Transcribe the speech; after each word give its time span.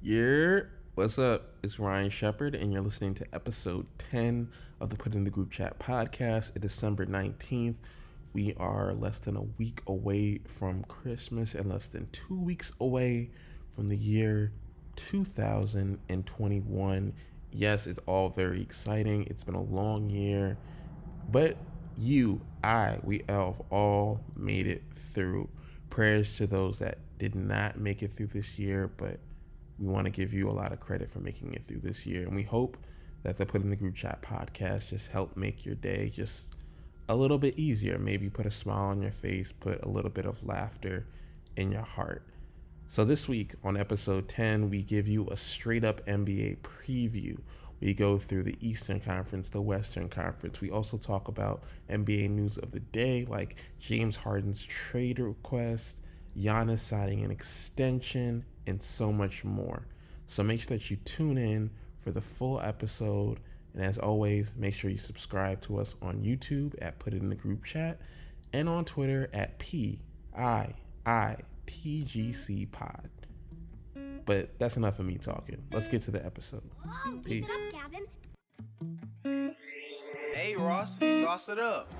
Yeah, 0.00 0.60
what's 0.94 1.18
up? 1.18 1.54
It's 1.60 1.80
Ryan 1.80 2.10
Shepard, 2.10 2.54
and 2.54 2.72
you're 2.72 2.82
listening 2.82 3.14
to 3.14 3.26
episode 3.32 3.84
10 4.12 4.48
of 4.80 4.90
the 4.90 4.96
Put 4.96 5.12
in 5.12 5.24
the 5.24 5.30
Group 5.30 5.50
Chat 5.50 5.80
podcast. 5.80 6.52
It's 6.54 6.60
December 6.60 7.04
19th. 7.04 7.74
We 8.32 8.54
are 8.58 8.94
less 8.94 9.18
than 9.18 9.36
a 9.36 9.42
week 9.42 9.82
away 9.88 10.38
from 10.46 10.84
Christmas 10.84 11.56
and 11.56 11.68
less 11.68 11.88
than 11.88 12.06
two 12.12 12.40
weeks 12.40 12.70
away 12.80 13.30
from 13.74 13.88
the 13.88 13.96
year 13.96 14.52
2021. 14.94 17.12
Yes, 17.50 17.88
it's 17.88 18.00
all 18.06 18.28
very 18.28 18.62
exciting. 18.62 19.26
It's 19.26 19.42
been 19.42 19.56
a 19.56 19.62
long 19.62 20.10
year, 20.10 20.58
but 21.28 21.56
you, 21.96 22.40
I, 22.62 22.98
we 23.02 23.24
have 23.28 23.60
all 23.68 24.20
made 24.36 24.68
it 24.68 24.84
through. 24.94 25.48
Prayers 25.90 26.36
to 26.36 26.46
those 26.46 26.78
that 26.78 26.98
did 27.18 27.34
not 27.34 27.80
make 27.80 28.04
it 28.04 28.12
through 28.12 28.28
this 28.28 28.60
year, 28.60 28.88
but 28.96 29.18
we 29.78 29.86
want 29.86 30.06
to 30.06 30.10
give 30.10 30.32
you 30.32 30.48
a 30.48 30.52
lot 30.52 30.72
of 30.72 30.80
credit 30.80 31.10
for 31.10 31.20
making 31.20 31.54
it 31.54 31.66
through 31.66 31.80
this 31.80 32.04
year. 32.04 32.26
And 32.26 32.34
we 32.34 32.42
hope 32.42 32.76
that 33.22 33.36
the 33.36 33.46
Put 33.46 33.62
in 33.62 33.70
the 33.70 33.76
Group 33.76 33.94
Chat 33.94 34.22
podcast 34.22 34.88
just 34.88 35.08
help 35.08 35.36
make 35.36 35.64
your 35.64 35.74
day 35.74 36.10
just 36.10 36.54
a 37.08 37.16
little 37.16 37.38
bit 37.38 37.58
easier. 37.58 37.98
Maybe 37.98 38.28
put 38.28 38.46
a 38.46 38.50
smile 38.50 38.88
on 38.88 39.02
your 39.02 39.12
face, 39.12 39.52
put 39.60 39.82
a 39.82 39.88
little 39.88 40.10
bit 40.10 40.26
of 40.26 40.44
laughter 40.44 41.06
in 41.56 41.72
your 41.72 41.82
heart. 41.82 42.24
So 42.86 43.04
this 43.04 43.28
week 43.28 43.52
on 43.62 43.76
episode 43.76 44.28
10, 44.28 44.70
we 44.70 44.82
give 44.82 45.06
you 45.06 45.26
a 45.28 45.36
straight 45.36 45.84
up 45.84 46.04
NBA 46.06 46.58
preview. 46.58 47.38
We 47.80 47.94
go 47.94 48.18
through 48.18 48.44
the 48.44 48.56
Eastern 48.60 48.98
Conference, 48.98 49.50
the 49.50 49.60
Western 49.60 50.08
Conference. 50.08 50.60
We 50.60 50.70
also 50.70 50.96
talk 50.96 51.28
about 51.28 51.62
NBA 51.90 52.30
news 52.30 52.58
of 52.58 52.72
the 52.72 52.80
day, 52.80 53.24
like 53.28 53.56
James 53.78 54.16
Harden's 54.16 54.62
trade 54.62 55.18
request, 55.18 56.00
Giannis 56.36 56.80
signing 56.80 57.24
an 57.24 57.30
extension, 57.30 58.44
and 58.68 58.82
so 58.82 59.12
much 59.12 59.44
more. 59.44 59.86
So 60.26 60.42
make 60.42 60.60
sure 60.60 60.76
that 60.76 60.90
you 60.90 60.96
tune 60.98 61.38
in 61.38 61.70
for 62.00 62.10
the 62.10 62.20
full 62.20 62.60
episode. 62.60 63.40
And 63.74 63.82
as 63.82 63.98
always, 63.98 64.52
make 64.56 64.74
sure 64.74 64.90
you 64.90 64.98
subscribe 64.98 65.60
to 65.62 65.78
us 65.78 65.94
on 66.02 66.22
YouTube 66.22 66.74
at 66.80 66.98
Put 66.98 67.14
It 67.14 67.22
in 67.22 67.28
the 67.28 67.34
Group 67.34 67.64
Chat 67.64 68.00
and 68.52 68.68
on 68.68 68.84
Twitter 68.84 69.28
at 69.32 69.58
P 69.58 70.00
I 70.36 70.72
I 71.06 71.36
T 71.66 72.02
G 72.02 72.32
C 72.32 72.66
Pod. 72.66 73.08
But 74.24 74.58
that's 74.58 74.76
enough 74.76 74.98
of 74.98 75.06
me 75.06 75.16
talking. 75.16 75.62
Let's 75.72 75.88
get 75.88 76.02
to 76.02 76.10
the 76.10 76.24
episode. 76.24 76.62
Peace. 77.24 77.46
Hey 80.34 80.54
Ross, 80.56 80.98
sauce 80.98 81.48
it 81.48 81.58
up. 81.58 81.90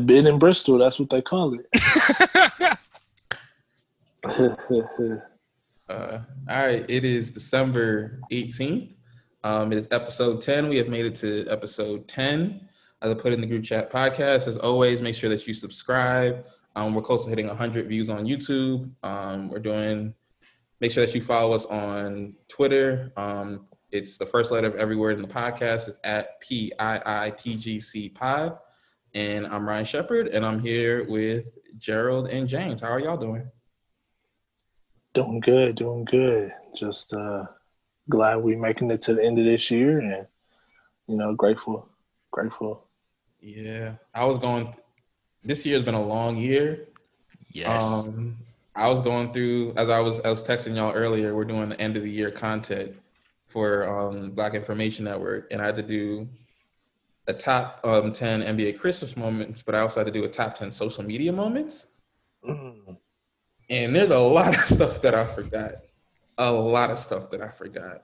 That 0.00 0.06
bid 0.06 0.26
in 0.26 0.38
Bristol, 0.38 0.78
that's 0.78 0.98
what 0.98 1.10
they 1.10 1.20
call 1.20 1.54
it. 1.54 1.66
Uh, 5.88 6.20
all 6.48 6.66
right, 6.66 6.84
it 6.88 7.04
is 7.04 7.30
December 7.30 8.20
18th. 8.30 8.94
Um, 9.42 9.72
it 9.72 9.78
is 9.78 9.88
episode 9.90 10.40
10. 10.40 10.68
We 10.68 10.76
have 10.76 10.86
made 10.86 11.04
it 11.04 11.16
to 11.16 11.48
episode 11.48 12.06
10 12.06 12.68
of 13.02 13.10
the 13.10 13.16
Put 13.16 13.32
in 13.32 13.40
the 13.40 13.46
Group 13.48 13.64
Chat 13.64 13.90
podcast. 13.90 14.46
As 14.46 14.56
always, 14.56 15.02
make 15.02 15.16
sure 15.16 15.28
that 15.30 15.44
you 15.48 15.52
subscribe. 15.52 16.46
Um, 16.76 16.94
we're 16.94 17.02
close 17.02 17.24
to 17.24 17.28
hitting 17.28 17.48
100 17.48 17.88
views 17.88 18.08
on 18.08 18.24
YouTube. 18.24 18.88
Um, 19.02 19.48
we're 19.48 19.58
doing, 19.58 20.14
make 20.80 20.92
sure 20.92 21.04
that 21.04 21.12
you 21.12 21.22
follow 21.22 21.54
us 21.54 21.66
on 21.66 22.34
Twitter. 22.46 23.12
Um, 23.16 23.66
it's 23.90 24.16
the 24.16 24.26
first 24.26 24.52
letter 24.52 24.68
of 24.68 24.76
every 24.76 24.94
word 24.94 25.16
in 25.16 25.22
the 25.22 25.28
podcast. 25.28 25.88
It's 25.88 25.98
at 26.04 26.40
P 26.40 26.70
I 26.78 27.02
I 27.04 27.30
T 27.30 27.56
G 27.56 27.80
C 27.80 28.10
Pod. 28.10 28.56
And 29.14 29.46
I'm 29.46 29.68
Ryan 29.68 29.84
Shepard, 29.84 30.28
and 30.28 30.46
I'm 30.46 30.60
here 30.60 31.06
with 31.08 31.58
Gerald 31.78 32.28
and 32.28 32.48
James. 32.48 32.80
How 32.80 32.90
are 32.90 33.00
y'all 33.00 33.16
doing? 33.16 33.50
doing 35.14 35.40
good, 35.40 35.76
doing 35.76 36.04
good. 36.04 36.52
Just 36.74 37.12
uh 37.12 37.44
glad 38.08 38.36
we're 38.36 38.58
making 38.58 38.90
it 38.90 39.00
to 39.02 39.14
the 39.14 39.24
end 39.24 39.38
of 39.38 39.44
this 39.44 39.70
year 39.70 39.98
and 39.98 40.26
you 41.06 41.16
know, 41.16 41.34
grateful. 41.34 41.88
Grateful. 42.30 42.86
Yeah, 43.40 43.94
I 44.14 44.24
was 44.24 44.38
going. 44.38 44.74
This 45.42 45.64
year's 45.66 45.82
been 45.82 45.94
a 45.94 46.02
long 46.02 46.36
year. 46.36 46.86
Yes. 47.48 48.06
Um, 48.06 48.36
I 48.76 48.88
was 48.88 49.02
going 49.02 49.32
through 49.32 49.74
as 49.76 49.88
I 49.88 50.00
was 50.00 50.20
I 50.20 50.30
was 50.30 50.44
texting 50.44 50.76
y'all 50.76 50.92
earlier. 50.92 51.34
We're 51.34 51.44
doing 51.44 51.70
the 51.70 51.80
end 51.80 51.96
of 51.96 52.02
the 52.02 52.10
year 52.10 52.30
content 52.30 52.94
for 53.48 53.88
um, 53.88 54.30
Black 54.30 54.54
Information 54.54 55.06
Network, 55.06 55.48
and 55.50 55.60
I 55.60 55.66
had 55.66 55.76
to 55.76 55.82
do 55.82 56.28
a 57.30 57.32
top 57.32 57.80
um, 57.84 58.12
ten 58.12 58.42
NBA 58.42 58.78
Christmas 58.78 59.16
moments, 59.16 59.62
but 59.62 59.74
I 59.74 59.80
also 59.80 60.00
had 60.00 60.06
to 60.06 60.12
do 60.12 60.24
a 60.24 60.28
top 60.28 60.58
ten 60.58 60.70
social 60.70 61.02
media 61.02 61.32
moments. 61.32 61.86
Mm. 62.46 62.96
And 63.70 63.94
there's 63.94 64.10
a 64.10 64.18
lot 64.18 64.54
of 64.54 64.60
stuff 64.76 65.00
that 65.02 65.14
I 65.14 65.24
forgot. 65.24 65.72
A 66.36 66.50
lot 66.50 66.90
of 66.90 66.98
stuff 66.98 67.30
that 67.30 67.40
I 67.40 67.48
forgot. 67.48 68.02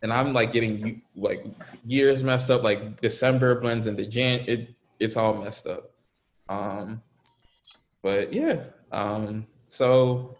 And 0.00 0.12
I'm 0.12 0.32
like 0.32 0.52
getting 0.52 1.02
like 1.14 1.44
years 1.84 2.24
messed 2.24 2.50
up. 2.50 2.62
Like 2.62 3.00
December 3.00 3.60
blends 3.60 3.86
into 3.86 4.06
Jan. 4.06 4.44
It 4.46 4.74
it's 4.98 5.16
all 5.16 5.34
messed 5.34 5.66
up. 5.66 5.90
Um, 6.48 7.02
but 8.02 8.32
yeah. 8.32 8.64
Um, 8.90 9.46
so 9.68 10.36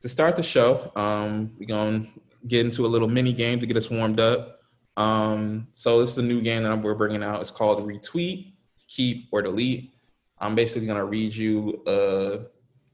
to 0.00 0.08
start 0.08 0.36
the 0.36 0.42
show, 0.42 0.92
um, 0.96 1.52
we're 1.58 1.66
gonna 1.66 2.04
get 2.46 2.66
into 2.66 2.84
a 2.84 2.88
little 2.88 3.08
mini 3.08 3.32
game 3.32 3.60
to 3.60 3.66
get 3.66 3.76
us 3.76 3.90
warmed 3.90 4.20
up. 4.20 4.61
Um, 4.96 5.68
so 5.74 6.00
this 6.00 6.10
is 6.10 6.16
the 6.16 6.22
new 6.22 6.40
game 6.40 6.62
that 6.64 6.82
we're 6.82 6.94
bringing 6.94 7.22
out. 7.22 7.40
It's 7.40 7.50
called 7.50 7.86
Retweet, 7.86 8.52
Keep, 8.88 9.28
or 9.32 9.42
Delete. 9.42 9.92
I'm 10.38 10.54
basically 10.54 10.86
gonna 10.86 11.04
read 11.04 11.34
you 11.34 11.82
a 11.86 12.40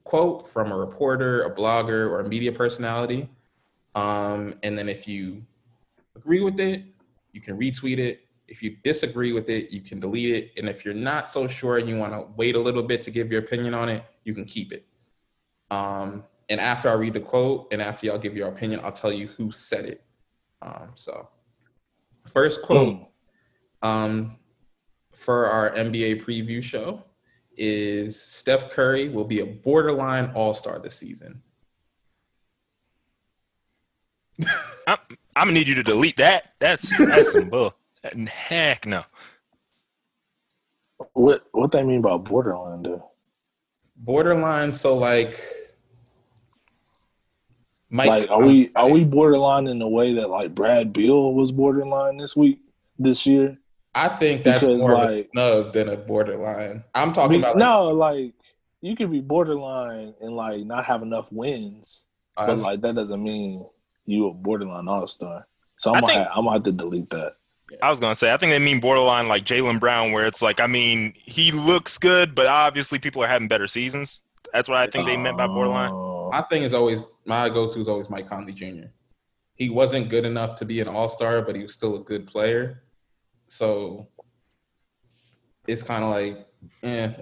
quote 0.05 0.49
from 0.49 0.73
a 0.73 0.77
reporter, 0.77 1.43
a 1.43 1.55
blogger, 1.55 2.09
or 2.11 2.21
a 2.21 2.29
media 2.29 2.53
personality. 2.53 3.29
Um, 3.95 4.55
and 4.63 4.79
then 4.79 4.89
if 4.89 5.09
you 5.09 5.45
agree 6.17 6.41
with 6.41 6.61
it, 6.61 6.85
you 7.33 7.41
can 7.41 7.59
retweet 7.59 7.99
it. 7.99 8.21
If 8.47 8.63
you 8.63 8.77
disagree 8.83 9.33
with 9.33 9.51
it, 9.51 9.71
you 9.71 9.81
can 9.81 10.01
delete 10.01 10.35
it. 10.35 10.53
And 10.57 10.69
if 10.69 10.85
you're 10.85 10.95
not 10.95 11.29
so 11.29 11.47
sure 11.47 11.79
and 11.79 11.89
you 11.89 11.97
want 11.97 12.15
to 12.15 12.27
wait 12.37 12.55
a 12.55 12.59
little 12.59 12.83
bit 12.83 13.03
to 13.05 13.11
give 13.11 13.31
your 13.31 13.43
opinion 13.43 13.75
on 13.75 13.89
it, 13.89 14.05
you 14.25 14.35
can 14.35 14.45
keep 14.45 14.73
it. 14.73 14.87
Um, 15.71 16.25
and 16.49 16.61
after 16.61 16.89
I 16.89 16.95
read 16.95 17.13
the 17.13 17.21
quote 17.21 17.69
and 17.73 17.83
after 17.83 18.07
y'all 18.07 18.19
give 18.19 18.37
your 18.37 18.49
opinion, 18.49 18.81
I'll 18.83 18.93
tell 18.93 19.13
you 19.13 19.27
who 19.27 19.51
said 19.51 19.85
it. 19.85 20.03
Um, 20.63 20.91
so, 20.95 21.29
first 22.29 22.63
quote 22.63 23.09
um, 23.83 24.37
for 25.13 25.47
our 25.47 25.71
NBA 25.73 26.23
preview 26.25 26.63
show 26.63 27.05
is 27.57 28.21
Steph 28.21 28.71
Curry 28.71 29.09
will 29.09 29.25
be 29.25 29.41
a 29.41 29.47
borderline 29.47 30.31
all 30.35 30.55
star 30.55 30.79
this 30.79 30.97
season. 30.97 31.43
I'm, 34.87 34.99
I'm 35.35 35.49
gonna 35.49 35.53
need 35.53 35.69
you 35.69 35.75
to 35.75 35.83
delete 35.83 36.17
that. 36.19 36.53
That's 36.61 36.97
that's 36.99 37.33
some 37.33 37.49
bull. 37.49 37.75
Heck 38.29 38.87
no. 38.87 39.05
What 41.13 41.47
what 41.53 41.73
they 41.73 41.83
mean 41.83 42.01
by 42.01 42.17
borderline 42.17 42.83
though? 42.83 43.11
Borderline, 43.97 44.75
so 44.75 44.97
like, 44.97 45.41
Mike, 47.91 48.09
like 48.09 48.31
are 48.31 48.45
we 48.45 48.71
are 48.75 48.89
we 48.89 49.05
borderline 49.05 49.67
in 49.67 49.79
the 49.79 49.89
way 49.89 50.15
that 50.15 50.29
like 50.29 50.55
Brad 50.55 50.93
Beal 50.93 51.33
was 51.33 51.51
borderline 51.53 52.17
this 52.19 52.37
week 52.37 52.61
this 52.99 53.27
year? 53.27 53.57
I 53.95 54.09
think 54.11 54.45
that's 54.45 54.61
Because, 54.61 54.79
more 54.83 54.93
of 54.95 55.11
a 55.11 55.13
like- 55.17 55.29
snub 55.33 55.73
than 55.73 55.89
a 55.89 55.97
borderline. 55.97 56.85
I'm 56.95 57.13
talking 57.13 57.33
mean, 57.33 57.41
about 57.41 57.55
like, 57.57 57.61
no, 57.61 57.89
like 57.89 58.33
you 58.83 58.95
could 58.95 59.11
be 59.11 59.21
borderline 59.21 60.15
and 60.21 60.37
like 60.37 60.61
not 60.65 60.85
have 60.85 61.03
enough 61.03 61.33
wins, 61.33 62.05
uh, 62.37 62.47
but 62.47 62.59
like 62.59 62.81
that 62.83 62.95
doesn't 62.95 63.23
mean 63.23 63.65
you 64.07 64.29
a 64.29 64.35
borderline 64.35 64.87
all 64.89 65.07
star. 65.07 65.47
So 65.77 65.91
I'm 65.91 65.97
I 65.97 66.01
gonna 66.01 66.13
think- 66.13 66.23
have, 66.25 66.33
I'm 66.37 66.45
gonna 66.45 66.57
have 66.57 66.63
to 66.65 66.73
delete 66.73 67.11
that. 67.11 67.33
I 67.83 67.91
was 67.91 68.01
gonna 68.01 68.15
say, 68.15 68.33
I 68.33 68.37
think 68.37 68.51
they 68.53 68.59
mean 68.59 68.81
borderline 68.81 69.29
like 69.29 69.45
Jaylen 69.45 69.79
Brown, 69.81 70.13
where 70.13 70.27
it's 70.27 70.41
like, 70.43 70.61
I 70.61 70.67
mean, 70.67 71.13
he 71.17 71.53
looks 71.53 71.99
good, 71.99 72.35
but 72.35 72.47
obviously 72.47 72.99
people 72.99 73.23
are 73.23 73.29
having 73.29 73.49
better 73.49 73.67
seasons. 73.67 74.23
That's 74.53 74.69
what 74.69 74.79
I 74.79 74.87
think 74.87 75.07
they 75.07 75.17
meant 75.19 75.37
by 75.37 75.47
borderline. 75.47 75.91
My 76.31 76.43
thing 76.43 76.63
is 76.63 76.75
always 76.75 77.07
my 77.25 77.49
go-to 77.49 77.81
is 77.81 77.89
always 77.89 78.11
Mike 78.11 78.29
Conley 78.29 78.53
Jr. 78.53 78.89
He 79.55 79.71
wasn't 79.71 80.09
good 80.09 80.25
enough 80.25 80.55
to 80.57 80.65
be 80.65 80.81
an 80.81 80.89
all-star, 80.89 81.43
but 81.43 81.57
he 81.57 81.63
was 81.63 81.73
still 81.73 81.97
a 81.97 82.01
good 82.01 82.27
player. 82.27 82.85
So 83.49 84.09
it's 85.67 85.83
kind 85.83 86.05
of 86.05 86.11
like, 86.11 86.47
eh. 86.83 87.13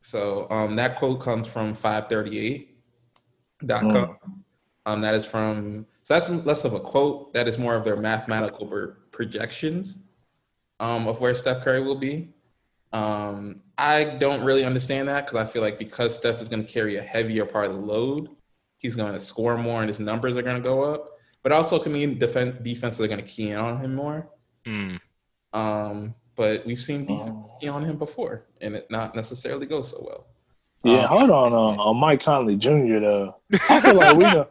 So 0.00 0.48
um, 0.50 0.76
that 0.76 0.96
quote 0.96 1.20
comes 1.20 1.48
from 1.48 1.74
538.com. 1.74 3.84
Mm. 3.84 4.16
Um, 4.84 5.00
that 5.00 5.14
is 5.14 5.24
from 5.24 5.86
so 6.02 6.14
that's 6.14 6.28
less 6.28 6.64
of 6.64 6.72
a 6.72 6.80
quote. 6.80 7.32
That 7.34 7.46
is 7.46 7.58
more 7.58 7.76
of 7.76 7.84
their 7.84 7.96
mathematical 7.96 8.66
projections 9.12 9.98
um, 10.80 11.06
of 11.06 11.20
where 11.20 11.34
Steph 11.34 11.62
Curry 11.62 11.80
will 11.80 11.98
be. 11.98 12.30
Um, 12.92 13.60
I 13.78 14.04
don't 14.04 14.44
really 14.44 14.64
understand 14.64 15.08
that 15.08 15.26
because 15.26 15.40
I 15.40 15.50
feel 15.50 15.62
like 15.62 15.78
because 15.78 16.16
Steph 16.16 16.42
is 16.42 16.48
going 16.48 16.66
to 16.66 16.70
carry 16.70 16.96
a 16.96 17.02
heavier 17.02 17.46
part 17.46 17.66
of 17.66 17.74
the 17.74 17.78
load, 17.78 18.28
he's 18.82 18.94
going 18.96 19.12
to 19.14 19.20
score 19.20 19.56
more 19.56 19.80
and 19.80 19.88
his 19.88 20.00
numbers 20.00 20.36
are 20.36 20.42
going 20.42 20.56
to 20.56 20.62
go 20.62 20.82
up. 20.82 21.08
But 21.42 21.52
also, 21.52 21.78
can 21.78 21.92
mean 21.92 22.18
defense 22.18 22.56
defenses 22.62 23.00
are 23.00 23.08
going 23.08 23.20
to 23.20 23.26
key 23.26 23.50
in 23.50 23.56
on 23.58 23.78
him 23.80 23.94
more. 23.94 24.28
Hmm. 24.66 24.96
Um, 25.52 26.14
but 26.36 26.64
we've 26.66 26.78
seen 26.78 27.04
defense 27.06 27.30
Oh. 27.32 27.56
key 27.60 27.68
on 27.68 27.84
him 27.84 27.96
before, 27.98 28.46
and 28.60 28.74
it 28.76 28.90
not 28.90 29.14
necessarily 29.14 29.66
go 29.66 29.82
so 29.82 29.98
well. 30.06 30.26
Yeah, 30.84 31.02
Um, 31.02 31.08
hold 31.08 31.30
on, 31.30 31.52
on 31.52 31.78
on 31.78 31.96
Mike 31.96 32.22
Conley 32.22 32.56
Jr. 32.56 32.98
Though 33.00 33.36
I 33.70 33.80
feel 33.80 33.94
like 33.94 34.16
we 34.16 34.24
gonna, 34.24 34.48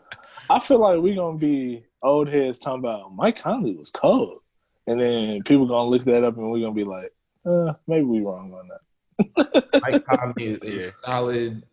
I 0.50 0.60
feel 0.60 0.80
like 0.80 1.00
we 1.02 1.16
gonna 1.16 1.38
be 1.38 1.86
old 2.04 2.30
heads 2.30 2.60
talking 2.60 2.80
about 2.80 3.14
Mike 3.16 3.42
Conley 3.42 3.74
was 3.76 3.90
cold, 3.90 4.40
and 4.88 5.00
then 5.02 5.44
people 5.44 5.66
gonna 5.66 5.90
look 5.90 6.04
that 6.06 6.24
up 6.24 6.38
and 6.38 6.50
we're 6.52 6.60
gonna 6.60 6.74
be 6.74 6.84
like, 6.84 7.12
uh, 7.46 7.74
maybe 7.88 8.06
we 8.06 8.20
wrong 8.22 8.54
on 8.54 8.68
that. 8.70 9.82
Mike 9.82 10.06
Conley 10.06 10.46
is 10.46 10.62
a 10.64 10.82
Yeah. 10.84 10.88
solid, 11.06 11.64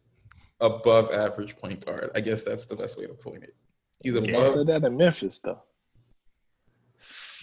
above 0.60 1.10
average 1.12 1.56
point 1.56 1.84
guard. 1.84 2.10
I 2.14 2.20
guess 2.20 2.42
that's 2.42 2.64
the 2.64 2.76
best 2.76 2.98
way 2.98 3.06
to 3.06 3.14
point 3.14 3.44
it. 3.44 3.54
He's 4.02 4.14
I 4.14 4.18
above. 4.18 4.46
said 4.46 4.66
that 4.68 4.84
in 4.84 4.96
Memphis 4.96 5.38
though. 5.40 5.62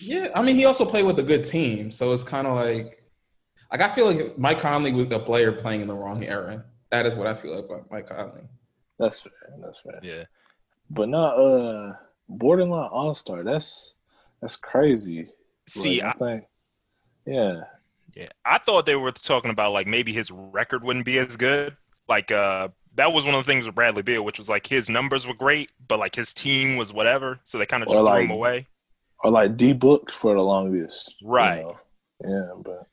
Yeah, 0.02 0.30
I 0.36 0.42
mean, 0.42 0.56
he 0.56 0.66
also 0.66 0.86
played 0.86 1.06
with 1.06 1.20
a 1.20 1.24
good 1.24 1.44
team, 1.44 1.90
so 1.90 2.12
it's 2.12 2.24
kind 2.24 2.48
of 2.48 2.56
like, 2.56 3.02
like 3.72 3.82
I 3.82 3.88
feel 3.90 4.06
like 4.12 4.38
Mike 4.38 4.60
Conley 4.60 4.92
was 4.92 5.06
a 5.12 5.20
player 5.20 5.52
playing 5.54 5.82
in 5.82 5.88
the 5.88 5.94
wrong 5.96 6.24
era. 6.24 6.66
That 6.92 7.06
is 7.06 7.16
what 7.16 7.28
I 7.28 7.34
feel 7.34 7.56
like 7.56 7.66
about 7.66 7.90
Mike 7.90 8.08
Conley. 8.08 8.42
That's 9.00 9.22
fair. 9.22 9.32
That's 9.62 9.80
fair. 9.80 10.00
Yeah. 10.04 10.24
But 10.90 11.10
not 11.10 11.40
uh 11.40 11.94
borderline 12.28 12.90
all 12.92 13.14
star. 13.14 13.44
That's 13.44 13.96
that's 14.42 14.56
crazy. 14.58 15.30
See, 15.68 16.02
Like, 16.02 16.06
I, 16.06 16.10
I 16.10 16.14
think, 16.14 16.44
yeah. 17.26 17.62
yeah, 18.16 18.30
I 18.46 18.60
thought 18.60 18.86
they 18.86 18.96
were 18.96 19.12
talking 19.12 19.50
about 19.50 19.72
like 19.74 19.88
maybe 19.88 20.14
his 20.14 20.30
record 20.30 20.84
wouldn't 20.84 21.06
be 21.06 21.18
as 21.18 21.38
good. 21.38 21.76
Like, 22.08 22.32
uh, 22.32 22.68
that 22.96 23.12
was 23.14 23.26
one 23.26 23.36
of 23.36 23.46
the 23.46 23.52
things 23.52 23.66
with 23.66 23.76
Bradley 23.76 24.04
Beal, 24.04 24.24
which 24.24 24.40
was 24.40 24.50
like 24.50 24.68
his 24.68 24.90
numbers 24.90 25.28
were 25.28 25.34
great, 25.34 25.72
but 25.88 26.00
like 26.00 26.16
his 26.16 26.34
team 26.34 26.78
was 26.78 26.94
whatever, 26.94 27.40
so 27.44 27.58
they 27.58 27.66
kind 27.66 27.84
of 27.84 27.90
Or, 27.90 27.94
just 27.94 28.00
threw 28.02 28.06
like, 28.10 28.26
him 28.26 28.32
away. 28.32 28.68
Or 29.24 29.32
like 29.32 29.58
D 29.58 29.74
book 29.74 30.12
for 30.12 30.34
the 30.34 30.42
longest. 30.42 31.16
you 31.22 31.28
Right. 31.28 31.62
know. 31.64 31.80
Yeah, 32.24 32.54
but 32.64 32.88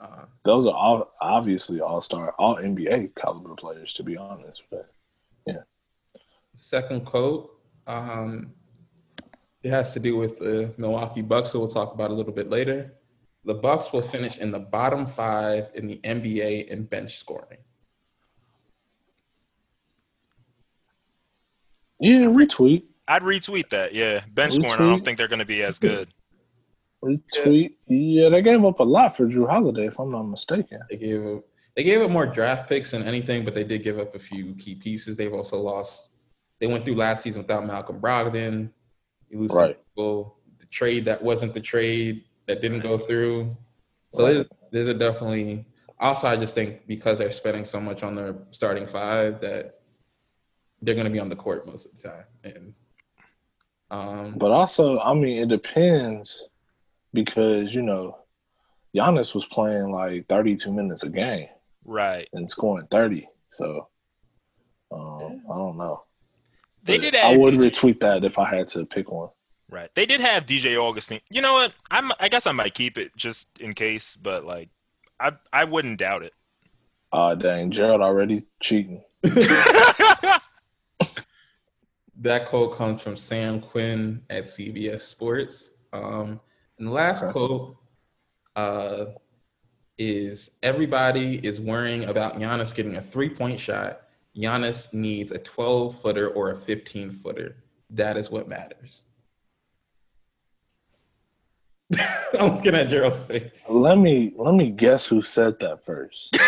Uh, 0.00 0.24
those 0.44 0.66
are 0.66 0.74
all 0.74 1.12
obviously 1.20 1.80
all 1.80 2.00
star, 2.00 2.34
all 2.38 2.56
NBA 2.58 3.08
caliber 3.14 3.54
players, 3.54 3.92
to 3.94 4.02
be 4.02 4.16
honest. 4.16 4.62
But 4.70 4.90
yeah, 5.46 5.62
second 6.56 7.04
quote, 7.06 7.56
um, 7.86 8.52
it 9.62 9.70
has 9.70 9.92
to 9.94 10.00
do 10.00 10.16
with 10.16 10.38
the 10.38 10.74
Milwaukee 10.76 11.22
Bucks, 11.22 11.52
who 11.52 11.60
we'll 11.60 11.68
talk 11.68 11.94
about 11.94 12.10
a 12.10 12.14
little 12.14 12.32
bit 12.32 12.50
later. 12.50 12.94
The 13.44 13.54
Bucks 13.54 13.92
will 13.92 14.02
finish 14.02 14.38
in 14.38 14.50
the 14.50 14.58
bottom 14.58 15.06
five 15.06 15.70
in 15.74 15.86
the 15.86 16.00
NBA 16.04 16.66
in 16.68 16.84
bench 16.84 17.18
scoring. 17.18 17.58
Yeah, 22.02 22.26
retweet, 22.26 22.82
I'd 23.06 23.22
retweet 23.22 23.68
that. 23.70 23.94
Yeah, 23.94 24.22
bench 24.34 24.54
scoring. 24.54 24.72
I 24.72 24.76
don't 24.76 25.04
think 25.04 25.18
they're 25.18 25.28
going 25.28 25.38
to 25.38 25.44
be 25.46 25.62
as 25.62 25.78
good. 25.78 26.08
retweet. 27.04 27.74
Yeah, 27.86 28.28
they 28.28 28.42
gave 28.42 28.64
up 28.64 28.80
a 28.80 28.84
lot 28.84 29.16
for 29.16 29.26
Jrue 29.26 29.48
Holiday, 29.48 29.86
if 29.86 29.98
I'm 29.98 30.10
not 30.10 30.22
mistaken. 30.24 30.80
They 30.90 30.96
gave 30.96 31.24
up, 31.26 31.44
they 31.76 31.82
gave 31.84 32.00
up 32.02 32.10
more 32.10 32.26
draft 32.26 32.68
picks 32.68 32.90
than 32.90 33.02
anything, 33.02 33.44
but 33.44 33.54
they 33.54 33.64
did 33.64 33.82
give 33.82 33.98
up 33.98 34.14
a 34.14 34.18
few 34.18 34.54
key 34.56 34.74
pieces. 34.74 35.16
They've 35.16 35.32
also 35.32 35.58
lost. 35.60 36.10
They 36.60 36.66
went 36.66 36.84
through 36.84 36.96
last 36.96 37.22
season 37.22 37.42
without 37.42 37.66
Malcolm 37.66 38.00
Brogdon. 38.00 38.70
You 39.30 39.38
lose 39.40 39.52
Right. 39.54 39.78
people. 39.96 40.38
The 40.58 40.66
trade 40.66 41.04
that 41.06 41.22
wasn't 41.22 41.54
the 41.54 41.60
trade 41.60 42.24
that 42.46 42.60
didn't 42.60 42.80
go 42.80 42.98
through. 42.98 43.56
So 44.12 44.24
Right. 44.24 44.32
there's, 44.34 44.46
there's 44.70 44.88
a 44.88 44.94
definitely. 44.94 45.66
Also, 45.98 46.26
I 46.26 46.36
just 46.36 46.54
think 46.54 46.86
because 46.86 47.18
they're 47.18 47.30
spending 47.30 47.64
so 47.64 47.80
much 47.80 48.02
on 48.02 48.14
their 48.16 48.34
starting 48.50 48.86
five 48.86 49.40
that 49.40 49.81
they're 50.82 50.94
going 50.94 51.06
to 51.06 51.10
be 51.12 51.18
on 51.20 51.28
the 51.28 51.36
court 51.36 51.66
most 51.66 51.86
of 51.86 51.94
the 51.94 52.08
time. 52.08 52.24
And 52.44 52.74
um, 53.90 54.34
But 54.36 54.50
also, 54.50 54.98
I 55.00 55.14
mean, 55.14 55.38
it 55.40 55.48
depends 55.48 56.44
because 57.14 57.74
you 57.74 57.82
know, 57.82 58.18
Giannis 58.94 59.34
was 59.34 59.46
playing 59.46 59.90
like 59.90 60.26
32 60.28 60.72
minutes 60.72 61.02
a 61.04 61.08
game 61.08 61.48
Right. 61.84 62.28
and 62.32 62.48
scoring 62.50 62.86
30. 62.90 63.28
So 63.50 63.88
um, 64.90 65.42
I 65.50 65.56
don't 65.56 65.76
know. 65.78 66.04
They 66.84 66.98
But 66.98 67.02
did 67.12 67.14
I 67.16 67.36
would 67.36 67.54
DJ 67.54 67.70
retweet 67.70 68.00
that 68.00 68.24
if 68.24 68.38
I 68.38 68.48
had 68.48 68.68
to 68.68 68.84
pick 68.84 69.10
one. 69.10 69.28
Right. 69.70 69.88
They 69.94 70.04
did 70.04 70.20
have 70.20 70.44
DJ 70.46 70.76
Augustin. 70.76 71.20
You 71.30 71.40
know 71.40 71.54
what? 71.54 71.72
I'm. 71.90 72.12
I 72.20 72.28
guess 72.28 72.46
I 72.46 72.52
might 72.52 72.74
keep 72.74 72.98
it 72.98 73.16
just 73.16 73.58
in 73.60 73.72
case, 73.72 74.16
but 74.16 74.44
like, 74.44 74.68
I 75.18 75.32
I 75.50 75.64
wouldn't 75.64 75.98
doubt 75.98 76.24
it. 76.24 76.34
Ah, 77.10 77.34
dang, 77.34 77.70
Gerald 77.70 78.02
already 78.02 78.44
cheating. 78.62 79.02
that 82.22 82.46
quote 82.46 82.74
comes 82.76 83.02
from 83.02 83.16
Sam 83.16 83.60
Quinn 83.60 84.22
at 84.30 84.44
CBS 84.44 85.00
Sports. 85.00 85.70
Um, 85.92 86.40
and 86.78 86.86
the 86.88 86.92
last 86.92 87.22
Okay. 87.22 87.32
quote 87.32 87.76
uh, 88.56 89.06
is 89.98 90.52
everybody 90.62 91.36
is 91.46 91.60
worrying 91.60 92.04
about 92.04 92.38
Giannis 92.38 92.74
getting 92.74 92.96
a 92.96 93.02
three 93.02 93.28
point 93.28 93.58
shot. 93.58 94.02
Giannis 94.36 94.92
needs 94.94 95.32
a 95.32 95.38
12 95.38 96.00
footer 96.00 96.28
or 96.30 96.50
a 96.52 96.56
15 96.56 97.10
footer. 97.10 97.56
That 97.90 98.16
is 98.16 98.30
what 98.30 98.48
matters. 98.48 99.02
I'm 102.38 102.56
looking 102.56 102.74
at 102.74 102.88
Gerald's 102.88 103.22
face. 103.24 103.50
Let 103.68 103.98
me 103.98 104.32
let 104.36 104.54
me 104.54 104.70
guess 104.70 105.06
who 105.06 105.20
said 105.20 105.58
that 105.60 105.84
first. 105.84 106.28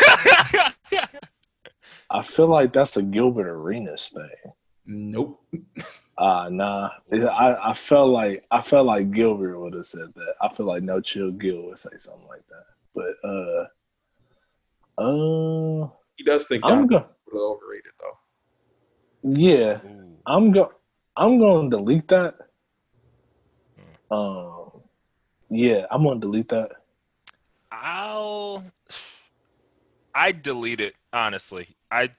I 2.10 2.22
feel 2.22 2.46
like 2.46 2.72
that's 2.72 2.96
a 2.96 3.02
Gilbert 3.02 3.48
Arenas 3.48 4.08
thing. 4.08 4.52
Nope. 4.86 5.40
Ah, 6.16 6.48
nah. 6.48 6.90
I, 7.12 7.70
I 7.70 7.74
felt 7.74 8.10
like 8.10 8.44
I 8.50 8.62
felt 8.62 8.86
like 8.86 9.10
Gilbert 9.10 9.58
would 9.58 9.74
have 9.74 9.86
said 9.86 10.12
that. 10.14 10.34
I 10.40 10.48
feel 10.54 10.66
like 10.66 10.82
No 10.82 11.00
Chill 11.00 11.32
Gil 11.32 11.62
would 11.62 11.78
say 11.78 11.90
something 11.96 12.28
like 12.28 12.44
that. 12.48 12.66
But 12.94 13.28
uh, 13.28 13.66
uh, 15.84 15.88
He 16.16 16.24
does 16.24 16.44
think 16.44 16.64
I'm 16.64 16.86
Giannis 16.86 16.90
go. 16.90 16.96
is 16.98 17.34
a 17.34 17.36
overrated, 17.36 17.92
though. 17.98 18.18
Yeah, 19.32 19.80
Ooh. 19.84 20.16
I'm 20.26 20.52
go. 20.52 20.72
I'm 21.16 21.38
going 21.38 21.70
to 21.70 21.76
delete 21.76 22.08
that. 22.08 22.34
Um, 24.10 24.82
yeah, 25.50 25.86
I'm 25.90 26.02
going 26.04 26.20
to 26.20 26.26
delete 26.26 26.48
that. 26.50 26.70
I'll. 27.72 28.64
I 30.14 30.30
delete 30.30 30.80
it 30.80 30.94
honestly. 31.12 31.76
I 31.90 32.10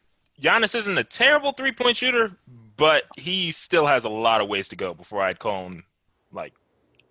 Giannis 0.41 0.75
isn't 0.75 0.97
a 0.97 1.03
terrible 1.03 1.51
three 1.53 1.71
point 1.71 1.97
shooter, 1.97 2.31
but 2.77 3.03
he 3.17 3.51
still 3.51 3.85
has 3.85 4.03
a 4.03 4.09
lot 4.09 4.41
of 4.41 4.49
ways 4.49 4.67
to 4.69 4.75
go 4.75 4.93
before 4.93 5.21
I'd 5.21 5.39
call 5.39 5.65
him 5.65 5.83
like 6.31 6.53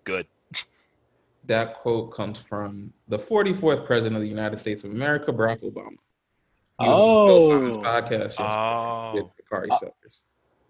good. 0.03 0.27
That 1.47 1.75
quote 1.75 2.11
comes 2.11 2.39
from 2.39 2.91
the 3.07 3.19
44th 3.19 3.85
president 3.85 4.15
of 4.15 4.23
the 4.23 4.27
United 4.27 4.57
States 4.57 4.83
of 4.83 4.89
America, 4.89 5.31
Barack 5.31 5.59
Obama. 5.61 5.91
He 6.81 6.87
was 6.87 6.99
Oh. 6.99 7.51
on 7.51 7.71
Bill 7.71 7.81
podcast 7.83 8.19
yesterday 8.39 8.49
Oh, 8.49 9.11
with 9.13 9.25
Bakari 9.37 9.67
ah. 9.71 9.77
Sellers. 9.77 9.93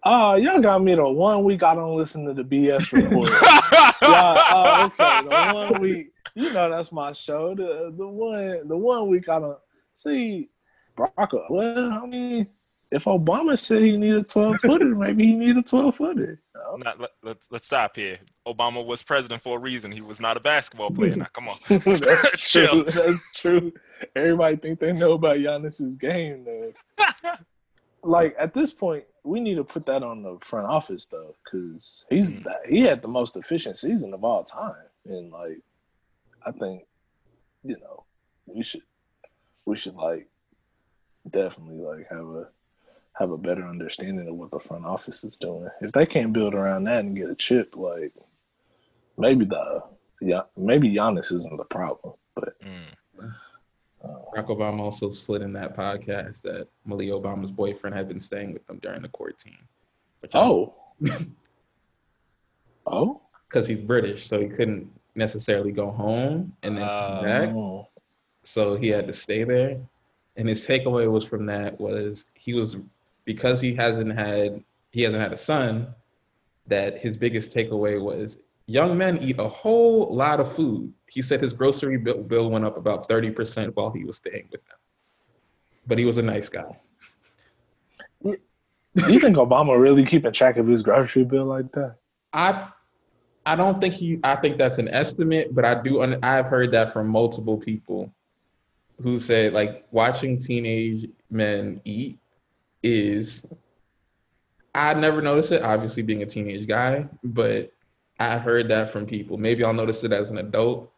Oh, 0.04 0.10
ah, 0.10 0.34
y'all 0.34 0.60
got 0.60 0.82
me 0.82 0.94
the 0.94 1.08
one 1.08 1.44
week 1.44 1.62
I 1.62 1.74
don't 1.74 1.96
listen 1.96 2.26
to 2.26 2.34
the 2.34 2.42
BS 2.44 2.92
report. 2.92 3.30
yeah, 4.02 4.44
oh, 4.52 4.84
okay. 4.84 5.22
The 5.22 5.54
one 5.54 5.80
week, 5.80 6.12
you 6.34 6.52
know, 6.52 6.68
that's 6.68 6.92
my 6.92 7.12
show. 7.12 7.54
The 7.54 7.94
the 7.96 8.06
one 8.06 8.68
the 8.68 8.76
one 8.76 9.08
week 9.08 9.30
I 9.30 9.40
don't 9.40 9.58
see 9.94 10.50
Barack. 10.96 11.50
Well, 11.50 11.92
I 11.92 12.06
mean, 12.06 12.46
if 12.90 13.04
Obama 13.04 13.58
said 13.58 13.82
he 13.82 13.96
needed 13.96 14.18
a 14.18 14.22
twelve 14.22 14.56
footer, 14.60 14.94
maybe 14.94 15.26
he 15.26 15.36
needed 15.36 15.58
a 15.58 15.62
twelve 15.62 15.96
footer. 15.96 16.40
Not, 16.78 17.00
let, 17.00 17.10
let's 17.22 17.50
let's 17.50 17.66
stop 17.66 17.96
here. 17.96 18.18
Obama 18.46 18.84
was 18.84 19.02
president 19.02 19.40
for 19.40 19.56
a 19.58 19.60
reason. 19.60 19.92
He 19.92 20.00
was 20.00 20.20
not 20.20 20.36
a 20.36 20.40
basketball 20.40 20.90
player. 20.90 21.16
Now, 21.16 21.26
come 21.32 21.48
on. 21.48 21.56
that's 21.68 22.48
true. 22.52 22.84
That's 22.84 23.32
true. 23.34 23.72
Everybody 24.14 24.56
think 24.56 24.80
they 24.80 24.92
know 24.92 25.12
about 25.12 25.36
Giannis's 25.38 25.96
game, 25.96 26.44
though. 26.44 26.72
like 28.02 28.34
at 28.38 28.52
this 28.52 28.72
point, 28.74 29.04
we 29.24 29.40
need 29.40 29.54
to 29.56 29.64
put 29.64 29.86
that 29.86 30.02
on 30.02 30.22
the 30.22 30.38
front 30.40 30.66
office 30.66 31.06
though, 31.06 31.34
because 31.44 32.04
he's 32.10 32.34
Mm. 32.34 32.46
he 32.68 32.82
had 32.82 33.00
the 33.02 33.08
most 33.08 33.36
efficient 33.36 33.78
season 33.78 34.12
of 34.12 34.22
all 34.24 34.44
time, 34.44 34.74
and 35.06 35.30
like 35.32 35.60
I 36.44 36.50
think, 36.52 36.84
you 37.64 37.76
know, 37.78 38.04
we 38.46 38.62
should 38.62 38.82
we 39.64 39.76
should 39.76 39.94
like 39.94 40.28
definitely 41.30 41.76
like 41.82 42.08
have 42.10 42.26
a 42.26 42.48
have 43.18 43.30
a 43.30 43.38
better 43.38 43.66
understanding 43.66 44.28
of 44.28 44.34
what 44.34 44.50
the 44.50 44.60
front 44.60 44.84
office 44.84 45.24
is 45.24 45.36
doing. 45.36 45.68
If 45.80 45.92
they 45.92 46.04
can't 46.06 46.32
build 46.32 46.54
around 46.54 46.84
that 46.84 47.04
and 47.04 47.16
get 47.16 47.30
a 47.30 47.34
chip, 47.34 47.74
like 47.76 48.12
maybe 49.16 49.44
the 49.46 49.82
yeah 50.20 50.42
maybe 50.56 50.90
Giannis 50.92 51.32
isn't 51.32 51.56
the 51.56 51.64
problem, 51.64 52.14
but 52.34 52.54
Mm. 52.62 53.32
Barack 54.36 54.46
Obama 54.48 54.80
also 54.80 55.12
slid 55.14 55.42
in 55.42 55.52
that 55.54 55.74
podcast 55.76 56.42
that 56.42 56.68
Malia 56.84 57.12
Obama's 57.14 57.50
boyfriend 57.50 57.96
had 57.96 58.06
been 58.06 58.20
staying 58.20 58.52
with 58.52 58.64
them 58.66 58.78
during 58.82 59.02
the 59.02 59.08
quarantine. 59.08 59.56
Which 60.20 60.32
oh 60.34 60.74
oh 62.86 63.20
because 63.48 63.66
he's 63.66 63.78
British, 63.78 64.26
so 64.26 64.40
he 64.40 64.48
couldn't 64.48 64.90
necessarily 65.14 65.72
go 65.72 65.90
home 65.90 66.52
and 66.62 66.76
then 66.76 66.86
come 66.86 67.18
Oh. 67.18 67.22
back. 67.22 67.48
oh. 67.54 67.88
so 68.42 68.76
he 68.76 68.88
had 68.88 69.06
to 69.06 69.12
stay 69.12 69.44
there. 69.44 69.78
And 70.36 70.48
his 70.48 70.66
takeaway 70.66 71.10
was 71.10 71.24
from 71.24 71.46
that 71.46 71.80
was 71.80 72.26
he 72.34 72.54
was 72.54 72.76
because 73.24 73.60
he 73.60 73.74
hasn't 73.74 74.14
had 74.14 74.62
he 74.92 75.02
hasn't 75.02 75.22
had 75.22 75.32
a 75.32 75.36
son. 75.36 75.94
That 76.68 76.98
his 76.98 77.16
biggest 77.16 77.54
takeaway 77.54 78.00
was 78.00 78.38
young 78.66 78.98
men 78.98 79.18
eat 79.18 79.38
a 79.38 79.48
whole 79.48 80.12
lot 80.14 80.40
of 80.40 80.52
food. 80.52 80.92
He 81.08 81.22
said 81.22 81.40
his 81.40 81.52
grocery 81.52 81.96
bill, 81.96 82.22
bill 82.22 82.50
went 82.50 82.64
up 82.64 82.76
about 82.76 83.08
thirty 83.08 83.30
percent 83.30 83.74
while 83.76 83.90
he 83.90 84.04
was 84.04 84.16
staying 84.16 84.48
with 84.50 84.64
them. 84.66 84.76
But 85.86 85.98
he 85.98 86.04
was 86.04 86.18
a 86.18 86.22
nice 86.22 86.48
guy. 86.48 86.76
Do 88.24 89.12
you 89.12 89.20
think 89.20 89.36
Obama 89.36 89.78
really 89.78 90.04
keeping 90.04 90.32
track 90.32 90.56
of 90.56 90.66
his 90.66 90.82
grocery 90.82 91.24
bill 91.24 91.44
like 91.44 91.70
that? 91.72 91.96
I 92.32 92.68
I 93.44 93.54
don't 93.54 93.80
think 93.80 93.94
he 93.94 94.18
I 94.24 94.36
think 94.36 94.58
that's 94.58 94.78
an 94.78 94.88
estimate, 94.88 95.54
but 95.54 95.64
I 95.64 95.80
do 95.80 96.02
I've 96.22 96.48
heard 96.48 96.72
that 96.72 96.92
from 96.92 97.08
multiple 97.08 97.56
people 97.56 98.12
who 99.02 99.20
said 99.20 99.52
like 99.52 99.86
watching 99.90 100.38
teenage 100.38 101.08
men 101.30 101.80
eat 101.84 102.18
is 102.82 103.44
I 104.74 104.94
never 104.94 105.22
noticed 105.22 105.52
it 105.52 105.62
obviously 105.62 106.02
being 106.02 106.22
a 106.22 106.26
teenage 106.26 106.66
guy, 106.66 107.08
but 107.24 107.72
I 108.18 108.38
heard 108.38 108.68
that 108.68 108.90
from 108.90 109.06
people. 109.06 109.38
Maybe 109.38 109.64
I'll 109.64 109.72
notice 109.72 110.04
it 110.04 110.12
as 110.12 110.30
an 110.30 110.38
adult 110.38 110.90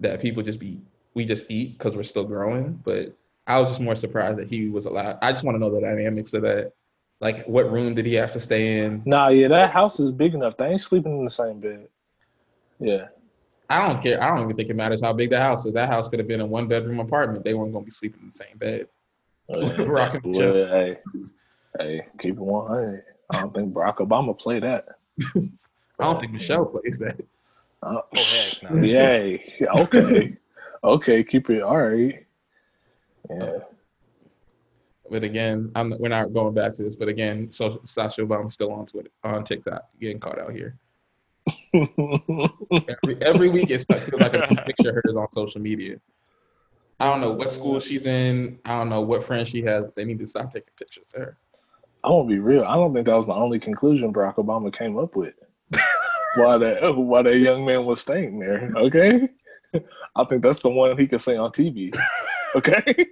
that 0.00 0.20
people 0.20 0.42
just 0.42 0.58
be 0.58 0.80
we 1.14 1.24
just 1.24 1.44
eat 1.48 1.78
cuz 1.78 1.94
we're 1.94 2.02
still 2.02 2.24
growing, 2.24 2.80
but 2.84 3.14
I 3.46 3.60
was 3.60 3.72
just 3.72 3.80
more 3.80 3.96
surprised 3.96 4.38
that 4.38 4.48
he 4.48 4.68
was 4.68 4.86
allowed. 4.86 5.18
I 5.22 5.32
just 5.32 5.44
want 5.44 5.56
to 5.56 5.58
know 5.58 5.70
the 5.70 5.80
dynamics 5.80 6.32
of 6.34 6.42
that. 6.42 6.72
Like 7.20 7.44
what 7.46 7.70
room 7.70 7.94
did 7.94 8.06
he 8.06 8.14
have 8.14 8.32
to 8.32 8.40
stay 8.40 8.78
in? 8.78 9.02
Nah, 9.04 9.28
yeah, 9.28 9.48
that 9.48 9.70
house 9.70 10.00
is 10.00 10.10
big 10.10 10.34
enough. 10.34 10.56
They 10.56 10.66
ain't 10.66 10.80
sleeping 10.80 11.18
in 11.18 11.24
the 11.24 11.30
same 11.30 11.60
bed. 11.60 11.88
Yeah. 12.80 13.08
I 13.72 13.88
don't 13.88 14.02
care. 14.02 14.22
I 14.22 14.28
don't 14.28 14.44
even 14.44 14.56
think 14.56 14.68
it 14.68 14.76
matters 14.76 15.00
how 15.00 15.12
big 15.12 15.30
the 15.30 15.40
house 15.40 15.64
is. 15.64 15.72
That 15.72 15.88
house 15.88 16.08
could 16.08 16.18
have 16.18 16.28
been 16.28 16.40
a 16.40 16.46
one 16.46 16.68
bedroom 16.68 17.00
apartment. 17.00 17.44
They 17.44 17.54
weren't 17.54 17.72
going 17.72 17.84
to 17.84 17.86
be 17.86 17.90
sleeping 17.90 18.20
in 18.20 18.28
the 18.28 18.34
same 18.34 18.58
bed. 18.58 18.88
Rocking 19.86 20.32
the 20.32 20.38
Well, 20.38 20.68
hey, 20.68 20.98
hey, 21.78 22.06
keep 22.20 22.36
it 22.36 22.40
one 22.40 22.68
hundred. 22.68 23.04
I 23.32 23.40
don't 23.40 23.54
think 23.54 23.72
Barack 23.72 23.96
Obama 23.96 24.38
played 24.38 24.62
that. 24.62 24.86
I 25.36 26.04
don't 26.04 26.20
think 26.20 26.32
Michelle 26.32 26.66
plays 26.66 26.98
that. 26.98 27.18
Uh, 27.82 28.00
Oh 28.14 28.22
heck 28.22 28.70
no. 28.70 28.82
Yay. 28.82 29.54
Okay. 29.78 30.36
okay, 30.84 31.24
keep 31.24 31.50
it 31.50 31.62
all 31.62 31.80
right. 31.80 32.26
Yeah. 33.30 33.58
But 35.10 35.24
again, 35.24 35.70
I'm 35.74 35.94
we're 35.98 36.08
not 36.08 36.32
going 36.32 36.54
back 36.54 36.72
to 36.74 36.82
this. 36.82 36.96
But 36.96 37.08
again, 37.08 37.50
so 37.50 37.80
Sasha 37.84 38.22
Obama's 38.22 38.54
still 38.54 38.72
on 38.72 38.86
Twitter, 38.86 39.10
on 39.24 39.44
TikTok, 39.44 39.82
getting 40.00 40.20
caught 40.20 40.38
out 40.38 40.52
here. 40.52 40.78
Every, 41.74 43.22
every 43.22 43.48
week, 43.48 43.70
it's 43.70 43.84
feel 43.84 44.18
like 44.18 44.34
a 44.34 44.62
picture 44.66 44.90
of 44.90 44.96
hers 44.96 45.14
on 45.16 45.26
social 45.32 45.60
media. 45.60 45.96
I 47.00 47.10
don't 47.10 47.20
know 47.20 47.32
what 47.32 47.50
school 47.50 47.80
she's 47.80 48.06
in. 48.06 48.58
I 48.64 48.78
don't 48.78 48.88
know 48.88 49.00
what 49.00 49.24
friends 49.24 49.48
she 49.48 49.62
has. 49.62 49.86
They 49.96 50.04
need 50.04 50.20
to 50.20 50.26
stop 50.26 50.52
taking 50.52 50.72
pictures 50.78 51.10
of 51.14 51.20
her. 51.20 51.38
I 52.04 52.10
won't 52.10 52.28
be 52.28 52.38
real. 52.38 52.64
I 52.64 52.74
don't 52.74 52.94
think 52.94 53.06
that 53.06 53.16
was 53.16 53.26
the 53.26 53.34
only 53.34 53.58
conclusion 53.58 54.12
Barack 54.12 54.36
Obama 54.36 54.76
came 54.76 54.98
up 54.98 55.16
with. 55.16 55.34
why 56.36 56.58
that 56.58 56.96
why 56.96 57.22
that 57.22 57.38
young 57.38 57.64
man 57.64 57.84
was 57.84 58.00
staying 58.00 58.38
there. 58.38 58.70
Okay. 58.76 59.28
I 60.16 60.24
think 60.24 60.42
that's 60.42 60.60
the 60.60 60.68
one 60.68 60.96
he 60.98 61.06
could 61.06 61.20
say 61.20 61.36
on 61.36 61.50
TV. 61.50 61.94
Okay. 62.54 63.06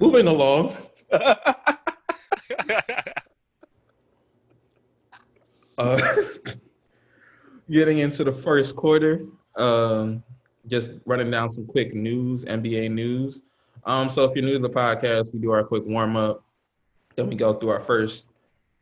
Moving 0.00 0.26
along. 0.26 0.74
Uh, 5.82 6.00
getting 7.70 7.98
into 7.98 8.22
the 8.22 8.32
first 8.32 8.76
quarter, 8.76 9.24
um, 9.56 10.22
just 10.68 10.92
running 11.06 11.28
down 11.28 11.50
some 11.50 11.66
quick 11.66 11.92
news, 11.92 12.44
NBA 12.44 12.92
news. 12.92 13.42
Um, 13.84 14.08
so 14.08 14.22
if 14.24 14.36
you're 14.36 14.44
new 14.44 14.52
to 14.52 14.58
the 14.60 14.70
podcast, 14.70 15.34
we 15.34 15.40
do 15.40 15.50
our 15.50 15.64
quick 15.64 15.84
warm 15.84 16.16
up, 16.16 16.44
then 17.16 17.28
we 17.28 17.34
go 17.34 17.52
through 17.52 17.70
our 17.70 17.80
first 17.80 18.30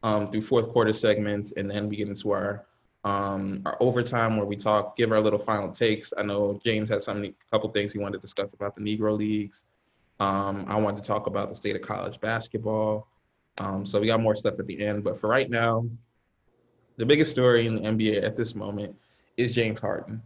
um, 0.02 0.26
through 0.26 0.42
fourth 0.42 0.68
quarter 0.68 0.92
segments, 0.92 1.52
and 1.56 1.70
then 1.70 1.88
we 1.88 1.96
get 1.96 2.08
into 2.08 2.32
our 2.32 2.66
um, 3.04 3.62
our 3.64 3.78
overtime 3.80 4.36
where 4.36 4.44
we 4.44 4.56
talk, 4.56 4.94
give 4.94 5.10
our 5.10 5.20
little 5.20 5.38
final 5.38 5.72
takes. 5.72 6.12
I 6.18 6.22
know 6.22 6.60
James 6.62 6.90
has 6.90 7.04
some 7.04 7.34
couple 7.50 7.70
things 7.70 7.94
he 7.94 7.98
wanted 7.98 8.18
to 8.18 8.20
discuss 8.20 8.50
about 8.52 8.76
the 8.76 8.82
Negro 8.82 9.16
leagues. 9.16 9.64
Um, 10.18 10.66
I 10.68 10.76
wanted 10.76 10.98
to 10.98 11.02
talk 11.02 11.26
about 11.26 11.48
the 11.48 11.54
state 11.54 11.76
of 11.76 11.80
college 11.80 12.20
basketball. 12.20 13.08
Um, 13.56 13.86
so 13.86 14.00
we 14.00 14.06
got 14.06 14.20
more 14.20 14.34
stuff 14.34 14.58
at 14.58 14.66
the 14.66 14.84
end, 14.84 15.02
but 15.02 15.18
for 15.18 15.28
right 15.28 15.48
now, 15.48 15.86
the 17.00 17.06
biggest 17.06 17.30
story 17.30 17.66
in 17.66 17.76
the 17.76 17.80
NBA 17.80 18.22
at 18.22 18.36
this 18.36 18.54
moment 18.54 18.94
is 19.38 19.52
James 19.52 19.80
Harden. 19.80 20.20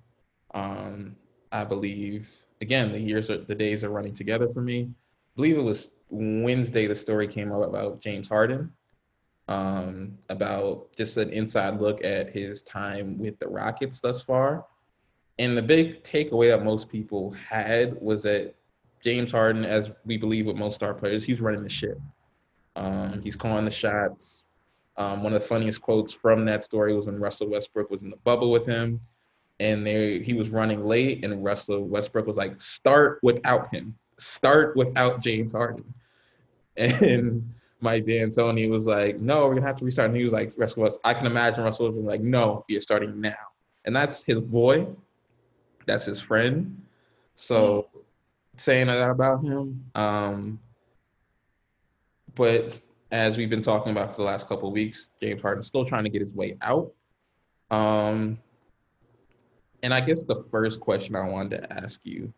Um, 0.54 1.14
I 1.52 1.62
believe 1.62 2.28
again 2.60 2.90
the 2.90 2.98
years 2.98 3.30
are 3.30 3.38
the 3.38 3.54
days 3.54 3.84
are 3.84 3.90
running 3.90 4.12
together 4.12 4.48
for 4.48 4.60
me. 4.60 4.90
I 4.90 5.36
believe 5.36 5.56
it 5.56 5.62
was 5.62 5.92
Wednesday 6.10 6.88
the 6.88 6.96
story 6.96 7.28
came 7.28 7.52
out 7.52 7.62
about 7.62 8.00
James 8.00 8.28
Harden, 8.28 8.72
um, 9.46 10.18
about 10.30 10.92
just 10.96 11.16
an 11.16 11.30
inside 11.30 11.80
look 11.80 12.02
at 12.02 12.32
his 12.32 12.60
time 12.62 13.18
with 13.18 13.38
the 13.38 13.46
Rockets 13.46 14.00
thus 14.00 14.20
far. 14.20 14.66
And 15.38 15.56
the 15.56 15.62
big 15.62 16.02
takeaway 16.02 16.48
that 16.56 16.64
most 16.64 16.88
people 16.88 17.30
had 17.32 18.00
was 18.02 18.24
that 18.24 18.52
James 19.00 19.30
Harden, 19.30 19.64
as 19.64 19.92
we 20.04 20.16
believe 20.16 20.46
with 20.46 20.56
most 20.56 20.74
star 20.74 20.92
players, 20.92 21.24
he's 21.24 21.40
running 21.40 21.62
the 21.62 21.68
ship. 21.68 22.00
Um, 22.74 23.20
he's 23.22 23.36
calling 23.36 23.64
the 23.64 23.70
shots. 23.70 24.43
Um, 24.96 25.22
one 25.22 25.34
of 25.34 25.40
the 25.42 25.48
funniest 25.48 25.82
quotes 25.82 26.12
from 26.12 26.44
that 26.44 26.62
story 26.62 26.94
was 26.94 27.06
when 27.06 27.18
Russell 27.18 27.48
Westbrook 27.48 27.90
was 27.90 28.02
in 28.02 28.10
the 28.10 28.16
bubble 28.18 28.50
with 28.50 28.64
him, 28.64 29.00
and 29.60 29.86
they 29.86 30.20
he 30.20 30.34
was 30.34 30.50
running 30.50 30.84
late, 30.86 31.24
and 31.24 31.44
Russell 31.44 31.84
Westbrook 31.84 32.26
was 32.26 32.36
like, 32.36 32.60
"Start 32.60 33.18
without 33.22 33.72
him. 33.74 33.96
Start 34.18 34.76
without 34.76 35.20
James 35.20 35.52
Harden." 35.52 35.92
And 36.76 37.54
Mike 37.80 38.04
D'Antoni 38.06 38.68
was 38.68 38.86
like, 38.86 39.20
"No, 39.20 39.46
we're 39.46 39.54
gonna 39.54 39.66
have 39.66 39.76
to 39.76 39.84
restart." 39.84 40.08
And 40.08 40.16
he 40.16 40.24
was 40.24 40.32
like, 40.32 40.52
"Russell, 40.56 40.82
West- 40.82 40.98
I 41.04 41.14
can 41.14 41.26
imagine 41.26 41.62
Russell 41.62 41.90
was 41.90 42.04
like, 42.04 42.20
no, 42.20 42.64
you're 42.68 42.80
starting 42.80 43.20
now." 43.20 43.34
And 43.84 43.94
that's 43.94 44.24
his 44.24 44.40
boy. 44.40 44.86
That's 45.86 46.06
his 46.06 46.20
friend. 46.20 46.80
So 47.36 47.88
saying 48.56 48.86
that 48.86 49.10
about 49.10 49.44
him. 49.44 49.84
Um, 49.94 50.58
but 52.34 52.80
as 53.14 53.36
we've 53.36 53.48
been 53.48 53.62
talking 53.62 53.92
about 53.92 54.10
for 54.10 54.22
the 54.22 54.26
last 54.26 54.48
couple 54.48 54.66
of 54.66 54.74
weeks, 54.74 55.10
James 55.22 55.40
Harden's 55.40 55.68
still 55.68 55.84
trying 55.84 56.02
to 56.02 56.10
get 56.10 56.20
his 56.20 56.34
way 56.34 56.56
out. 56.62 56.92
Um, 57.70 58.40
and 59.84 59.94
I 59.94 60.00
guess 60.00 60.24
the 60.24 60.42
first 60.50 60.80
question 60.80 61.14
I 61.14 61.22
wanted 61.28 61.62
to 61.62 61.72
ask 61.72 62.00
you 62.02 62.32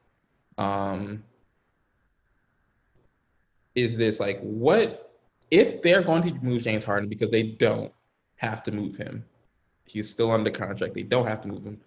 um, 0.59 1.25
is 3.75 3.97
this 3.97 4.21
like, 4.21 4.39
what 4.41 5.19
if 5.51 5.81
they're 5.81 6.03
going 6.03 6.23
to 6.25 6.35
move 6.45 6.61
James 6.61 6.85
Harden 6.85 7.09
because 7.09 7.31
they 7.31 7.45
don't 7.45 7.91
have 8.37 8.63
to 8.65 8.71
move 8.71 8.99
him? 8.99 9.25
He's 9.87 10.11
still 10.11 10.31
under 10.31 10.51
contract. 10.51 10.93
They 10.93 11.05
don't 11.05 11.27
have 11.27 11.41
to 11.41 11.49
move 11.49 11.65
him. 11.65 11.81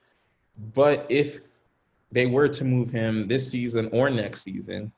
But 0.74 1.06
if 1.10 1.42
they 2.12 2.26
were 2.26 2.48
to 2.48 2.66
move 2.66 2.90
him 2.90 3.28
this 3.28 3.52
season 3.52 3.88
or 3.92 4.10
next 4.10 4.42
season, 4.42 4.92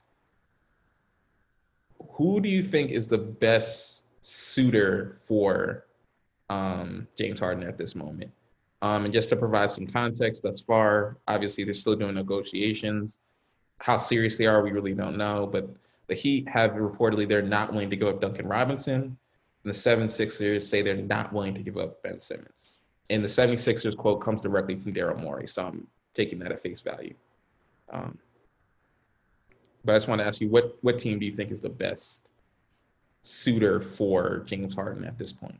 who 2.13 2.41
do 2.41 2.50
you 2.50 2.62
think 2.62 2.91
is 2.91 3.08
the 3.08 3.18
best 3.18 4.06
suitor 4.22 5.18
for 5.20 5.86
um, 6.50 7.08
James 7.18 7.39
Harden 7.39 7.63
at 7.63 7.77
this 7.77 7.96
moment? 7.96 8.32
Um, 8.82 9.06
and 9.06 9.13
just 9.13 9.30
to 9.30 9.36
provide 9.36 9.72
some 9.72 9.88
context, 9.88 10.44
thus 10.44 10.62
far, 10.62 11.18
obviously 11.27 11.63
they're 11.63 11.74
still 11.74 11.96
doing 11.96 12.15
negotiations. 12.15 13.20
How 13.80 13.98
serious 13.98 14.38
they 14.38 14.48
are, 14.48 14.62
we 14.63 14.72
really 14.72 14.94
don't 14.94 15.18
know. 15.18 15.48
But 15.48 15.70
the 16.08 16.15
Heat 16.15 16.48
have 16.50 16.72
reportedly 16.72 17.27
they're 17.27 17.41
not 17.41 17.72
willing 17.72 17.89
to 17.89 17.96
give 17.96 18.08
up 18.08 18.20
Duncan 18.20 18.48
Robinson. 18.48 19.18
And 19.63 19.74
the 19.74 19.77
76ers 19.77 20.63
say 20.63 20.82
they're 20.82 20.96
not 20.96 21.32
willing 21.32 21.53
to 21.53 21.62
give 21.62 21.77
up 21.77 22.01
Ben 22.01 22.20
Simmons. 22.20 22.80
And 23.10 23.24
the 23.24 23.27
76ers 23.27 23.96
quote 23.96 24.22
comes 24.22 24.41
directly 24.41 24.75
from 24.75 24.94
Daryl 24.94 25.20
Morey. 25.22 25.48
So 25.48 25.65
I'm 25.65 25.88
taking 26.13 26.39
that 26.39 26.51
at 26.51 26.60
face 26.60 26.82
value. 26.82 27.13
Um, 27.91 28.18
but 29.85 29.93
I 29.93 29.95
just 29.95 30.07
want 30.07 30.21
to 30.21 30.27
ask 30.27 30.41
you, 30.41 30.50
what 30.50 30.77
what 30.81 30.97
team 30.97 31.19
do 31.19 31.25
you 31.25 31.35
think 31.35 31.51
is 31.51 31.59
the 31.59 31.69
best 31.69 32.27
suitor 33.23 33.81
for 33.81 34.43
James 34.45 34.73
Harden 34.73 35.03
at 35.03 35.17
this 35.17 35.31
point? 35.31 35.59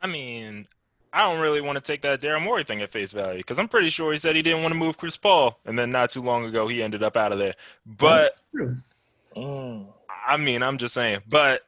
I 0.00 0.06
mean, 0.06 0.66
I 1.12 1.28
don't 1.28 1.40
really 1.40 1.60
want 1.60 1.76
to 1.76 1.82
take 1.82 2.02
that 2.02 2.20
Daryl 2.20 2.42
Morey 2.42 2.64
thing 2.64 2.80
at 2.82 2.92
face 2.92 3.12
value 3.12 3.38
because 3.38 3.58
I'm 3.58 3.68
pretty 3.68 3.90
sure 3.90 4.12
he 4.12 4.18
said 4.18 4.36
he 4.36 4.42
didn't 4.42 4.62
want 4.62 4.72
to 4.72 4.78
move 4.78 4.96
Chris 4.98 5.16
Paul, 5.16 5.58
and 5.64 5.78
then 5.78 5.90
not 5.90 6.10
too 6.10 6.22
long 6.22 6.44
ago 6.44 6.68
he 6.68 6.82
ended 6.82 7.02
up 7.02 7.16
out 7.16 7.32
of 7.32 7.38
there. 7.38 7.54
But 7.84 8.32
Mm. 9.36 9.86
I 10.26 10.36
mean, 10.36 10.62
I'm 10.62 10.78
just 10.78 10.94
saying. 10.94 11.20
But 11.28 11.62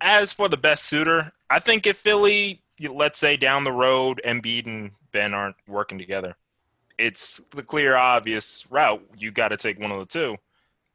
as 0.00 0.32
for 0.32 0.48
the 0.48 0.56
best 0.56 0.84
suitor, 0.84 1.32
I 1.48 1.58
think 1.58 1.86
if 1.86 1.96
Philly, 1.96 2.60
let's 2.80 3.18
say 3.18 3.36
down 3.36 3.64
the 3.64 3.72
road, 3.72 4.20
Embiid 4.24 4.66
and 4.66 4.92
Ben 5.12 5.34
aren't 5.34 5.56
working 5.66 5.98
together, 5.98 6.36
it's 7.00 7.40
the 7.50 7.62
clear, 7.62 7.96
obvious 7.96 8.66
route. 8.70 9.02
You 9.16 9.30
got 9.30 9.48
to 9.48 9.56
take 9.56 9.80
one 9.80 9.90
of 9.90 9.98
the 9.98 10.06
two. 10.06 10.36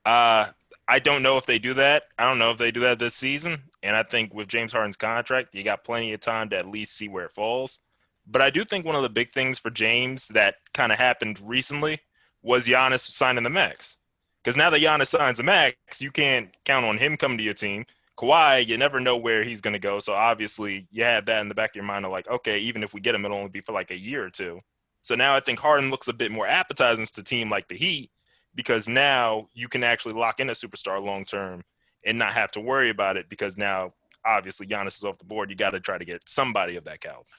Uh, 0.06 0.46
I 0.88 1.00
don't 1.00 1.24
know 1.24 1.38
if 1.38 1.48
they 1.48 1.58
do 1.58 1.74
that. 1.74 2.04
I 2.18 2.26
don't 2.26 2.38
know 2.38 2.52
if 2.52 2.60
they 2.60 2.72
do 2.72 2.82
that 2.82 3.00
this 3.00 3.16
season. 3.16 3.64
And 3.82 3.96
I 3.96 4.04
think 4.04 4.34
with 4.34 4.48
James 4.48 4.72
Harden's 4.72 4.98
contract, 4.98 5.56
you 5.56 5.64
got 5.64 5.84
plenty 5.84 6.14
of 6.14 6.20
time 6.20 6.50
to 6.50 6.58
at 6.58 6.68
least 6.68 6.96
see 6.96 7.10
where 7.10 7.26
it 7.26 7.32
falls. 7.32 7.80
But 8.28 8.42
I 8.42 8.52
do 8.52 8.64
think 8.64 8.86
one 8.86 8.96
of 8.96 9.02
the 9.02 9.10
big 9.10 9.32
things 9.32 9.58
for 9.58 9.72
James 9.72 10.28
that 10.30 10.56
kind 10.74 10.92
of 10.92 11.00
happened 11.00 11.40
recently 11.42 12.00
was 12.44 12.68
Giannis 12.68 13.00
signing 13.00 13.44
the 13.44 13.50
max. 13.50 13.98
Because 14.44 14.56
now 14.56 14.70
that 14.70 14.82
Giannis 14.82 15.08
signs 15.08 15.40
a 15.40 15.44
max, 15.44 15.76
you 16.00 16.12
can't 16.12 16.50
count 16.66 16.86
on 16.86 17.00
him 17.00 17.18
coming 17.18 17.40
to 17.40 17.44
your 17.44 17.56
team. 17.56 17.86
Kawhi, 18.16 18.66
you 18.66 18.78
never 18.78 19.00
know 19.00 19.18
where 19.18 19.44
he's 19.44 19.60
going 19.60 19.74
to 19.74 19.80
go. 19.80 20.00
So 20.00 20.14
obviously, 20.14 20.88
you 20.92 21.04
have 21.04 21.26
that 21.26 21.42
in 21.42 21.48
the 21.48 21.56
back 21.56 21.72
of 21.72 21.76
your 21.76 21.84
mind 21.84 22.06
of 22.06 22.12
like, 22.12 22.30
okay, 22.30 22.60
even 22.60 22.84
if 22.84 22.94
we 22.94 23.02
get 23.02 23.16
him, 23.16 23.26
it'll 23.26 23.38
only 23.38 23.50
be 23.50 23.62
for 23.62 23.72
like 23.74 23.90
a 23.90 24.00
year 24.00 24.24
or 24.24 24.30
two. 24.30 24.60
So 25.06 25.14
now 25.14 25.36
I 25.36 25.40
think 25.40 25.60
Harden 25.60 25.92
looks 25.92 26.08
a 26.08 26.14
bit 26.14 26.32
more 26.32 26.48
appetizing 26.48 27.06
to 27.06 27.22
a 27.22 27.24
team 27.24 27.48
like 27.48 27.68
the 27.68 27.76
Heat 27.76 28.10
because 28.56 28.88
now 28.88 29.50
you 29.54 29.68
can 29.68 29.84
actually 29.84 30.16
lock 30.16 30.40
in 30.40 30.50
a 30.50 30.54
superstar 30.54 31.00
long 31.00 31.26
term 31.26 31.62
and 32.08 32.18
not 32.18 32.34
have 32.34 32.52
to 32.54 32.60
worry 32.60 32.90
about 32.90 33.16
it 33.16 33.30
because 33.30 33.56
now 33.56 33.94
obviously 34.26 34.66
Giannis 34.66 34.98
is 34.98 35.04
off 35.04 35.20
the 35.20 35.26
board. 35.26 35.52
You 35.52 35.56
got 35.56 35.72
to 35.72 35.80
try 35.80 36.00
to 36.00 36.06
get 36.06 36.28
somebody 36.28 36.76
of 36.76 36.86
that 36.86 37.02
caliber. 37.02 37.30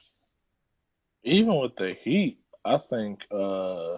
even 1.25 1.57
with 1.57 1.75
the 1.75 1.93
Heat, 2.01 2.39
I 2.63 2.77
think 2.77 3.25
uh 3.33 3.95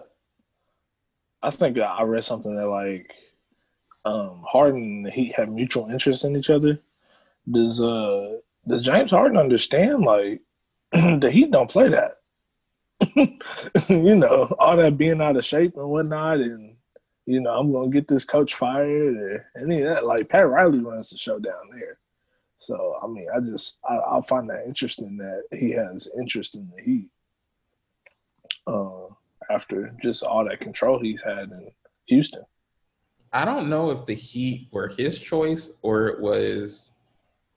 I 1.44 1.52
think 1.52 1.78
I 1.78 2.02
read 2.02 2.24
something 2.24 2.56
that 2.56 2.68
like 2.68 3.14
um 4.04 4.44
Harden 4.48 4.82
and 4.82 5.06
the 5.06 5.12
Heat 5.12 5.36
have 5.36 5.48
mutual 5.48 5.92
interest 5.92 6.26
in 6.26 6.36
each 6.36 6.50
other. 6.50 6.80
Does 7.52 7.84
uh 7.84 8.38
does 8.68 8.82
James 8.82 9.12
Harden 9.12 9.38
understand 9.38 10.06
like 10.06 10.42
the 10.92 11.30
Heat 11.32 11.52
don't 11.52 11.70
play 11.70 11.90
that? 11.90 12.19
you 13.88 14.16
know, 14.16 14.56
all 14.60 14.78
that 14.78 14.98
being 14.98 15.22
out 15.22 15.38
of 15.38 15.46
shape 15.46 15.76
and 15.78 15.90
whatnot 15.90 16.40
and 16.40 16.76
you 17.26 17.40
know, 17.40 17.52
I'm 17.52 17.72
gonna 17.72 17.90
get 17.90 18.08
this 18.08 18.26
coach 18.26 18.56
fired 18.56 19.16
or 19.16 19.46
any 19.62 19.82
of 19.82 19.88
that. 19.88 20.06
Like 20.06 20.30
Pat 20.30 20.50
Riley 20.50 20.80
runs 20.80 21.12
the 21.12 21.18
show 21.18 21.38
down 21.38 21.70
there. 21.72 22.00
So 22.58 22.98
I 23.04 23.08
mean, 23.08 23.28
I 23.34 23.40
just 23.40 23.78
I, 23.88 23.98
I 23.98 24.22
find 24.22 24.50
that 24.50 24.66
interesting 24.66 25.18
that 25.18 25.44
he 25.52 25.72
has 25.72 26.10
interest 26.18 26.56
in 26.56 26.72
the 26.76 26.82
Heat 26.82 27.08
uh, 28.66 29.14
after 29.50 29.96
just 30.02 30.24
all 30.24 30.44
that 30.46 30.60
control 30.60 31.00
he's 31.00 31.22
had 31.22 31.52
in 31.52 31.70
Houston. 32.08 32.44
I 33.32 33.46
don't 33.46 33.70
know 33.70 33.92
if 33.92 34.06
the 34.06 34.16
Heat 34.16 34.70
were 34.72 34.88
his 34.88 35.20
choice 35.20 35.72
or 35.84 36.08
it 36.08 36.20
was 36.20 36.94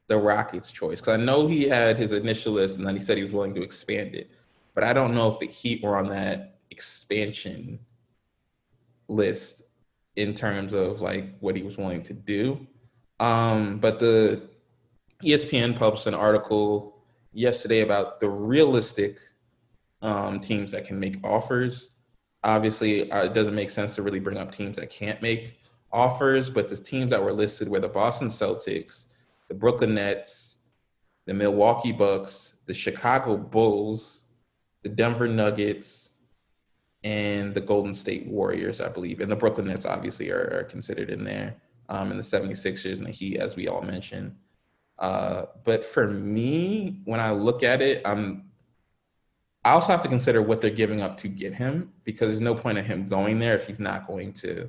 the 0.06 0.18
Rockets' 0.18 0.70
choice. 0.70 1.00
Because 1.00 1.18
I 1.18 1.22
know 1.22 1.46
he 1.46 1.68
had 1.68 1.96
his 1.96 2.12
initial 2.12 2.52
list 2.52 2.76
and 2.76 2.86
then 2.86 2.94
he 2.94 3.02
said 3.02 3.16
he 3.16 3.24
was 3.24 3.32
willing 3.32 3.54
to 3.54 3.62
expand 3.62 4.14
it. 4.14 4.30
But 4.74 4.84
I 4.84 4.92
don't 4.92 5.14
know 5.14 5.28
if 5.28 5.38
the 5.38 5.46
Heat 5.46 5.82
were 5.82 5.96
on 5.96 6.08
that 6.08 6.58
expansion 6.70 7.78
list 9.08 9.62
in 10.16 10.34
terms 10.34 10.72
of 10.72 11.00
like 11.00 11.38
what 11.40 11.56
he 11.56 11.62
was 11.62 11.76
willing 11.76 12.02
to 12.04 12.12
do. 12.12 12.66
Um, 13.20 13.78
but 13.78 13.98
the 13.98 14.48
ESPN 15.24 15.76
published 15.76 16.06
an 16.06 16.14
article 16.14 17.04
yesterday 17.32 17.80
about 17.80 18.20
the 18.20 18.28
realistic 18.28 19.18
um, 20.02 20.40
teams 20.40 20.70
that 20.72 20.86
can 20.86 20.98
make 20.98 21.24
offers. 21.24 21.90
Obviously, 22.42 23.10
uh, 23.10 23.24
it 23.24 23.34
doesn't 23.34 23.54
make 23.54 23.70
sense 23.70 23.94
to 23.94 24.02
really 24.02 24.18
bring 24.18 24.36
up 24.36 24.52
teams 24.52 24.76
that 24.76 24.90
can't 24.90 25.22
make 25.22 25.60
offers, 25.92 26.50
but 26.50 26.68
the 26.68 26.76
teams 26.76 27.10
that 27.10 27.22
were 27.22 27.32
listed 27.32 27.68
were 27.68 27.80
the 27.80 27.88
Boston 27.88 28.28
Celtics, 28.28 29.06
the 29.48 29.54
Brooklyn 29.54 29.94
Nets, 29.94 30.58
the 31.26 31.34
Milwaukee 31.34 31.92
Bucks, 31.92 32.54
the 32.66 32.74
Chicago 32.74 33.36
Bulls, 33.36 34.21
the 34.82 34.88
Denver 34.88 35.28
Nuggets, 35.28 36.10
and 37.04 37.54
the 37.54 37.60
Golden 37.60 37.94
State 37.94 38.26
Warriors, 38.26 38.80
I 38.80 38.88
believe. 38.88 39.20
And 39.20 39.30
the 39.30 39.36
Brooklyn 39.36 39.66
Nets 39.66 39.86
obviously 39.86 40.30
are, 40.30 40.58
are 40.60 40.64
considered 40.64 41.10
in 41.10 41.24
there, 41.24 41.56
um, 41.88 42.10
and 42.10 42.18
the 42.18 42.24
76ers 42.24 42.98
and 42.98 43.06
the 43.06 43.10
Heat, 43.10 43.38
as 43.38 43.56
we 43.56 43.68
all 43.68 43.82
mentioned. 43.82 44.36
Uh, 44.98 45.46
but 45.64 45.84
for 45.84 46.06
me, 46.06 47.00
when 47.04 47.18
I 47.18 47.32
look 47.32 47.62
at 47.62 47.82
it, 47.82 48.02
I'm 48.04 48.44
I 49.64 49.70
also 49.70 49.92
have 49.92 50.02
to 50.02 50.08
consider 50.08 50.42
what 50.42 50.60
they're 50.60 50.70
giving 50.70 51.00
up 51.00 51.16
to 51.18 51.28
get 51.28 51.54
him 51.54 51.92
because 52.02 52.30
there's 52.30 52.40
no 52.40 52.54
point 52.54 52.78
in 52.78 52.84
him 52.84 53.08
going 53.08 53.38
there 53.38 53.54
if 53.54 53.66
he's 53.66 53.78
not 53.78 54.08
going 54.08 54.32
to 54.34 54.68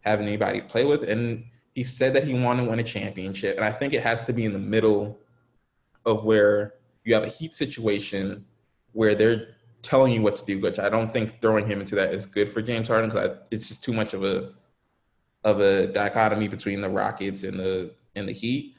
have 0.00 0.20
anybody 0.20 0.60
to 0.60 0.66
play 0.66 0.84
with. 0.84 1.02
And 1.02 1.44
he 1.74 1.82
said 1.82 2.12
that 2.14 2.24
he 2.24 2.34
wanted 2.34 2.64
to 2.64 2.70
win 2.70 2.78
a 2.78 2.82
championship. 2.82 3.56
And 3.56 3.64
I 3.64 3.72
think 3.72 3.94
it 3.94 4.02
has 4.02 4.24
to 4.26 4.34
be 4.34 4.44
in 4.44 4.52
the 4.52 4.58
middle 4.58 5.18
of 6.04 6.24
where 6.24 6.74
you 7.04 7.14
have 7.14 7.22
a 7.22 7.28
heat 7.28 7.54
situation 7.54 8.44
where 8.92 9.14
they're 9.14 9.53
telling 9.84 10.12
you 10.12 10.22
what 10.22 10.34
to 10.36 10.44
do, 10.44 10.60
which 10.60 10.78
I 10.78 10.88
don't 10.88 11.12
think 11.12 11.40
throwing 11.40 11.66
him 11.66 11.80
into 11.80 11.94
that 11.94 12.12
is 12.12 12.26
good 12.26 12.48
for 12.48 12.60
James 12.62 12.88
Harden 12.88 13.10
because 13.10 13.38
it's 13.50 13.68
just 13.68 13.84
too 13.84 13.92
much 13.92 14.14
of 14.14 14.24
a 14.24 14.52
of 15.44 15.60
a 15.60 15.86
dichotomy 15.88 16.48
between 16.48 16.80
the 16.80 16.88
Rockets 16.88 17.44
and 17.44 17.58
the 17.60 17.92
and 18.16 18.28
the 18.28 18.32
Heat 18.32 18.74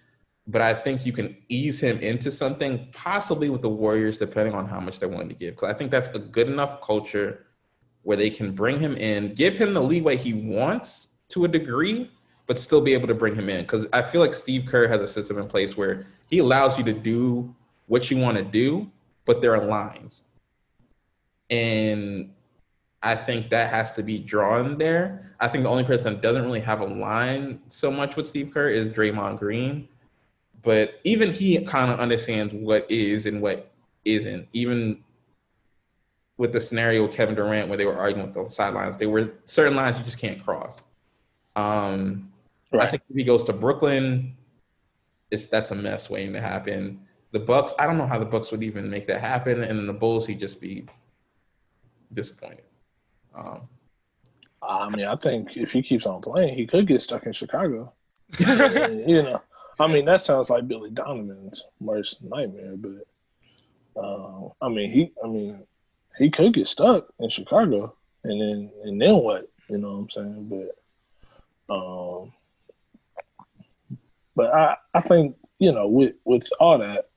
but 0.48 0.62
I 0.62 0.74
think 0.74 1.06
you 1.06 1.12
can 1.12 1.36
ease 1.50 1.80
him 1.80 2.00
into 2.00 2.32
something, 2.32 2.88
possibly 2.91 3.50
with 3.50 3.62
the 3.62 3.70
Warriors, 3.70 4.18
depending 4.18 4.54
on 4.54 4.65
how 4.65 4.80
much 4.80 5.00
they're 5.00 5.10
willing 5.10 5.30
to 5.30 5.36
give. 5.36 5.56
Because 5.56 5.74
I 5.74 5.78
think 5.78 5.89
that's 5.89 6.08
a 6.10 6.20
good 6.20 6.48
enough 6.48 6.82
culture 6.82 7.48
where 8.04 8.15
they 8.15 8.30
can 8.30 8.52
bring 8.52 8.80
him 8.80 8.94
in, 8.96 9.34
give 9.34 9.58
him 9.58 9.74
the 9.74 9.82
leeway 9.82 10.15
he 10.15 10.34
wants 10.34 11.08
to 11.30 11.46
a 11.46 11.48
degree, 11.48 12.12
but 12.46 12.60
still 12.60 12.82
be 12.82 12.94
able 12.94 13.08
to 13.08 13.15
bring 13.15 13.34
him 13.34 13.50
in. 13.50 13.62
Because 13.62 13.88
I 13.91 14.04
feel 14.04 14.22
like 14.22 14.36
Steve 14.36 14.65
Kerr 14.65 14.88
has 14.88 15.02
a 15.02 15.08
system 15.08 15.39
in 15.39 15.48
place 15.48 15.76
where 15.76 16.06
he 16.30 16.38
allows 16.38 16.78
you 16.78 16.84
to 16.84 16.94
do 16.94 17.56
what 17.88 18.12
you 18.12 18.18
want 18.18 18.38
to 18.38 18.44
do, 18.44 18.91
but 19.26 19.41
there 19.41 19.56
are 19.56 19.65
lines. 19.65 20.26
And 21.49 22.31
I 23.01 23.15
think 23.15 23.49
that 23.51 23.69
has 23.69 23.93
to 23.93 24.03
be 24.03 24.19
drawn 24.19 24.77
there. 24.77 25.36
I 25.39 25.47
think 25.47 25.63
the 25.63 25.69
only 25.69 25.84
person 25.84 26.13
that 26.13 26.21
doesn't 26.21 26.43
really 26.43 26.62
have 26.62 26.81
a 26.81 26.86
line 26.86 27.60
so 27.67 27.91
much 27.91 28.15
with 28.15 28.25
Steve 28.25 28.51
Kerr 28.51 28.69
is 28.69 28.89
Draymond 28.89 29.39
Green 29.39 29.88
but 30.65 30.99
even 31.03 31.31
he 31.31 31.63
kind 31.63 31.91
of 31.91 31.99
understands 31.99 32.53
what 32.53 32.89
is 32.89 33.27
and 33.27 33.39
what 33.39 33.71
isn't. 34.03 34.47
Even 34.51 35.03
with 36.38 36.51
the 36.51 36.60
scenario 36.60 37.08
Kevin 37.08 37.36
Durant 37.36 37.69
where 37.69 37.77
they 37.77 37.86
were 37.86 37.97
arguing 37.97 38.25
with 38.25 38.34
the 38.34 38.49
sidelines, 38.49 38.97
there 38.97 39.10
were 39.10 39.36
certain 39.45 39.75
lines 39.75 39.99
you 39.99 40.03
just 40.03 40.19
can't 40.19 40.43
cross. 40.43 40.84
Um, 41.55 42.31
I 42.73 42.88
think 42.88 43.03
if 43.08 43.15
he 43.15 43.23
goes 43.23 43.43
to 43.45 43.53
Brooklyn, 43.53 44.36
it's 45.29 45.45
that's 45.45 45.69
a 45.69 45.75
mess 45.75 46.10
waiting 46.10 46.34
to 46.34 46.41
happen. 46.41 46.99
The 47.31 47.39
Bucks, 47.39 47.75
I 47.77 47.86
don't 47.86 47.99
know 47.99 48.08
how 48.08 48.17
the 48.17 48.25
Bucks 48.25 48.51
would 48.51 48.63
even 48.63 48.89
make 48.89 49.05
that 49.05 49.21
happen, 49.21 49.63
and 49.63 49.77
then 49.77 49.86
the 49.86 49.93
Bulls, 49.93 50.25
he'd 50.25 50.39
just 50.39 50.60
be 50.60 50.88
disappointed. 52.12 52.63
Um, 53.34 53.68
I 54.62 54.89
mean, 54.89 55.06
I 55.06 55.15
think 55.15 55.58
if 55.58 55.72
he 55.72 55.82
keeps 55.82 56.06
on 56.06 56.22
playing, 56.22 56.56
he 56.56 56.65
could 56.65 56.88
get 56.88 57.02
stuck 57.02 57.26
in 57.26 57.34
Chicago. 57.34 57.94
you 58.39 59.22
know, 59.22 59.41
I 59.80 59.88
mean, 59.88 60.06
that 60.06 60.22
sounds 60.22 60.50
like 60.50 60.68
Billy 60.68 60.89
Donovan's 60.89 61.65
worst 61.80 62.24
nightmare. 62.24 62.76
But 62.76 64.02
uh, 64.02 64.50
I 64.62 64.70
mean, 64.70 64.89
he, 64.89 65.12
I 65.24 65.28
mean, 65.28 65.60
he 66.18 66.30
could 66.30 66.54
get 66.54 66.68
stuck 66.68 67.08
in 67.20 67.30
Chicago, 67.30 67.96
and 68.24 68.41
then 68.41 68.72
and 68.84 69.02
then 69.02 69.15
what? 69.18 69.50
You 69.70 69.78
know 69.78 69.91
what 69.91 70.00
I'm 70.00 70.10
saying? 70.10 70.70
But, 71.68 71.74
um, 71.74 72.34
but 74.36 74.54
I 74.54 74.78
I 74.94 75.02
think 75.02 75.36
you 75.60 75.72
know 75.72 75.88
with 75.88 76.13
with 76.24 76.48
all 76.60 76.80
that, 76.80 77.10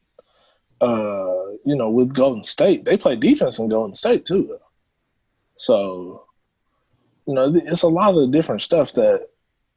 uh, 0.81 1.53
you 1.64 1.77
know, 1.77 1.90
with 1.90 2.12
Golden 2.12 2.42
State, 2.42 2.85
they 2.85 2.96
play 2.96 3.16
defense 3.16 3.59
in 3.59 3.68
Golden 3.68 3.94
State 3.94 4.24
too. 4.24 4.59
So, 5.59 6.25
you 7.27 7.35
know, 7.35 7.53
it's 7.55 7.83
a 7.83 7.88
lot 7.88 8.16
of 8.16 8.31
different 8.31 8.62
stuff 8.62 8.92
that 8.94 9.29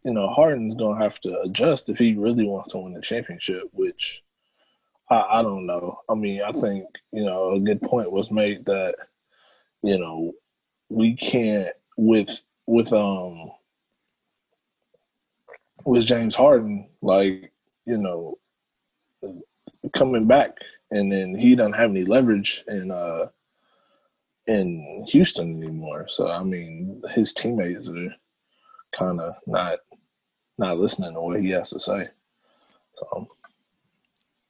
you 0.04 0.14
know, 0.14 0.28
Harden's 0.28 0.76
gonna 0.76 1.02
have 1.02 1.20
to 1.22 1.42
adjust 1.42 1.90
if 1.90 1.98
he 2.00 2.16
really 2.16 2.46
wants 2.46 2.72
to 2.72 2.80
win 2.80 2.94
the 2.94 3.02
championship, 3.02 3.64
which 3.72 4.24
I, 5.10 5.22
I 5.30 5.42
don't 5.44 5.66
know. 5.66 6.00
I 6.10 6.16
mean, 6.16 6.42
I 6.42 6.52
think, 6.52 6.86
you 7.12 7.24
know, 7.24 7.52
a 7.52 7.60
good 7.60 7.82
point 7.82 8.12
was 8.12 8.32
made 8.32 8.66
that, 8.66 8.96
you 9.84 10.00
know, 10.00 10.34
we 10.90 11.16
can't 11.16 11.70
with 11.98 12.42
with 12.66 12.92
um 12.94 13.52
with 15.86 16.06
James 16.06 16.36
Harden, 16.36 16.88
like, 17.02 17.52
you 17.86 17.98
know, 17.98 18.38
coming 19.96 20.26
back 20.28 20.58
and 20.90 21.12
then 21.12 21.36
he 21.36 21.56
doesn't 21.56 21.74
have 21.74 21.92
any 21.92 22.06
leverage 22.06 22.64
and 22.68 22.92
uh 22.92 23.28
in 24.48 25.06
Houston 25.10 25.62
anymore. 25.62 26.08
So 26.10 26.30
I 26.30 26.44
mean 26.44 27.02
his 27.14 27.34
teammates 27.34 27.90
are 27.90 28.16
kind 28.98 29.20
of 29.20 29.36
not 29.46 29.80
not 30.58 30.78
listening 30.78 31.14
to 31.14 31.22
what 31.22 31.42
he 31.42 31.50
has 31.50 31.70
to 31.72 31.80
say. 31.80 32.08
So 32.96 33.28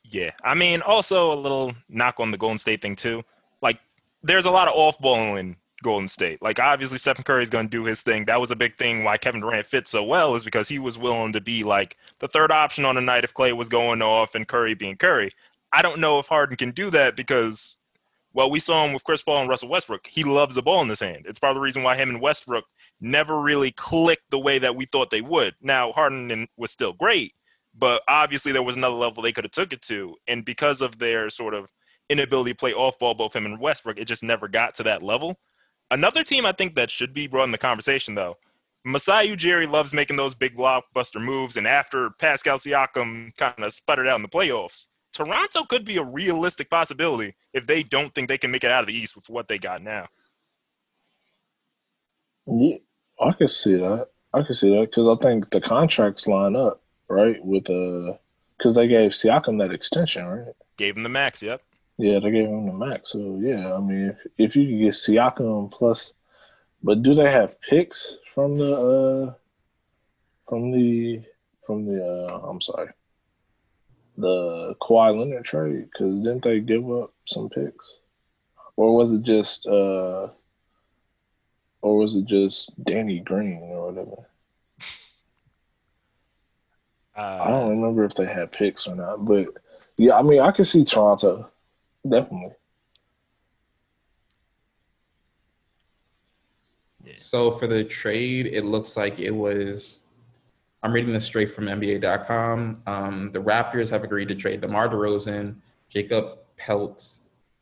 Yeah, 0.03 0.31
I 0.43 0.53
mean, 0.53 0.81
also 0.81 1.33
a 1.33 1.39
little 1.39 1.73
knock 1.89 2.19
on 2.19 2.31
the 2.31 2.37
Golden 2.37 2.57
State 2.57 2.81
thing 2.81 2.95
too. 2.95 3.23
Like, 3.61 3.79
there's 4.21 4.45
a 4.45 4.51
lot 4.51 4.67
of 4.67 4.73
off 4.75 4.99
ball 4.99 5.37
in 5.37 5.55
Golden 5.83 6.09
State. 6.09 6.41
Like, 6.41 6.59
obviously, 6.59 6.97
Stephen 6.97 7.23
Curry's 7.23 7.49
going 7.49 7.67
to 7.67 7.71
do 7.71 7.85
his 7.85 8.01
thing. 8.01 8.25
That 8.25 8.41
was 8.41 8.51
a 8.51 8.55
big 8.55 8.77
thing 8.77 9.03
why 9.03 9.17
Kevin 9.17 9.41
Durant 9.41 9.65
fit 9.65 9.87
so 9.87 10.03
well 10.03 10.35
is 10.35 10.43
because 10.43 10.67
he 10.67 10.79
was 10.79 10.97
willing 10.97 11.33
to 11.33 11.41
be 11.41 11.63
like 11.63 11.97
the 12.19 12.27
third 12.27 12.51
option 12.51 12.83
on 12.83 12.97
a 12.97 13.01
night 13.01 13.23
if 13.23 13.33
Clay 13.33 13.53
was 13.53 13.69
going 13.69 14.01
off 14.01 14.35
and 14.35 14.47
Curry 14.47 14.73
being 14.73 14.97
Curry. 14.97 15.31
I 15.73 15.81
don't 15.81 16.01
know 16.01 16.19
if 16.19 16.27
Harden 16.27 16.57
can 16.57 16.71
do 16.71 16.89
that 16.89 17.15
because, 17.15 17.77
well, 18.33 18.49
we 18.49 18.59
saw 18.59 18.85
him 18.85 18.93
with 18.93 19.03
Chris 19.03 19.21
Paul 19.21 19.41
and 19.41 19.49
Russell 19.49 19.69
Westbrook. 19.69 20.07
He 20.07 20.23
loves 20.23 20.55
the 20.55 20.61
ball 20.61 20.81
in 20.81 20.89
his 20.89 20.99
hand. 20.99 21.25
It's 21.27 21.39
part 21.39 21.51
of 21.51 21.55
the 21.55 21.61
reason 21.61 21.83
why 21.83 21.95
him 21.95 22.09
and 22.09 22.21
Westbrook 22.21 22.65
never 23.01 23.41
really 23.41 23.71
clicked 23.71 24.29
the 24.31 24.39
way 24.39 24.59
that 24.59 24.75
we 24.75 24.85
thought 24.85 25.09
they 25.09 25.21
would. 25.21 25.55
Now, 25.61 25.91
Harden 25.91 26.47
was 26.55 26.71
still 26.71 26.93
great, 26.93 27.33
but 27.77 28.01
obviously 28.07 28.51
there 28.51 28.63
was 28.63 28.77
another 28.77 28.95
level 28.95 29.21
they 29.21 29.31
could 29.31 29.43
have 29.43 29.51
took 29.51 29.73
it 29.73 29.81
to, 29.83 30.15
and 30.27 30.45
because 30.45 30.81
of 30.81 30.99
their 30.99 31.29
sort 31.29 31.53
of 31.53 31.67
inability 32.09 32.51
to 32.51 32.57
play 32.57 32.73
off 32.73 32.99
ball, 32.99 33.13
both 33.13 33.35
him 33.35 33.45
and 33.45 33.59
Westbrook, 33.59 33.97
it 33.97 34.05
just 34.05 34.23
never 34.23 34.47
got 34.47 34.75
to 34.75 34.83
that 34.83 35.03
level. 35.03 35.37
Another 35.89 36.23
team 36.23 36.45
I 36.45 36.53
think 36.53 36.75
that 36.75 36.89
should 36.89 37.13
be 37.13 37.27
brought 37.27 37.45
in 37.45 37.51
the 37.51 37.57
conversation 37.57 38.15
though. 38.15 38.37
Masai 38.83 39.27
Ujiri 39.27 39.69
loves 39.69 39.93
making 39.93 40.17
those 40.17 40.33
big 40.33 40.57
blockbuster 40.57 41.23
moves, 41.23 41.57
and 41.57 41.67
after 41.67 42.09
Pascal 42.11 42.57
Siakam 42.57 43.35
kind 43.37 43.59
of 43.59 43.73
sputtered 43.73 44.07
out 44.07 44.15
in 44.15 44.23
the 44.23 44.27
playoffs, 44.27 44.87
Toronto 45.13 45.63
could 45.65 45.85
be 45.85 45.97
a 45.97 46.03
realistic 46.03 46.69
possibility 46.69 47.35
if 47.53 47.67
they 47.67 47.83
don't 47.83 48.13
think 48.13 48.27
they 48.27 48.37
can 48.37 48.51
make 48.51 48.63
it 48.63 48.71
out 48.71 48.81
of 48.81 48.87
the 48.87 48.93
East 48.93 49.15
with 49.15 49.29
what 49.29 49.47
they 49.47 49.57
got 49.57 49.81
now. 49.81 50.07
Yeah, 52.47 52.77
I 53.19 53.31
can 53.33 53.47
see 53.47 53.75
that. 53.75 54.07
I 54.33 54.41
can 54.43 54.53
see 54.53 54.69
that 54.69 54.89
because 54.89 55.07
I 55.07 55.21
think 55.21 55.51
the 55.51 55.61
contracts 55.61 56.27
line 56.27 56.55
up 56.55 56.81
right 57.09 57.43
with 57.43 57.69
uh 57.69 58.13
because 58.57 58.75
they 58.75 58.87
gave 58.87 59.11
Siakam 59.11 59.59
that 59.59 59.73
extension, 59.73 60.25
right? 60.25 60.53
Gave 60.77 60.95
him 60.95 61.03
the 61.03 61.09
max. 61.09 61.41
Yep. 61.41 61.61
Yeah, 61.97 62.19
they 62.19 62.31
gave 62.31 62.47
him 62.47 62.67
the 62.67 62.73
max. 62.73 63.09
So 63.09 63.39
yeah, 63.41 63.73
I 63.73 63.79
mean, 63.79 64.09
if, 64.09 64.17
if 64.37 64.55
you 64.55 64.65
could 64.65 64.79
get 64.79 64.93
Siakam 64.93 65.71
plus, 65.71 66.13
but 66.81 67.03
do 67.03 67.13
they 67.13 67.29
have 67.29 67.59
picks 67.61 68.17
from 68.33 68.57
the 68.57 68.73
uh 68.73 69.33
from 70.47 70.71
the 70.71 71.21
from 71.65 71.85
the 71.85 72.03
uh 72.03 72.39
I'm 72.47 72.61
sorry, 72.61 72.91
the 74.17 74.75
Kawhi 74.81 75.17
Leonard 75.17 75.45
trade? 75.45 75.89
Because 75.91 76.19
didn't 76.19 76.43
they 76.43 76.59
give 76.59 76.89
up 76.91 77.13
some 77.25 77.49
picks, 77.49 77.97
or 78.75 78.95
was 78.95 79.11
it 79.11 79.23
just 79.23 79.67
uh, 79.67 80.29
or 81.81 81.97
was 81.97 82.15
it 82.15 82.25
just 82.25 82.83
Danny 82.83 83.19
Green 83.19 83.59
or 83.61 83.91
whatever? 83.91 84.27
Uh, 87.17 87.43
I 87.43 87.47
don't 87.49 87.69
remember 87.69 88.03
if 88.05 88.15
they 88.15 88.25
had 88.25 88.51
picks 88.51 88.87
or 88.87 88.95
not, 88.95 89.25
but 89.25 89.47
yeah, 89.97 90.17
I 90.17 90.21
mean, 90.21 90.41
I 90.41 90.51
can 90.51 90.65
see 90.65 90.85
Toronto 90.85 91.49
definitely. 92.07 92.55
So 97.17 97.51
for 97.51 97.67
the 97.67 97.83
trade, 97.83 98.47
it 98.47 98.65
looks 98.65 98.95
like 98.97 99.19
it 99.19 99.31
was. 99.31 100.00
I'm 100.83 100.91
reading 100.93 101.13
this 101.13 101.25
straight 101.25 101.51
from 101.51 101.65
NBA.com. 101.65 102.81
Um, 102.87 103.31
the 103.31 103.39
Raptors 103.39 103.89
have 103.89 104.03
agreed 104.03 104.27
to 104.29 104.35
trade 104.35 104.61
DeMar 104.61 104.89
DeRozan, 104.89 105.55
Jacob 105.89 106.39
Peltz, 106.59 107.19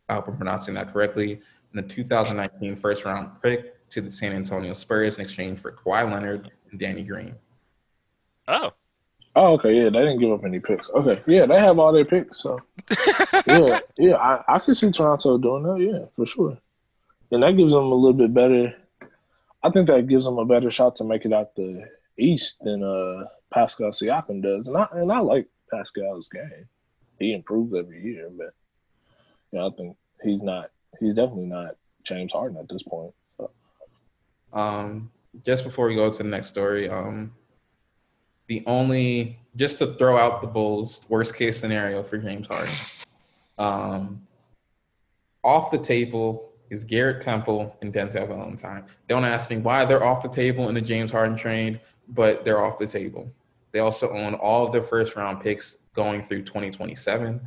I 0.07 0.15
hope 0.15 0.27
I'm 0.27 0.37
pronouncing 0.37 0.73
that 0.75 0.91
correctly, 0.91 1.33
and 1.73 1.83
the 1.83 1.93
2019 1.93 2.77
first 2.77 3.05
round 3.05 3.41
pick 3.41 3.89
to 3.89 4.01
the 4.01 4.11
San 4.11 4.31
Antonio 4.31 4.73
Spurs 4.73 5.17
in 5.17 5.21
exchange 5.23 5.59
for 5.59 5.71
Kawhi 5.71 6.09
Leonard 6.09 6.51
and 6.71 6.79
Danny 6.79 7.03
Green. 7.03 7.35
Oh, 8.47 8.71
Oh, 9.35 9.53
okay, 9.53 9.73
yeah, 9.73 9.85
they 9.85 9.99
didn't 9.99 10.19
give 10.19 10.31
up 10.31 10.43
any 10.43 10.59
picks. 10.59 10.89
Okay, 10.89 11.21
yeah, 11.27 11.45
they 11.45 11.59
have 11.59 11.77
all 11.77 11.93
their 11.93 12.03
picks, 12.03 12.41
so 12.41 12.57
yeah, 13.47 13.79
yeah, 13.97 14.15
I, 14.15 14.43
I 14.55 14.59
can 14.59 14.73
see 14.73 14.89
Toronto 14.91 15.37
doing 15.37 15.63
that, 15.63 15.79
yeah, 15.79 16.05
for 16.15 16.25
sure. 16.25 16.57
And 17.31 17.43
that 17.43 17.55
gives 17.55 17.71
them 17.71 17.85
a 17.85 17.95
little 17.95 18.13
bit 18.13 18.33
better. 18.33 18.75
I 19.61 19.69
think 19.69 19.87
that 19.87 20.07
gives 20.07 20.25
them 20.25 20.39
a 20.39 20.45
better 20.45 20.71
shot 20.71 20.95
to 20.95 21.03
make 21.03 21.25
it 21.25 21.33
out 21.33 21.55
the 21.55 21.85
East 22.19 22.63
than 22.63 22.83
uh, 22.83 23.25
Pascal 23.51 23.91
Siakam 23.91 24.41
does. 24.41 24.67
And 24.67 24.77
I 24.77 24.87
and 24.93 25.11
I 25.11 25.19
like 25.19 25.47
Pascal's 25.71 26.29
game. 26.29 26.67
He 27.17 27.33
improves 27.33 27.75
every 27.75 28.01
year, 28.01 28.29
but 28.35 28.53
you 29.51 29.59
know, 29.59 29.67
I 29.67 29.71
think 29.75 29.97
he's 30.23 30.41
not. 30.41 30.71
He's 30.99 31.15
definitely 31.15 31.45
not 31.45 31.75
James 32.03 32.33
Harden 32.33 32.57
at 32.57 32.69
this 32.69 32.83
point. 32.83 33.13
So. 33.37 33.51
Um, 34.53 35.11
just 35.45 35.63
before 35.63 35.87
we 35.87 35.95
go 35.95 36.11
to 36.11 36.17
the 36.17 36.29
next 36.29 36.47
story, 36.47 36.89
um, 36.89 37.31
the 38.47 38.63
only 38.65 39.39
just 39.55 39.77
to 39.79 39.93
throw 39.93 40.17
out 40.17 40.41
the 40.41 40.47
Bulls 40.47 41.05
worst 41.09 41.35
case 41.35 41.59
scenario 41.59 42.03
for 42.03 42.17
James 42.17 42.47
Harden. 42.47 42.73
Um, 43.57 44.27
off 45.43 45.71
the 45.71 45.77
table 45.77 46.48
is 46.69 46.83
Garrett 46.83 47.21
Temple 47.21 47.77
and 47.81 47.93
Denzel 47.93 48.27
Valentine. 48.27 48.85
Don't 49.07 49.25
ask 49.25 49.49
me 49.49 49.57
why 49.57 49.85
they're 49.85 50.03
off 50.03 50.21
the 50.21 50.29
table 50.29 50.69
in 50.69 50.75
the 50.75 50.81
James 50.81 51.11
Harden 51.11 51.37
trade, 51.37 51.81
but 52.09 52.45
they're 52.45 52.63
off 52.63 52.77
the 52.77 52.87
table. 52.87 53.31
They 53.71 53.79
also 53.79 54.09
own 54.09 54.35
all 54.35 54.65
of 54.65 54.71
their 54.71 54.83
first 54.83 55.15
round 55.15 55.41
picks 55.41 55.77
going 55.93 56.23
through 56.23 56.43
2027. 56.43 57.39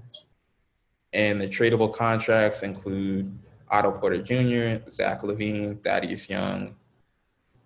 And 1.13 1.41
the 1.41 1.47
tradable 1.47 1.93
contracts 1.93 2.63
include 2.63 3.37
Otto 3.71 3.93
Porter 3.93 4.23
Jr., 4.23 4.89
Zach 4.91 5.23
LaVine, 5.23 5.83
Thaddeus 5.83 6.29
Young, 6.29 6.75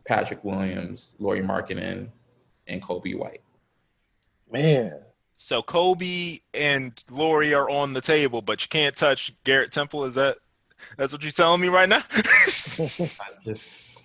Patrick 0.07 0.43
Williams, 0.45 1.13
Lauri 1.19 1.41
Markkanen, 1.41 2.09
and 2.67 2.83
Coby 2.83 3.17
White. 3.17 3.43
Man, 4.51 4.93
so 5.35 5.63
Coby 5.63 6.41
and 6.55 6.93
Lauri 7.11 7.53
are 7.53 7.69
on 7.69 7.93
the 7.93 8.01
table, 8.01 8.41
but 8.41 8.63
you 8.63 8.69
can't 8.69 8.97
touch 8.97 9.35
Garrett 9.45 9.71
Temple. 9.71 10.05
Is 10.05 10.15
that 10.15 10.39
that's 10.97 11.13
what 11.13 11.23
you're 11.23 11.33
telling 11.33 11.61
me 11.61 11.69
right 11.69 11.89
now? 11.89 12.01
I 12.11 13.35
just, 13.45 14.05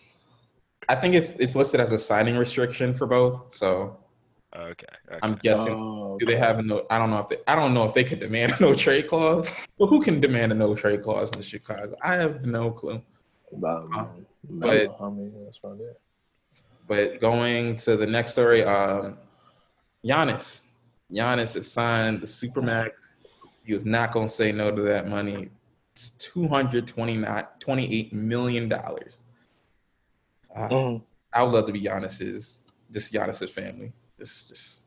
I 0.90 0.96
think 0.96 1.16
it's 1.16 1.32
it's 1.34 1.56
listed 1.56 1.80
as 1.80 1.92
a 1.92 2.00
signing 2.00 2.36
restriction 2.38 2.94
for 2.94 3.08
both. 3.08 3.54
So 3.54 3.98
okay, 4.56 4.86
okay. 5.10 5.20
I'm 5.24 5.36
guessing. 5.36 5.74
oh, 5.74 6.18
Do 6.20 6.26
they 6.26 6.38
have 6.38 6.60
a 6.60 6.62
no? 6.64 6.86
I 6.90 6.98
don't 6.98 7.10
know 7.10 7.20
if 7.20 7.30
they. 7.30 7.38
I 7.48 7.56
don't 7.56 7.74
know 7.74 7.86
if 7.86 7.94
they 7.94 8.04
could 8.04 8.20
demand 8.20 8.54
a 8.54 8.62
no 8.62 8.74
trade 8.76 9.08
clause. 9.08 9.68
But 9.78 9.88
who 9.88 10.02
can 10.02 10.20
demand 10.20 10.52
a 10.52 10.56
no 10.56 10.76
trade 10.76 11.02
clause 11.02 11.30
in 11.32 11.42
Chicago? 11.42 11.96
I 12.02 12.16
have 12.16 12.46
no 12.46 12.72
clue. 12.72 13.02
About, 13.54 13.90
but- 14.44 14.96
I 15.02 15.10
mean, 15.10 15.34
that's 15.46 15.60
about 15.64 15.80
it. 15.80 16.00
But 16.88 17.22
going 17.22 17.76
to 17.78 17.96
the 17.96 18.08
next 18.08 18.32
story, 18.32 18.64
um, 18.66 19.18
Giannis. 20.06 20.62
Giannis 21.12 21.54
has 21.54 21.72
signed 21.72 22.22
the 22.22 22.26
supermax. 22.28 23.12
He 23.66 23.74
was 23.74 23.86
not 23.86 24.12
going 24.12 24.28
to 24.28 24.34
say 24.34 24.52
no 24.52 24.72
to 24.76 24.82
that 24.84 25.08
money. 25.08 25.50
It's 25.94 26.12
two 26.12 26.48
hundred 26.48 26.88
twenty-nine, 26.88 27.46
twenty-eight 27.60 28.14
million 28.14 28.70
dollars. 28.70 29.18
Uh, 30.56 30.68
Mhm. 30.68 31.04
I 31.34 31.44
would 31.44 31.54
love 31.54 31.66
to 31.68 31.72
be 31.74 31.82
Giannis's, 31.82 32.62
just 32.92 33.14
Giannis's 33.14 33.52
family. 33.52 33.94
Just, 34.20 34.50
just. 34.50 34.82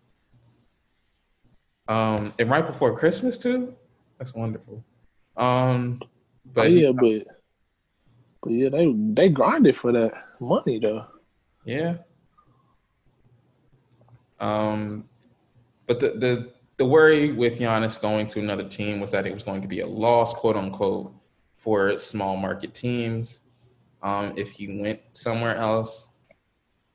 Um, 1.89 2.33
and 2.39 2.51
right 2.51 2.67
before 2.67 2.97
Christmas 2.97 3.39
too. 3.39 3.75
That's 4.19 4.35
wonderful. 4.35 4.85
Um, 5.37 5.99
But 6.45 6.55
but 6.55 6.73
yeah, 6.73 6.93
but 6.93 7.27
but 8.43 8.53
yeah, 8.53 8.69
they 8.69 8.93
they 8.93 9.29
grinded 9.29 9.77
for 9.77 9.93
that 9.93 10.13
money 10.41 10.79
though. 10.79 11.07
Yeah. 11.65 11.97
Um, 14.41 15.09
but 15.87 16.01
the 16.01 16.11
the 16.11 16.53
the 16.77 16.85
worry 16.85 17.33
with 17.33 17.59
Giannis 17.59 18.01
going 18.01 18.27
to 18.27 18.41
another 18.41 18.69
team 18.69 19.01
was 19.01 19.11
that 19.13 19.27
it 19.27 19.35
was 19.35 19.43
going 19.43 19.63
to 19.63 19.69
be 19.69 19.81
a 19.81 19.87
loss, 19.87 20.35
quote 20.35 20.57
unquote, 20.57 21.15
for 21.57 21.99
small 21.99 22.37
market 22.37 22.75
teams. 22.75 23.41
Um, 24.03 24.35
if 24.37 24.51
he 24.51 24.81
went 24.81 25.01
somewhere 25.13 25.57
else, 25.57 26.11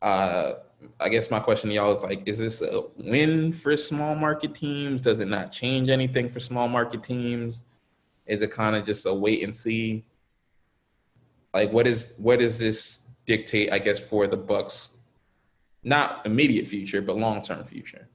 uh, 0.01 0.53
I 0.99 1.09
guess 1.09 1.31
my 1.31 1.39
question 1.39 1.69
to 1.69 1.75
y'all 1.75 1.93
is 1.93 2.03
like, 2.03 2.23
is 2.25 2.37
this 2.37 2.61
a 2.61 2.83
win 2.97 3.51
for 3.51 3.75
small 3.75 4.15
market 4.15 4.53
teams? 4.55 5.01
Does 5.01 5.19
it 5.19 5.27
not 5.27 5.51
change 5.51 5.89
anything 5.89 6.29
for 6.29 6.39
small 6.39 6.67
market 6.67 7.03
teams? 7.03 7.63
Is 8.25 8.41
it 8.41 8.51
kind 8.51 8.75
of 8.75 8.85
just 8.85 9.05
a 9.05 9.13
wait 9.13 9.43
and 9.43 9.55
see? 9.55 10.05
Like, 11.53 11.71
what 11.71 11.87
is 11.87 12.13
what 12.17 12.39
does 12.39 12.59
this 12.59 12.99
dictate? 13.25 13.73
I 13.73 13.79
guess 13.79 13.99
for 13.99 14.27
the 14.27 14.37
Bucks, 14.37 14.89
not 15.83 16.25
immediate 16.25 16.67
future, 16.67 17.01
but 17.01 17.17
long 17.17 17.41
term 17.41 17.63
future. 17.63 18.08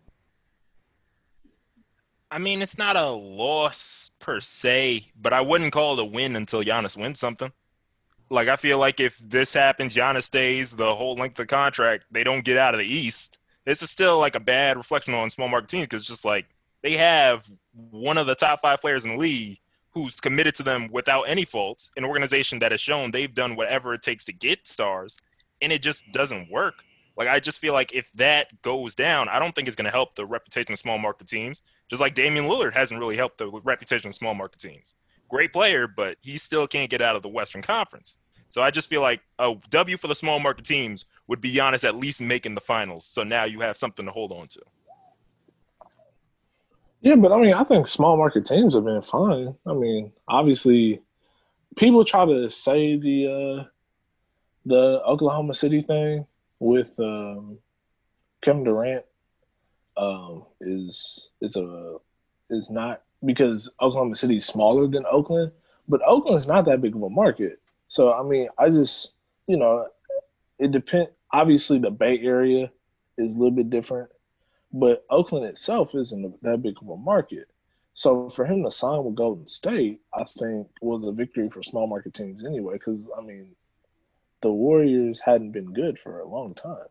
I 2.34 2.38
mean, 2.38 2.62
it's 2.62 2.76
not 2.76 2.96
a 2.96 3.10
loss 3.10 4.10
per 4.18 4.40
se, 4.40 5.12
but 5.14 5.32
I 5.32 5.40
wouldn't 5.40 5.72
call 5.72 5.92
it 5.92 6.02
a 6.02 6.04
win 6.04 6.34
until 6.34 6.64
Giannis 6.64 7.00
wins 7.00 7.20
something. 7.20 7.52
Like 8.28 8.48
I 8.48 8.56
feel 8.56 8.80
like 8.80 8.98
if 8.98 9.16
this 9.18 9.54
happens, 9.54 9.94
Giannis 9.94 10.24
stays 10.24 10.72
the 10.72 10.96
whole 10.96 11.14
length 11.14 11.38
of 11.38 11.46
the 11.46 11.54
contract, 11.54 12.06
they 12.10 12.24
don't 12.24 12.44
get 12.44 12.58
out 12.58 12.74
of 12.74 12.80
the 12.80 12.92
East. 12.92 13.38
This 13.64 13.82
is 13.82 13.90
still 13.90 14.18
like 14.18 14.34
a 14.34 14.40
bad 14.40 14.76
reflection 14.76 15.14
on 15.14 15.30
small 15.30 15.46
market 15.46 15.68
teams 15.68 15.84
because 15.84 16.04
just 16.04 16.24
like 16.24 16.46
they 16.82 16.94
have 16.94 17.48
one 17.72 18.18
of 18.18 18.26
the 18.26 18.34
top 18.34 18.62
five 18.62 18.80
players 18.80 19.04
in 19.04 19.12
the 19.12 19.16
league 19.16 19.60
who's 19.90 20.16
committed 20.16 20.56
to 20.56 20.64
them 20.64 20.88
without 20.90 21.22
any 21.28 21.44
faults, 21.44 21.92
an 21.96 22.04
organization 22.04 22.58
that 22.58 22.72
has 22.72 22.80
shown 22.80 23.12
they've 23.12 23.32
done 23.32 23.54
whatever 23.54 23.94
it 23.94 24.02
takes 24.02 24.24
to 24.24 24.32
get 24.32 24.66
stars, 24.66 25.18
and 25.62 25.72
it 25.72 25.82
just 25.82 26.10
doesn't 26.10 26.50
work. 26.50 26.82
Like 27.16 27.28
I 27.28 27.38
just 27.38 27.60
feel 27.60 27.74
like 27.74 27.94
if 27.94 28.10
that 28.14 28.60
goes 28.62 28.96
down, 28.96 29.28
I 29.28 29.38
don't 29.38 29.54
think 29.54 29.68
it's 29.68 29.76
going 29.76 29.84
to 29.84 29.92
help 29.92 30.16
the 30.16 30.26
reputation 30.26 30.72
of 30.72 30.80
small 30.80 30.98
market 30.98 31.28
teams 31.28 31.62
Just 31.90 32.00
like 32.00 32.14
Damian 32.14 32.46
Lillard 32.46 32.74
hasn't 32.74 32.98
really 32.98 33.16
helped 33.16 33.38
the 33.38 33.48
reputation 33.64 34.08
of 34.08 34.14
small 34.14 34.34
market 34.34 34.58
teams. 34.58 34.94
Great 35.28 35.52
player, 35.52 35.86
but 35.86 36.16
he 36.22 36.36
still 36.36 36.66
can't 36.66 36.90
get 36.90 37.02
out 37.02 37.16
of 37.16 37.22
the 37.22 37.28
Western 37.28 37.62
Conference. 37.62 38.18
So 38.48 38.62
I 38.62 38.70
just 38.70 38.88
feel 38.88 39.00
like 39.00 39.20
a 39.38 39.56
W 39.70 39.96
for 39.96 40.06
the 40.06 40.14
small 40.14 40.38
market 40.38 40.64
teams 40.64 41.06
would 41.26 41.40
be 41.40 41.52
Giannis 41.52 41.84
at 41.86 41.96
least 41.96 42.22
making 42.22 42.54
the 42.54 42.60
finals. 42.60 43.04
So 43.04 43.24
now 43.24 43.44
you 43.44 43.60
have 43.60 43.76
something 43.76 44.04
to 44.06 44.12
hold 44.12 44.32
on 44.32 44.46
to. 44.48 44.60
Yeah, 47.00 47.16
but 47.16 47.32
I 47.32 47.40
mean, 47.40 47.52
I 47.52 47.64
think 47.64 47.86
small 47.86 48.16
market 48.16 48.46
teams 48.46 48.74
have 48.74 48.84
been 48.84 49.02
fine. 49.02 49.54
I 49.66 49.74
mean, 49.74 50.12
obviously, 50.28 51.02
people 51.76 52.04
try 52.04 52.24
to 52.24 52.48
say 52.48 52.96
the 52.96 53.26
uh, 53.26 53.64
the 54.64 55.02
Oklahoma 55.04 55.52
City 55.52 55.82
thing 55.82 56.26
with 56.60 56.92
um, 56.98 57.58
Kevin 58.42 58.64
Durant 58.64 59.04
um, 59.96 60.44
is 60.60 61.30
is 61.40 61.56
a 61.56 61.96
is 62.50 62.70
not 62.70 63.02
because 63.24 63.72
Oklahoma 63.80 64.16
City 64.16 64.36
is 64.36 64.46
smaller 64.46 64.86
than 64.86 65.04
Oakland, 65.10 65.52
but 65.88 66.02
Oakland's 66.06 66.46
not 66.46 66.64
that 66.66 66.82
big 66.82 66.94
of 66.94 67.02
a 67.02 67.10
market. 67.10 67.60
So 67.88 68.12
I 68.12 68.22
mean, 68.22 68.48
I 68.58 68.70
just 68.70 69.14
you 69.46 69.56
know, 69.56 69.88
it 70.58 70.72
depend. 70.72 71.08
Obviously, 71.32 71.78
the 71.78 71.90
Bay 71.90 72.18
Area 72.20 72.70
is 73.18 73.34
a 73.34 73.38
little 73.38 73.50
bit 73.50 73.70
different, 73.70 74.10
but 74.72 75.04
Oakland 75.10 75.46
itself 75.46 75.94
isn't 75.94 76.42
that 76.42 76.62
big 76.62 76.76
of 76.80 76.88
a 76.88 76.96
market. 76.96 77.48
So 77.94 78.28
for 78.28 78.44
him 78.44 78.64
to 78.64 78.70
sign 78.70 79.04
with 79.04 79.14
Golden 79.14 79.46
State, 79.46 80.00
I 80.12 80.24
think 80.24 80.68
was 80.80 81.04
a 81.04 81.12
victory 81.12 81.48
for 81.48 81.62
small 81.62 81.86
market 81.86 82.14
teams 82.14 82.44
anyway. 82.44 82.74
Because 82.74 83.08
I 83.16 83.20
mean, 83.20 83.54
the 84.42 84.52
Warriors 84.52 85.20
hadn't 85.20 85.52
been 85.52 85.72
good 85.72 85.98
for 85.98 86.18
a 86.18 86.28
long 86.28 86.54
time. 86.54 86.88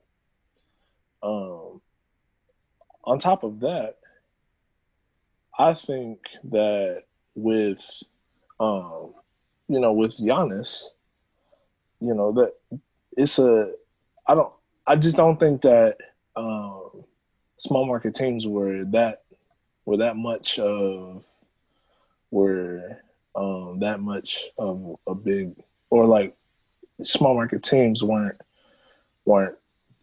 Um, 1.22 1.82
on 3.04 3.20
top 3.20 3.44
of 3.44 3.60
that, 3.62 3.98
I 5.58 5.74
think 5.74 6.20
that 6.46 7.04
with, 7.36 8.04
um, 8.60 9.14
you 9.68 9.80
know, 9.80 9.94
with 9.94 10.18
Giannis, 10.18 10.84
you 12.00 12.14
know 12.14 12.32
that 12.34 12.54
it's 13.16 13.40
a. 13.40 13.72
I 14.28 14.36
don't. 14.36 14.52
I 14.86 14.98
just 14.98 15.16
don't 15.16 15.40
think 15.40 15.62
that 15.62 15.98
um, 16.36 17.06
small 17.58 17.86
market 17.86 18.14
teams 18.16 18.46
were 18.46 18.84
that 18.86 19.24
were 19.86 19.98
that 19.98 20.18
much 20.18 20.60
of 20.60 21.24
were 22.32 22.98
um, 23.36 23.80
that 23.80 24.02
much 24.02 24.46
of 24.58 24.98
a 25.08 25.16
big 25.16 25.54
or 25.90 26.06
like 26.06 26.36
small 27.04 27.36
market 27.36 27.64
teams 27.64 28.04
weren't 28.04 28.40
weren't 29.26 29.56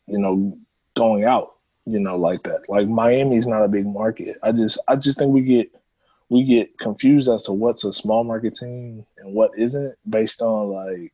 you 0.06 0.18
know 0.18 0.56
going 0.96 1.24
out 1.24 1.56
you 1.90 2.00
know 2.00 2.16
like 2.16 2.42
that 2.42 2.60
like 2.68 2.88
miami's 2.88 3.46
not 3.46 3.64
a 3.64 3.68
big 3.68 3.86
market 3.86 4.36
i 4.42 4.52
just 4.52 4.78
i 4.88 4.96
just 4.96 5.18
think 5.18 5.32
we 5.32 5.40
get 5.40 5.70
we 6.28 6.44
get 6.44 6.78
confused 6.78 7.28
as 7.28 7.42
to 7.42 7.52
what's 7.52 7.84
a 7.84 7.92
small 7.92 8.22
market 8.24 8.54
team 8.54 9.04
and 9.18 9.34
what 9.34 9.50
isn't 9.58 9.94
based 10.08 10.40
on 10.42 10.68
like 10.68 11.12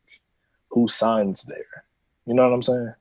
who 0.69 0.87
signs 0.87 1.43
there 1.43 1.83
you 2.25 2.33
know 2.33 2.43
what 2.43 2.53
i'm 2.53 2.61
saying 2.61 2.93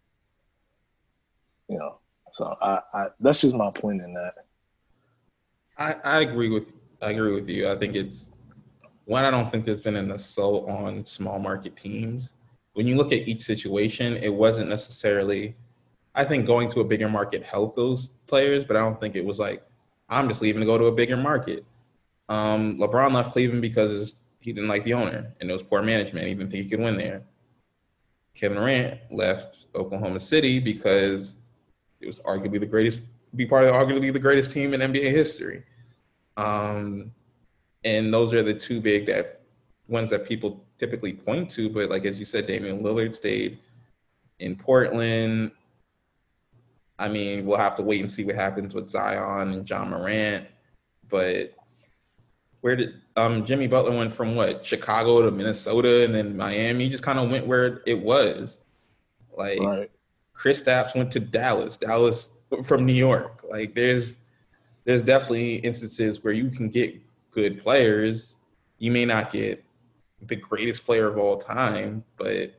you 1.68 1.78
know 1.78 1.98
so 2.32 2.56
i, 2.62 2.80
I 2.94 3.06
that's 3.20 3.40
just 3.40 3.54
my 3.54 3.70
point 3.70 4.02
in 4.02 4.14
that 4.14 4.34
I, 5.78 5.96
I 6.04 6.20
agree 6.20 6.48
with 6.48 6.72
I 7.02 7.10
agree 7.10 7.34
with 7.34 7.48
you. 7.48 7.68
I 7.68 7.76
think 7.76 7.94
it's 7.94 8.30
one. 9.04 9.24
I 9.24 9.30
don't 9.30 9.50
think 9.50 9.64
there's 9.64 9.80
been 9.80 9.96
an 9.96 10.10
assault 10.10 10.68
on 10.68 11.04
small 11.04 11.38
market 11.38 11.76
teams. 11.76 12.32
When 12.72 12.86
you 12.86 12.96
look 12.96 13.12
at 13.12 13.28
each 13.28 13.42
situation, 13.42 14.16
it 14.16 14.32
wasn't 14.32 14.68
necessarily. 14.68 15.56
I 16.16 16.24
think 16.24 16.46
going 16.46 16.68
to 16.70 16.80
a 16.80 16.84
bigger 16.84 17.08
market 17.08 17.44
helped 17.44 17.76
those 17.76 18.08
players, 18.26 18.64
but 18.64 18.76
I 18.76 18.80
don't 18.80 18.98
think 18.98 19.14
it 19.14 19.24
was 19.24 19.38
like 19.38 19.62
I'm 20.08 20.28
just 20.28 20.42
leaving 20.42 20.60
to 20.60 20.66
go 20.66 20.78
to 20.78 20.86
a 20.86 20.92
bigger 20.92 21.16
market. 21.16 21.64
Um, 22.28 22.78
LeBron 22.78 23.12
left 23.12 23.32
Cleveland 23.32 23.62
because 23.62 24.14
he 24.40 24.52
didn't 24.52 24.68
like 24.68 24.84
the 24.84 24.94
owner 24.94 25.32
and 25.40 25.50
it 25.50 25.52
was 25.52 25.62
poor 25.62 25.82
management. 25.82 26.26
He 26.26 26.34
didn't 26.34 26.50
think 26.50 26.64
he 26.64 26.70
could 26.70 26.80
win 26.80 26.96
there. 26.96 27.22
Kevin 28.34 28.56
Durant 28.56 29.00
left 29.10 29.66
Oklahoma 29.74 30.18
City 30.18 30.58
because 30.58 31.34
it 32.00 32.06
was 32.06 32.20
arguably 32.20 32.60
the 32.60 32.66
greatest 32.66 33.02
be 33.34 33.46
part 33.46 33.64
of 33.64 33.74
arguably 33.74 34.12
the 34.12 34.18
greatest 34.18 34.52
team 34.52 34.72
in 34.72 34.80
NBA 34.80 35.10
history. 35.10 35.64
Um, 36.36 37.12
and 37.84 38.12
those 38.12 38.32
are 38.32 38.42
the 38.42 38.54
two 38.54 38.80
big 38.80 39.06
that 39.06 39.42
ones 39.88 40.10
that 40.10 40.26
people 40.26 40.64
typically 40.78 41.12
point 41.12 41.50
to. 41.50 41.68
But 41.68 41.90
like 41.90 42.04
as 42.06 42.18
you 42.18 42.24
said, 42.24 42.46
Damian 42.46 42.82
Lillard 42.82 43.14
stayed 43.14 43.58
in 44.38 44.56
Portland. 44.56 45.50
I 46.98 47.08
mean, 47.08 47.44
we'll 47.44 47.58
have 47.58 47.76
to 47.76 47.82
wait 47.82 48.00
and 48.00 48.10
see 48.10 48.24
what 48.24 48.34
happens 48.34 48.74
with 48.74 48.88
Zion 48.88 49.52
and 49.52 49.68
Ja 49.68 49.84
Morant. 49.84 50.46
But 51.08 51.54
where 52.60 52.76
did 52.76 52.94
um, 53.16 53.44
Jimmy 53.44 53.66
Butler 53.66 53.96
went 53.96 54.12
from 54.12 54.34
what 54.34 54.64
Chicago 54.64 55.22
to 55.22 55.30
Minnesota 55.30 56.04
and 56.04 56.14
then 56.14 56.36
Miami? 56.36 56.84
He 56.84 56.90
just 56.90 57.02
kind 57.02 57.18
of 57.18 57.30
went 57.30 57.46
where 57.46 57.82
it 57.86 58.00
was. 58.00 58.58
Like 59.36 59.60
right. 59.60 59.90
Kristaps 60.34 60.94
went 60.94 61.12
to 61.12 61.20
Dallas. 61.20 61.76
Dallas 61.76 62.30
from 62.64 62.86
New 62.86 62.92
York. 62.92 63.44
Like 63.48 63.74
there's 63.74 64.16
there's 64.84 65.02
definitely 65.02 65.56
instances 65.56 66.22
where 66.24 66.32
you 66.32 66.48
can 66.48 66.68
get 66.68 66.94
good 67.30 67.62
players. 67.62 68.36
You 68.78 68.92
may 68.92 69.04
not 69.04 69.30
get 69.30 69.64
the 70.22 70.36
greatest 70.36 70.86
player 70.86 71.06
of 71.06 71.18
all 71.18 71.36
time, 71.36 72.04
but 72.16 72.58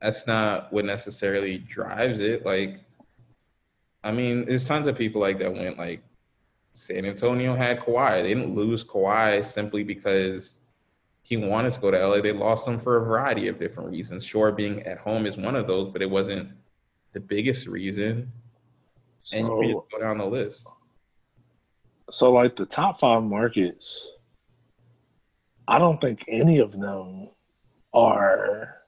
that's 0.00 0.26
not 0.26 0.72
what 0.72 0.84
necessarily 0.84 1.58
drives 1.58 2.20
it. 2.20 2.44
Like, 2.44 2.80
I 4.06 4.12
mean, 4.12 4.44
there's 4.44 4.64
tons 4.64 4.86
of 4.86 4.96
people 4.96 5.20
like 5.20 5.40
that 5.40 5.52
went 5.52 5.78
like 5.78 6.00
San 6.74 7.04
Antonio 7.04 7.56
had 7.56 7.80
Kawhi. 7.80 8.22
They 8.22 8.34
didn't 8.34 8.54
lose 8.54 8.84
Kawhi 8.84 9.44
simply 9.44 9.82
because 9.82 10.60
he 11.22 11.36
wanted 11.36 11.72
to 11.72 11.80
go 11.80 11.90
to 11.90 12.06
LA. 12.06 12.20
They 12.20 12.30
lost 12.30 12.68
him 12.68 12.78
for 12.78 12.98
a 12.98 13.04
variety 13.04 13.48
of 13.48 13.58
different 13.58 13.90
reasons. 13.90 14.24
Sure, 14.24 14.52
being 14.52 14.80
at 14.84 14.98
home 14.98 15.26
is 15.26 15.36
one 15.36 15.56
of 15.56 15.66
those, 15.66 15.90
but 15.92 16.02
it 16.02 16.08
wasn't 16.08 16.50
the 17.14 17.18
biggest 17.18 17.66
reason. 17.66 18.30
So, 19.22 19.38
and 19.38 19.48
you 19.68 19.84
go 19.90 19.98
down 19.98 20.18
the 20.18 20.24
list. 20.24 20.68
So, 22.12 22.30
like 22.30 22.54
the 22.54 22.66
top 22.66 23.00
five 23.00 23.24
markets, 23.24 24.06
I 25.66 25.80
don't 25.80 26.00
think 26.00 26.24
any 26.28 26.60
of 26.60 26.78
them 26.78 27.30
are 27.92 28.82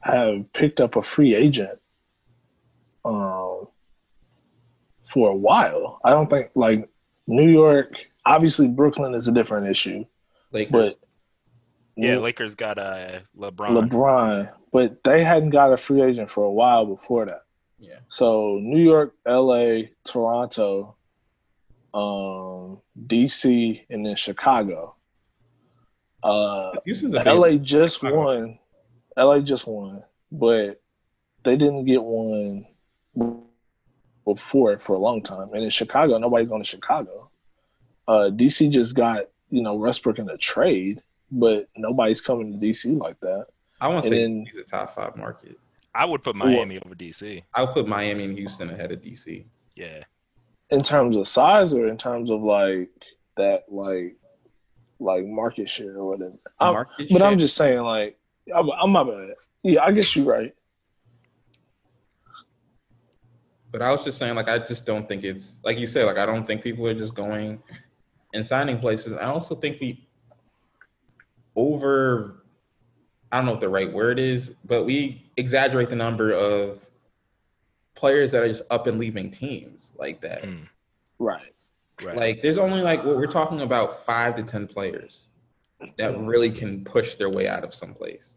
have 0.00 0.52
picked 0.52 0.78
up 0.78 0.96
a 0.96 1.02
free 1.02 1.34
agent 1.34 1.78
um, 3.04 3.39
for 5.10 5.28
a 5.30 5.34
while. 5.34 5.98
I 6.04 6.10
don't 6.10 6.30
think 6.30 6.50
like 6.54 6.88
New 7.26 7.48
York. 7.48 7.94
Obviously, 8.24 8.68
Brooklyn 8.68 9.14
is 9.14 9.28
a 9.28 9.32
different 9.32 9.68
issue, 9.68 10.04
Lakers. 10.52 10.72
but 10.72 10.98
yeah, 11.96 12.18
Lakers 12.18 12.54
got 12.54 12.78
uh, 12.78 13.20
LeBron. 13.36 13.88
LeBron, 13.88 14.52
but 14.72 15.02
they 15.04 15.24
hadn't 15.24 15.50
got 15.50 15.72
a 15.72 15.76
free 15.76 16.02
agent 16.02 16.30
for 16.30 16.44
a 16.44 16.50
while 16.50 16.86
before 16.86 17.26
that. 17.26 17.42
Yeah. 17.78 17.98
So 18.08 18.58
New 18.62 18.82
York, 18.82 19.14
LA, 19.26 19.88
Toronto, 20.04 20.96
um, 21.92 22.78
DC, 23.06 23.84
and 23.90 24.06
then 24.06 24.16
Chicago. 24.16 24.94
Uh, 26.22 26.72
the 26.84 27.22
LA 27.26 27.56
just 27.56 28.00
Chicago. 28.00 28.16
won. 28.24 28.58
LA 29.16 29.40
just 29.40 29.66
won, 29.66 30.04
but 30.30 30.80
they 31.44 31.56
didn't 31.56 31.86
get 31.86 32.02
one 32.02 32.66
before 34.34 34.78
for 34.78 34.94
a 34.94 34.98
long 34.98 35.22
time. 35.22 35.52
And 35.52 35.64
in 35.64 35.70
Chicago, 35.70 36.18
nobody's 36.18 36.48
going 36.48 36.62
to 36.62 36.68
Chicago. 36.68 37.30
Uh, 38.08 38.30
DC 38.32 38.70
just 38.70 38.96
got 38.96 39.26
you 39.50 39.62
know 39.62 39.74
Westbrook 39.74 40.18
in 40.18 40.28
a 40.28 40.36
trade, 40.36 41.02
but 41.30 41.68
nobody's 41.76 42.20
coming 42.20 42.52
to 42.52 42.66
DC 42.66 42.98
like 42.98 43.18
that. 43.20 43.46
I 43.80 43.88
want 43.88 44.04
to 44.04 44.10
say 44.10 44.22
then, 44.22 44.46
he's 44.46 44.58
a 44.58 44.64
top 44.64 44.94
five 44.94 45.16
market. 45.16 45.58
I 45.94 46.04
would 46.04 46.22
put 46.22 46.36
Miami 46.36 46.78
over 46.84 46.94
DC. 46.94 47.42
I 47.54 47.62
would 47.62 47.72
put 47.72 47.88
Miami 47.88 48.24
and 48.24 48.36
Houston 48.36 48.70
ahead 48.70 48.92
of 48.92 49.00
DC. 49.00 49.44
Yeah. 49.74 50.04
In 50.70 50.82
terms 50.82 51.16
of 51.16 51.26
size 51.26 51.74
or 51.74 51.88
in 51.88 51.98
terms 51.98 52.30
of 52.30 52.42
like 52.42 52.90
that 53.36 53.64
like 53.68 54.16
like 55.00 55.26
market 55.26 55.68
share 55.68 55.96
or 55.96 56.10
whatever. 56.10 56.34
Market 56.60 57.08
but 57.10 57.18
share. 57.18 57.26
I'm 57.26 57.38
just 57.38 57.56
saying 57.56 57.80
like 57.80 58.16
I'm, 58.54 58.70
I'm 58.70 58.90
my 58.90 59.02
bad. 59.04 59.30
Yeah, 59.62 59.82
I 59.82 59.92
guess 59.92 60.14
you're 60.14 60.26
right. 60.26 60.54
But 63.70 63.82
I 63.82 63.92
was 63.92 64.04
just 64.04 64.18
saying, 64.18 64.34
like, 64.34 64.48
I 64.48 64.58
just 64.58 64.84
don't 64.84 65.06
think 65.06 65.22
it's 65.24 65.58
like 65.64 65.78
you 65.78 65.86
said, 65.86 66.06
like, 66.06 66.18
I 66.18 66.26
don't 66.26 66.46
think 66.46 66.62
people 66.62 66.86
are 66.86 66.94
just 66.94 67.14
going 67.14 67.62
and 68.34 68.46
signing 68.46 68.78
places. 68.78 69.12
I 69.14 69.24
also 69.24 69.54
think 69.54 69.80
we 69.80 70.08
over 71.56 72.42
I 73.32 73.36
don't 73.36 73.46
know 73.46 73.52
what 73.52 73.60
the 73.60 73.68
right 73.68 73.92
word 73.92 74.18
is, 74.18 74.50
but 74.64 74.84
we 74.84 75.30
exaggerate 75.36 75.88
the 75.88 75.96
number 75.96 76.32
of 76.32 76.84
players 77.94 78.32
that 78.32 78.42
are 78.42 78.48
just 78.48 78.62
up 78.70 78.86
and 78.86 78.98
leaving 78.98 79.30
teams 79.30 79.92
like 79.96 80.20
that. 80.22 80.42
Mm. 80.42 80.66
Right. 81.18 81.54
Right. 82.02 82.16
Like 82.16 82.42
there's 82.42 82.58
only 82.58 82.80
like 82.80 83.04
what 83.04 83.16
we're 83.16 83.26
talking 83.26 83.60
about 83.60 84.04
five 84.04 84.34
to 84.36 84.42
ten 84.42 84.66
players 84.66 85.28
that 85.96 86.18
really 86.18 86.50
can 86.50 86.82
push 86.82 87.16
their 87.16 87.30
way 87.30 87.46
out 87.46 87.62
of 87.62 87.74
some 87.74 87.94
place. 87.94 88.34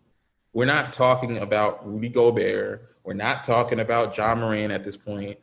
We're 0.54 0.66
not 0.66 0.94
talking 0.94 1.39
about 1.39 1.86
Rudy 1.86 2.10
Gobert. 2.10 2.96
We're 3.04 3.13
not 3.13 3.44
talking 3.44 3.80
about 3.80 4.16
Ja 4.16 4.34
Morant 4.36 4.72
at 4.72 4.84
this 4.84 4.96
point. 4.96 5.38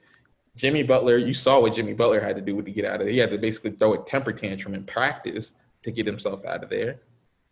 Jimmy 0.56 0.82
Butler, 0.82 1.18
you 1.18 1.34
saw 1.34 1.60
what 1.60 1.74
Jimmy 1.74 1.94
Butler 1.94 2.20
had 2.20 2.36
to 2.36 2.42
do 2.42 2.60
to 2.60 2.70
get 2.70 2.84
out 2.84 3.00
of 3.00 3.06
there. 3.06 3.08
He 3.08 3.18
had 3.18 3.30
to 3.30 3.38
basically 3.38 3.72
throw 3.72 3.94
a 3.94 4.04
temper 4.04 4.32
tantrum 4.32 4.74
in 4.74 4.84
practice 4.84 5.52
to 5.82 5.90
get 5.90 6.06
himself 6.06 6.44
out 6.44 6.62
of 6.62 6.70
there. 6.70 7.00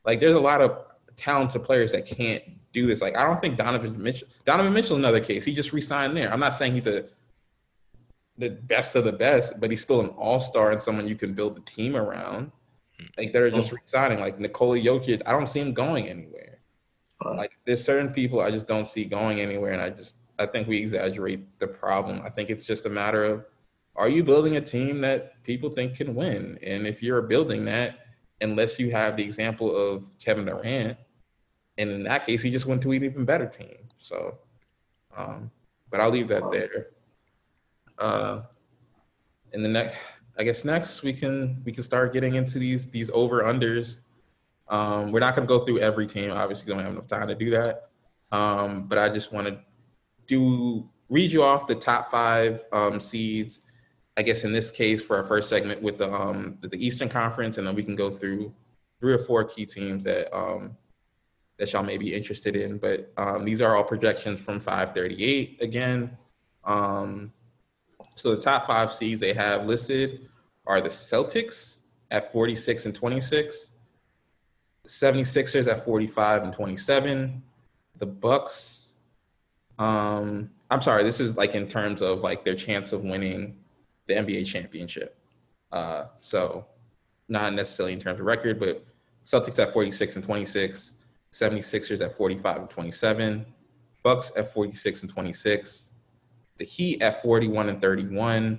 Like 0.05 0.21
there's 0.21 0.35
a 0.35 0.41
lot 0.41 0.61
of 0.61 0.85
talented 1.17 1.65
players 1.65 1.93
that 1.93 2.07
can't 2.07 2.43
do 2.73 2.87
this. 2.87 3.01
Like 3.01 3.17
I 3.17 3.25
don't 3.25 3.41
think 3.41 3.57
Donovan 3.57 4.01
Mitchell 4.01 4.29
Donovan 4.45 4.73
Mitchell 4.73 4.97
another 4.97 5.21
case. 5.21 5.45
He 5.45 5.55
just 5.55 5.73
resigned 5.73 6.17
there. 6.17 6.33
I'm 6.33 6.41
not 6.41 6.55
saying 6.55 6.75
he's 6.75 6.85
the 6.85 7.09
the 8.37 8.51
best 8.51 8.95
of 8.95 9.05
the 9.05 9.13
best, 9.13 9.59
but 9.59 9.71
he's 9.71 9.83
still 9.83 10.01
an 10.01 10.09
all-star 10.11 10.71
and 10.71 10.81
someone 10.81 11.09
you 11.09 11.17
can 11.17 11.35
build 11.35 11.59
a 11.59 11.61
team 11.63 11.97
around. 11.97 12.53
Like 13.17 13.33
they're 13.33 13.51
just 13.51 13.73
oh. 13.73 13.77
resigning. 13.83 14.21
Like 14.21 14.39
Nikola 14.39 14.79
Jokic, 14.79 15.23
I 15.27 15.33
don't 15.33 15.49
see 15.49 15.61
him 15.61 15.75
going 15.75 16.09
anywhere. 16.09 16.48
Like 17.25 17.59
there's 17.65 17.85
certain 17.85 18.13
people 18.13 18.41
I 18.41 18.51
just 18.51 18.69
don't 18.69 18.87
see 18.87 19.05
going 19.05 19.41
anywhere, 19.41 19.73
and 19.73 19.83
I 19.83 19.91
just 19.91 20.17
I 20.39 20.47
think 20.47 20.69
we 20.69 20.79
exaggerate 20.79 21.59
the 21.59 21.67
problem. 21.67 22.23
I 22.25 22.31
think 22.31 22.51
it's 22.51 22.65
just 22.65 22.87
a 22.87 22.91
matter 22.91 23.25
of 23.25 23.45
are 23.97 24.09
you 24.09 24.23
building 24.23 24.57
a 24.57 24.61
team 24.61 25.01
that 25.01 25.43
people 25.43 25.71
think 25.71 25.97
can 25.97 26.15
win? 26.15 26.59
And 26.63 26.87
if 26.87 27.03
you're 27.03 27.23
building 27.23 27.65
that, 27.65 28.07
unless 28.41 28.79
you 28.79 28.93
have 28.93 29.17
the 29.17 29.25
example 29.25 29.75
of 29.75 30.07
Kevin 30.21 30.45
Durant, 30.45 30.97
and 31.79 31.91
in 31.91 32.03
that 32.05 32.25
case, 32.25 32.43
he 32.43 32.51
just 32.51 32.67
went 32.67 32.81
to 32.83 32.93
an 32.93 33.03
even 33.03 33.25
better 33.25 33.47
team. 33.47 33.77
So, 33.99 34.39
um, 35.17 35.51
but 35.91 36.01
I'll 36.01 36.11
leave 36.11 36.29
that 36.29 36.51
there. 36.53 36.89
Uh, 37.99 38.43
in 39.53 39.63
the 39.63 39.69
next, 39.69 39.97
I 40.39 40.45
guess 40.45 40.65
next 40.65 41.03
we 41.03 41.13
can 41.13 41.61
we 41.65 41.73
can 41.73 41.83
start 41.83 42.13
getting 42.13 42.37
into 42.37 42.61
these 42.61 42.87
these 42.87 43.11
over 43.13 43.43
unders. 43.43 43.97
Um, 44.71 45.13
we're 45.13 45.21
not 45.21 45.35
going 45.35 45.47
to 45.47 45.53
go 45.53 45.65
through 45.65 45.81
every 45.81 46.07
team. 46.07 46.31
Obviously, 46.31 46.73
don't 46.73 46.83
have 46.83 46.93
enough 46.93 47.07
time 47.07 47.29
to 47.29 47.35
do 47.35 47.51
that. 47.51 47.89
Um, 48.31 48.87
but 48.89 48.99
I 48.99 49.09
just 49.09 49.33
want 49.33 49.47
to 49.47 49.59
do 50.27 50.89
read 51.09 51.33
you 51.33 51.43
off 51.43 51.67
the 51.67 51.75
top 51.75 52.11
five 52.11 52.65
um, 52.73 53.01
seeds. 53.01 53.63
I 54.17 54.23
guess 54.23 54.45
in 54.45 54.53
this 54.53 54.71
case 54.71 55.01
for 55.01 55.17
our 55.17 55.25
first 55.25 55.49
segment 55.49 55.81
with 55.81 55.99
the 55.99 56.13
um, 56.13 56.59
the 56.61 56.85
Eastern 56.85 57.09
Conference, 57.09 57.57
and 57.59 57.67
then 57.67 57.75
we 57.75 57.85
can 57.85 57.97
go 57.97 58.11
through 58.11 58.53
three 59.01 59.13
or 59.13 59.19
four 59.19 59.45
key 59.45 59.65
teams 59.65 60.05
that 60.05 60.35
um, 60.37 60.77
that 61.59 61.73
y'all 61.73 61.83
may 61.83 61.97
be 61.97 62.15
interested 62.15 62.57
in. 62.57 62.79
But 62.79 63.13
um, 63.17 63.45
these 63.45 63.63
are 63.63 63.77
all 63.77 63.85
projections 63.85 64.41
from 64.41 64.61
538 64.61 65.59
again. 65.63 66.17
Um, 66.65 67.33
so 68.17 68.35
the 68.35 68.41
top 68.41 68.67
five 68.67 68.93
seeds 68.93 69.21
they 69.21 69.33
have 69.33 69.67
listed 69.67 70.29
are 70.67 70.81
the 70.81 70.89
Celtics 70.89 71.79
at 72.11 72.33
46 72.33 72.87
and 72.87 72.95
26, 72.95 73.73
76ers 74.89 75.69
at 75.69 75.85
45 75.85 76.45
and 76.45 76.53
27, 76.53 77.43
the 77.99 78.07
Bucks. 78.07 78.95
Um, 79.79 80.51
I'm 80.71 80.83
sorry, 80.83 81.05
this 81.05 81.21
is 81.21 81.37
like 81.37 81.55
in 81.55 81.69
terms 81.69 82.03
of 82.03 82.21
like 82.21 82.45
their 82.45 82.55
chance 82.55 82.93
of 82.93 83.05
winning 83.05 83.57
the 84.07 84.15
NBA 84.15 84.47
championship. 84.47 85.17
Uh, 85.71 86.07
so 86.23 86.67
not 87.29 87.53
necessarily 87.53 87.93
in 87.93 88.01
terms 88.01 88.19
of 88.19 88.27
record, 88.27 88.59
but 88.59 88.85
Celtics 89.27 89.59
at 89.59 89.73
46 89.75 90.17
and 90.17 90.25
26, 90.25 90.95
76ers 91.33 92.01
at 92.01 92.17
45 92.17 92.57
and 92.57 92.71
27, 92.71 93.47
Bucks 94.03 94.33
at 94.37 94.53
46 94.55 95.03
and 95.03 95.13
26, 95.13 95.91
the 96.57 96.65
Heat 96.65 97.03
at 97.03 97.21
41 97.23 97.69
and 97.69 97.81
31, 97.81 98.59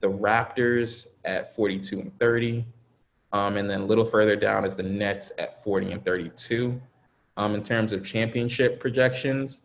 the 0.00 0.08
Raptors 0.08 1.06
at 1.24 1.56
42 1.56 2.00
and 2.00 2.18
30, 2.18 2.66
um, 3.32 3.56
and 3.56 3.68
then 3.68 3.82
a 3.82 3.84
little 3.84 4.04
further 4.04 4.36
down 4.36 4.64
is 4.64 4.76
the 4.76 4.82
Nets 4.82 5.32
at 5.38 5.62
40 5.62 5.92
and 5.92 6.04
32. 6.04 6.80
Um, 7.36 7.54
in 7.54 7.62
terms 7.62 7.92
of 7.92 8.04
championship 8.04 8.80
projections, 8.80 9.62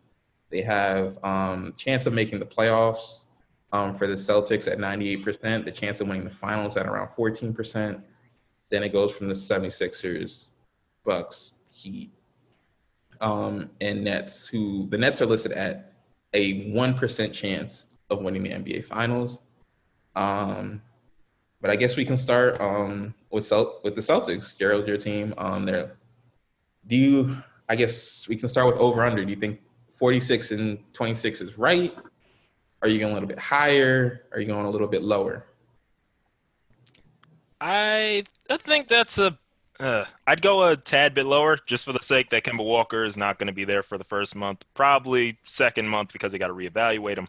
they 0.50 0.62
have 0.62 1.18
um, 1.24 1.74
chance 1.76 2.06
of 2.06 2.12
making 2.12 2.38
the 2.38 2.46
playoffs 2.46 3.24
um, 3.72 3.92
for 3.92 4.06
the 4.06 4.14
Celtics 4.14 4.70
at 4.70 4.78
98%, 4.78 5.64
the 5.64 5.72
chance 5.72 6.00
of 6.00 6.06
winning 6.06 6.24
the 6.24 6.30
finals 6.30 6.76
at 6.76 6.86
around 6.86 7.08
14%. 7.08 8.00
Then 8.70 8.82
it 8.82 8.90
goes 8.90 9.14
from 9.14 9.28
the 9.28 9.34
76ers, 9.34 10.46
Bucks, 11.04 11.54
Heat, 11.72 12.12
um, 13.20 13.70
and 13.80 14.04
Nets, 14.04 14.46
who 14.46 14.86
the 14.90 14.98
Nets 14.98 15.20
are 15.20 15.26
listed 15.26 15.52
at 15.52 15.92
a 16.34 16.70
1% 16.70 17.32
chance 17.32 17.86
of 18.10 18.20
winning 18.20 18.42
the 18.42 18.50
NBA 18.50 18.84
finals. 18.84 19.40
Um, 20.14 20.82
but 21.64 21.70
I 21.70 21.76
guess 21.76 21.96
we 21.96 22.04
can 22.04 22.18
start 22.18 22.60
um, 22.60 23.14
with 23.30 23.46
Celt- 23.46 23.82
with 23.82 23.94
the 23.94 24.02
Celtics. 24.02 24.54
Gerald, 24.54 24.86
your 24.86 24.98
team. 24.98 25.32
Um, 25.38 25.64
there. 25.64 25.96
Do 26.86 26.94
you? 26.94 27.38
I 27.70 27.74
guess 27.74 28.28
we 28.28 28.36
can 28.36 28.48
start 28.48 28.66
with 28.66 28.76
over 28.76 29.02
under. 29.02 29.24
Do 29.24 29.30
you 29.30 29.40
think 29.40 29.60
46 29.94 30.50
and 30.50 30.78
26 30.92 31.40
is 31.40 31.56
right? 31.56 31.98
Are 32.82 32.88
you 32.88 32.98
going 32.98 33.12
a 33.12 33.14
little 33.14 33.26
bit 33.26 33.38
higher? 33.38 34.26
Are 34.32 34.40
you 34.40 34.46
going 34.46 34.66
a 34.66 34.70
little 34.70 34.86
bit 34.86 35.02
lower? 35.04 35.46
I 37.62 38.24
I 38.50 38.58
think 38.58 38.88
that's 38.88 39.16
a. 39.16 39.38
Uh, 39.80 40.04
I'd 40.26 40.42
go 40.42 40.68
a 40.68 40.76
tad 40.76 41.14
bit 41.14 41.24
lower 41.24 41.58
just 41.64 41.86
for 41.86 41.94
the 41.94 42.02
sake 42.02 42.28
that 42.28 42.44
Kemba 42.44 42.62
Walker 42.62 43.04
is 43.04 43.16
not 43.16 43.38
going 43.38 43.46
to 43.46 43.54
be 43.54 43.64
there 43.64 43.82
for 43.82 43.96
the 43.96 44.04
first 44.04 44.36
month, 44.36 44.66
probably 44.74 45.38
second 45.44 45.88
month 45.88 46.12
because 46.12 46.32
they 46.32 46.38
got 46.38 46.48
to 46.48 46.54
reevaluate 46.54 47.16
him. 47.16 47.28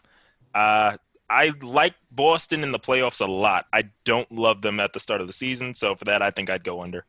Uh, 0.54 0.98
I 1.28 1.52
like 1.60 1.94
Boston 2.10 2.62
in 2.62 2.72
the 2.72 2.78
playoffs 2.78 3.20
a 3.20 3.30
lot. 3.30 3.66
I 3.72 3.90
don't 4.04 4.30
love 4.30 4.62
them 4.62 4.78
at 4.78 4.92
the 4.92 5.00
start 5.00 5.20
of 5.20 5.26
the 5.26 5.32
season, 5.32 5.74
so 5.74 5.94
for 5.94 6.04
that, 6.04 6.22
I 6.22 6.30
think 6.30 6.50
I'd 6.50 6.64
go 6.64 6.82
under. 6.82 7.04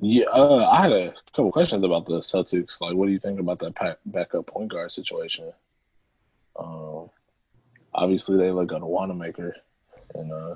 Yeah, 0.00 0.26
uh, 0.26 0.68
I 0.70 0.82
had 0.82 0.92
a 0.92 1.14
couple 1.34 1.52
questions 1.52 1.84
about 1.84 2.06
the 2.06 2.18
Celtics. 2.18 2.80
Like, 2.80 2.94
what 2.94 3.06
do 3.06 3.12
you 3.12 3.18
think 3.18 3.40
about 3.40 3.58
that 3.60 3.74
pack, 3.74 3.98
backup 4.04 4.46
point 4.46 4.70
guard 4.70 4.92
situation? 4.92 5.52
Um, 6.58 7.08
obviously, 7.94 8.36
they 8.36 8.50
look 8.50 8.72
at 8.72 8.82
a 8.82 8.86
Wanamaker, 8.86 9.56
and 10.14 10.32
uh, 10.32 10.54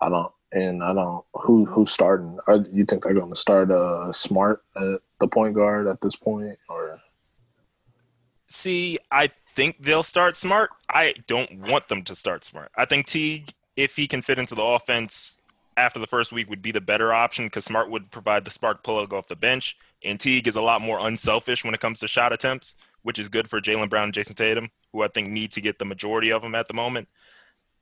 I 0.00 0.08
don't, 0.08 0.32
and 0.52 0.82
I 0.82 0.92
don't. 0.94 1.24
Who 1.34 1.64
who's 1.64 1.90
starting? 1.90 2.38
Are 2.46 2.56
you 2.72 2.84
think 2.84 3.04
they're 3.04 3.14
going 3.14 3.32
to 3.32 3.38
start 3.38 3.70
uh, 3.70 4.10
Smart 4.12 4.64
at 4.76 5.00
the 5.20 5.28
point 5.28 5.54
guard 5.54 5.86
at 5.86 6.00
this 6.00 6.16
point, 6.16 6.58
or? 6.68 7.00
See, 8.54 9.00
I 9.10 9.30
think 9.56 9.82
they'll 9.82 10.04
start 10.04 10.36
smart. 10.36 10.70
I 10.88 11.14
don't 11.26 11.58
want 11.58 11.88
them 11.88 12.04
to 12.04 12.14
start 12.14 12.44
smart. 12.44 12.70
I 12.76 12.84
think 12.84 13.06
Teague, 13.06 13.50
if 13.76 13.96
he 13.96 14.06
can 14.06 14.22
fit 14.22 14.38
into 14.38 14.54
the 14.54 14.62
offense 14.62 15.38
after 15.76 15.98
the 15.98 16.06
first 16.06 16.32
week, 16.32 16.48
would 16.48 16.62
be 16.62 16.70
the 16.70 16.80
better 16.80 17.12
option 17.12 17.46
because 17.46 17.64
Smart 17.64 17.90
would 17.90 18.12
provide 18.12 18.44
the 18.44 18.52
spark 18.52 18.84
plug 18.84 19.12
off 19.12 19.26
the 19.26 19.34
bench. 19.34 19.76
And 20.04 20.20
Teague 20.20 20.46
is 20.46 20.54
a 20.54 20.62
lot 20.62 20.80
more 20.80 21.00
unselfish 21.00 21.64
when 21.64 21.74
it 21.74 21.80
comes 21.80 21.98
to 21.98 22.06
shot 22.08 22.32
attempts, 22.32 22.76
which 23.02 23.18
is 23.18 23.28
good 23.28 23.50
for 23.50 23.60
Jaylen 23.60 23.90
Brown 23.90 24.04
and 24.04 24.12
Jayson 24.12 24.36
Tatum, 24.36 24.70
who 24.92 25.02
I 25.02 25.08
think 25.08 25.28
need 25.28 25.50
to 25.52 25.60
get 25.60 25.80
the 25.80 25.84
majority 25.84 26.30
of 26.30 26.42
them 26.42 26.54
at 26.54 26.68
the 26.68 26.74
moment. 26.74 27.08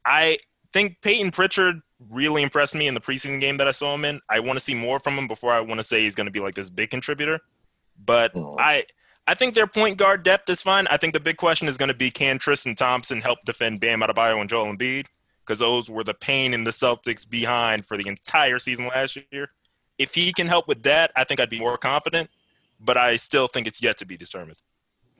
I 0.07 0.39
think 0.73 1.03
Payton 1.03 1.33
Pritchard 1.33 1.83
really 2.09 2.43
impressed 2.43 2.75
me 2.75 2.89
in 2.89 2.95
the 2.95 3.01
preseason 3.01 3.43
game 3.43 3.59
that 3.59 3.69
I 3.69 3.73
saw 3.73 3.95
him 3.95 4.07
in. 4.07 4.21
I 4.31 4.41
want 4.41 4.57
to 4.57 4.61
see 4.61 4.75
more 4.75 4.99
from 5.01 5.19
him 5.19 5.29
before 5.29 5.53
I 5.53 5.61
want 5.61 5.81
to 5.81 5.85
say 5.85 6.01
he's 6.01 6.15
going 6.15 6.27
to 6.29 6.33
be 6.33 6.41
like 6.41 6.55
this 6.55 6.71
big 6.71 6.89
contributor. 6.89 7.41
But 8.03 8.33
Oh. 8.35 8.57
I 8.59 8.87
I 9.27 9.35
think 9.35 9.55
their 9.55 9.67
point 9.67 9.99
guard 9.99 10.25
depth 10.25 10.49
is 10.51 10.63
fine. 10.63 10.87
I 10.89 10.97
think 10.97 11.15
the 11.15 11.21
big 11.21 11.37
question 11.37 11.69
is 11.69 11.77
going 11.77 11.89
to 11.89 11.95
be 11.95 12.11
can 12.11 12.39
Tristan 12.39 12.75
Thompson 12.75 13.21
help 13.21 13.41
defend 13.45 13.81
Bam 13.81 14.01
Adebayo 14.01 14.41
and 14.41 14.51
Joel 14.51 14.75
Embiid 14.75 15.07
because 15.45 15.61
those 15.61 15.89
were 15.89 16.05
the 16.05 16.15
pain 16.15 16.55
in 16.55 16.65
the 16.65 16.71
Celtics 16.71 17.29
behind 17.29 17.87
for 17.87 17.97
the 17.97 18.09
entire 18.09 18.59
season 18.59 18.89
last 18.89 19.17
year. 19.31 19.51
If 19.99 20.15
he 20.15 20.33
can 20.33 20.47
help 20.47 20.67
with 20.67 20.83
that, 20.85 21.13
I 21.15 21.25
think 21.25 21.41
I'd 21.41 21.51
be 21.51 21.61
more 21.61 21.79
confident. 21.79 22.31
But 22.81 22.97
I 22.97 23.17
still 23.17 23.47
think 23.47 23.69
it's 23.69 23.81
yet 23.81 23.97
to 23.99 24.07
be 24.07 24.17
determined. 24.17 24.57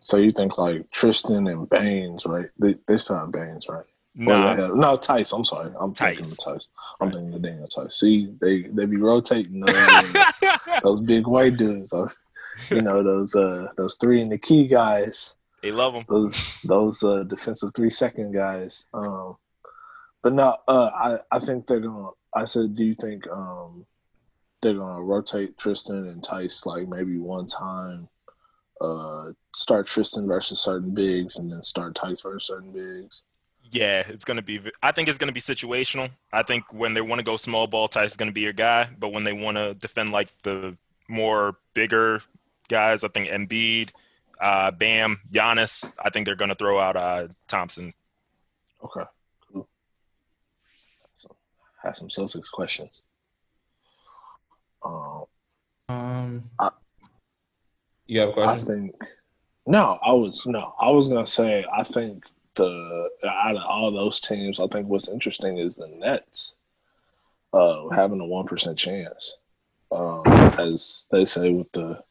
So 0.01 0.17
you 0.17 0.33
think 0.33 0.59
like 0.59 0.91
Tristan 0.91 1.47
and 1.47 1.69
Baines, 1.69 2.27
right? 2.27 2.49
They 2.59 2.75
they 2.89 2.97
still 2.97 3.17
have 3.17 3.31
Baines, 3.31 3.69
right? 3.69 3.85
Nah, 4.17 4.57
they 4.57 4.69
no 4.69 4.97
Theis. 4.97 5.33
I'm 5.33 5.45
sorry, 5.45 5.71
I'm 5.81 5.95
thinking 5.95 6.25
Theis. 6.25 6.33
of 6.33 6.55
Theis. 6.55 6.69
I'm 7.01 7.13
thinking 7.13 7.35
of 7.35 7.43
Daniel 7.43 7.69
Theis. 7.69 7.95
See, 7.95 8.35
they 8.41 8.63
they 8.63 8.85
be 8.85 8.97
rotating 8.97 9.61
those, 9.61 9.75
uh, 10.43 10.81
those 10.83 11.01
big 11.01 11.29
white 11.29 11.57
dudes. 11.57 11.91
So, 11.91 12.09
you 12.71 12.83
know 12.83 13.03
those 13.03 13.35
uh 13.35 13.69
those 13.77 13.97
three 14.01 14.21
in 14.21 14.29
the 14.29 14.39
key 14.39 14.67
guys. 14.67 15.35
they 15.63 15.73
love 15.73 15.95
them. 15.95 16.05
those 16.09 16.59
those 16.65 17.03
uh, 17.03 17.25
defensive 17.25 17.71
three 17.75 17.91
second 17.91 18.33
guys. 18.33 18.87
Um, 18.93 19.37
but 20.23 20.33
no, 20.33 20.57
uh, 20.69 20.91
I 20.95 21.19
I 21.31 21.39
think 21.39 21.67
they're 21.67 21.81
gonna. 21.81 22.11
I 22.35 22.45
said, 22.45 22.77
do 22.77 22.85
you 22.85 22.95
think 22.95 23.29
um, 23.29 23.87
they're 24.61 24.75
gonna 24.75 25.03
rotate 25.03 25.59
Tristan 25.59 26.07
and 26.09 26.23
Theis 26.23 26.65
like 26.67 26.89
maybe 26.89 27.19
one 27.19 27.47
time? 27.47 28.09
Uh, 28.81 29.31
start 29.55 29.87
Tristan 29.87 30.27
versus 30.27 30.61
certain 30.61 30.93
bigs, 30.93 31.37
and 31.37 31.53
then 31.53 31.63
start 31.63 31.97
Theis 31.97 32.23
versus 32.23 32.47
certain 32.47 32.73
bigs. 32.73 33.23
Yeah, 33.71 34.03
it's 34.07 34.25
going 34.25 34.37
to 34.37 34.43
be. 34.43 34.61
I 34.83 34.93
think 34.93 35.09
it's 35.09 35.19
going 35.19 35.29
to 35.29 35.35
be 35.35 35.41
situational. 35.41 36.11
I 36.33 36.43
think 36.43 36.65
when 36.73 36.93
they 36.93 37.01
want 37.01 37.21
to 37.21 37.25
go 37.25 37.37
small 37.37 37.67
ball, 37.67 37.89
Theis 37.89 38.11
is 38.11 38.17
going 38.17 38.29
to 38.29 38.35
be 38.35 38.43
your 38.43 38.53
guy. 38.53 38.89
But 38.99 39.13
when 39.13 39.25
they 39.25 39.33
want 39.33 39.57
to 39.57 39.75
defend 39.75 40.13
like 40.13 40.29
the 40.43 40.77
more 41.09 41.57
bigger 41.75 42.21
guys, 42.73 43.05
I 43.05 43.09
think 43.09 43.29
Embiid, 43.29 43.91
uh, 44.41 44.71
Bam, 44.73 45.21
Giannis, 45.31 45.93
I 46.03 46.09
think 46.11 46.25
they're 46.27 46.35
going 46.35 46.49
to 46.49 46.55
throw 46.57 46.81
out 46.81 46.97
uh, 46.97 47.29
Thompson. 47.47 47.93
Okay, 48.83 49.05
cool. 49.53 49.69
So, 51.17 51.29
have 51.83 51.95
some 51.95 52.09
Celtics 52.09 52.51
questions. 52.51 53.03
Um, 54.85 55.25
Um, 55.89 56.51
I- 56.59 56.71
you 58.07 58.21
have 58.21 58.31
a 58.31 58.33
I 58.33 58.35
question? 58.35 58.67
think 58.91 59.03
No, 59.67 59.99
I 60.03 60.13
was 60.13 60.45
no, 60.47 60.75
I 60.81 60.91
was 60.91 61.09
gonna 61.09 61.27
say 61.27 61.65
I 61.73 61.85
think 61.85 62.25
the 62.57 63.09
out 63.25 63.57
of 63.57 63.63
all 63.63 63.93
those 63.93 64.21
teams, 64.21 64.59
I 64.59 64.67
think 64.67 64.89
what's 64.89 65.09
interesting 65.09 65.59
is 65.59 65.77
the 65.77 65.87
Nets 65.89 66.57
uh, 67.53 67.89
having 67.91 68.21
a 68.21 68.25
one 68.25 68.47
percent 68.47 68.77
chance, 68.79 69.37
um, 69.93 70.23
as 70.59 71.07
they 71.13 71.25
say 71.25 71.51
with 71.53 71.71
the 71.73 72.03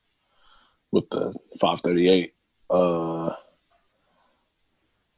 with 0.91 1.09
the 1.09 1.33
five 1.59 1.79
thirty 1.81 2.09
eight. 2.09 2.33
Uh, 2.69 3.33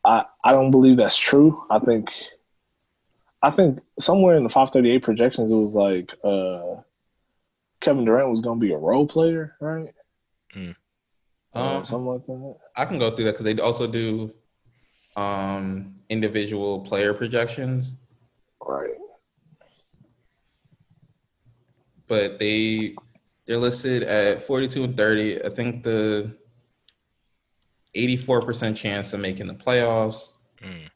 I 0.05 0.25
I 0.43 0.51
don't 0.51 0.71
believe 0.71 0.97
that's 0.97 1.17
true. 1.17 1.63
I 1.69 1.79
think 1.79 2.11
I 3.41 3.49
think 3.51 3.79
somewhere 3.99 4.35
in 4.35 4.43
the 4.43 4.49
five 4.49 4.69
thirty 4.69 4.91
eight 4.91 5.03
projections 5.03 5.51
it 5.51 5.55
was 5.55 5.75
like 5.75 6.13
uh, 6.23 6.81
Kevin 7.81 8.05
Durant 8.05 8.29
was 8.29 8.41
gonna 8.41 8.59
be 8.59 8.71
a 8.73 8.77
role 8.77 9.07
player, 9.07 9.55
right? 9.59 9.93
Mm. 10.55 10.75
Um, 11.53 11.85
something 11.85 12.07
like 12.07 12.25
that. 12.25 12.55
I 12.75 12.85
can 12.85 12.97
go 12.97 13.15
through 13.15 13.25
that 13.25 13.33
because 13.33 13.45
they 13.45 13.61
also 13.61 13.85
do 13.85 14.33
um, 15.15 15.95
individual 16.09 16.79
player 16.81 17.13
projections, 17.13 17.93
Right. 18.65 18.95
but 22.07 22.39
they 22.39 22.95
they're 23.45 23.57
listed 23.57 24.03
at 24.03 24.43
42 24.43 24.83
and 24.83 24.97
30. 24.97 25.43
I 25.45 25.49
think 25.49 25.83
the 25.83 26.35
84% 27.95 28.75
chance 28.75 29.13
of 29.13 29.19
making 29.19 29.47
the 29.47 29.53
playoffs, 29.53 30.33
Mm. 30.61 30.87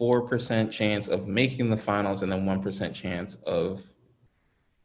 4% 0.00 0.70
chance 0.72 1.06
of 1.08 1.28
making 1.28 1.70
the 1.70 1.76
finals, 1.76 2.22
and 2.22 2.32
then 2.32 2.44
1% 2.44 2.92
chance 2.92 3.36
of 3.46 3.82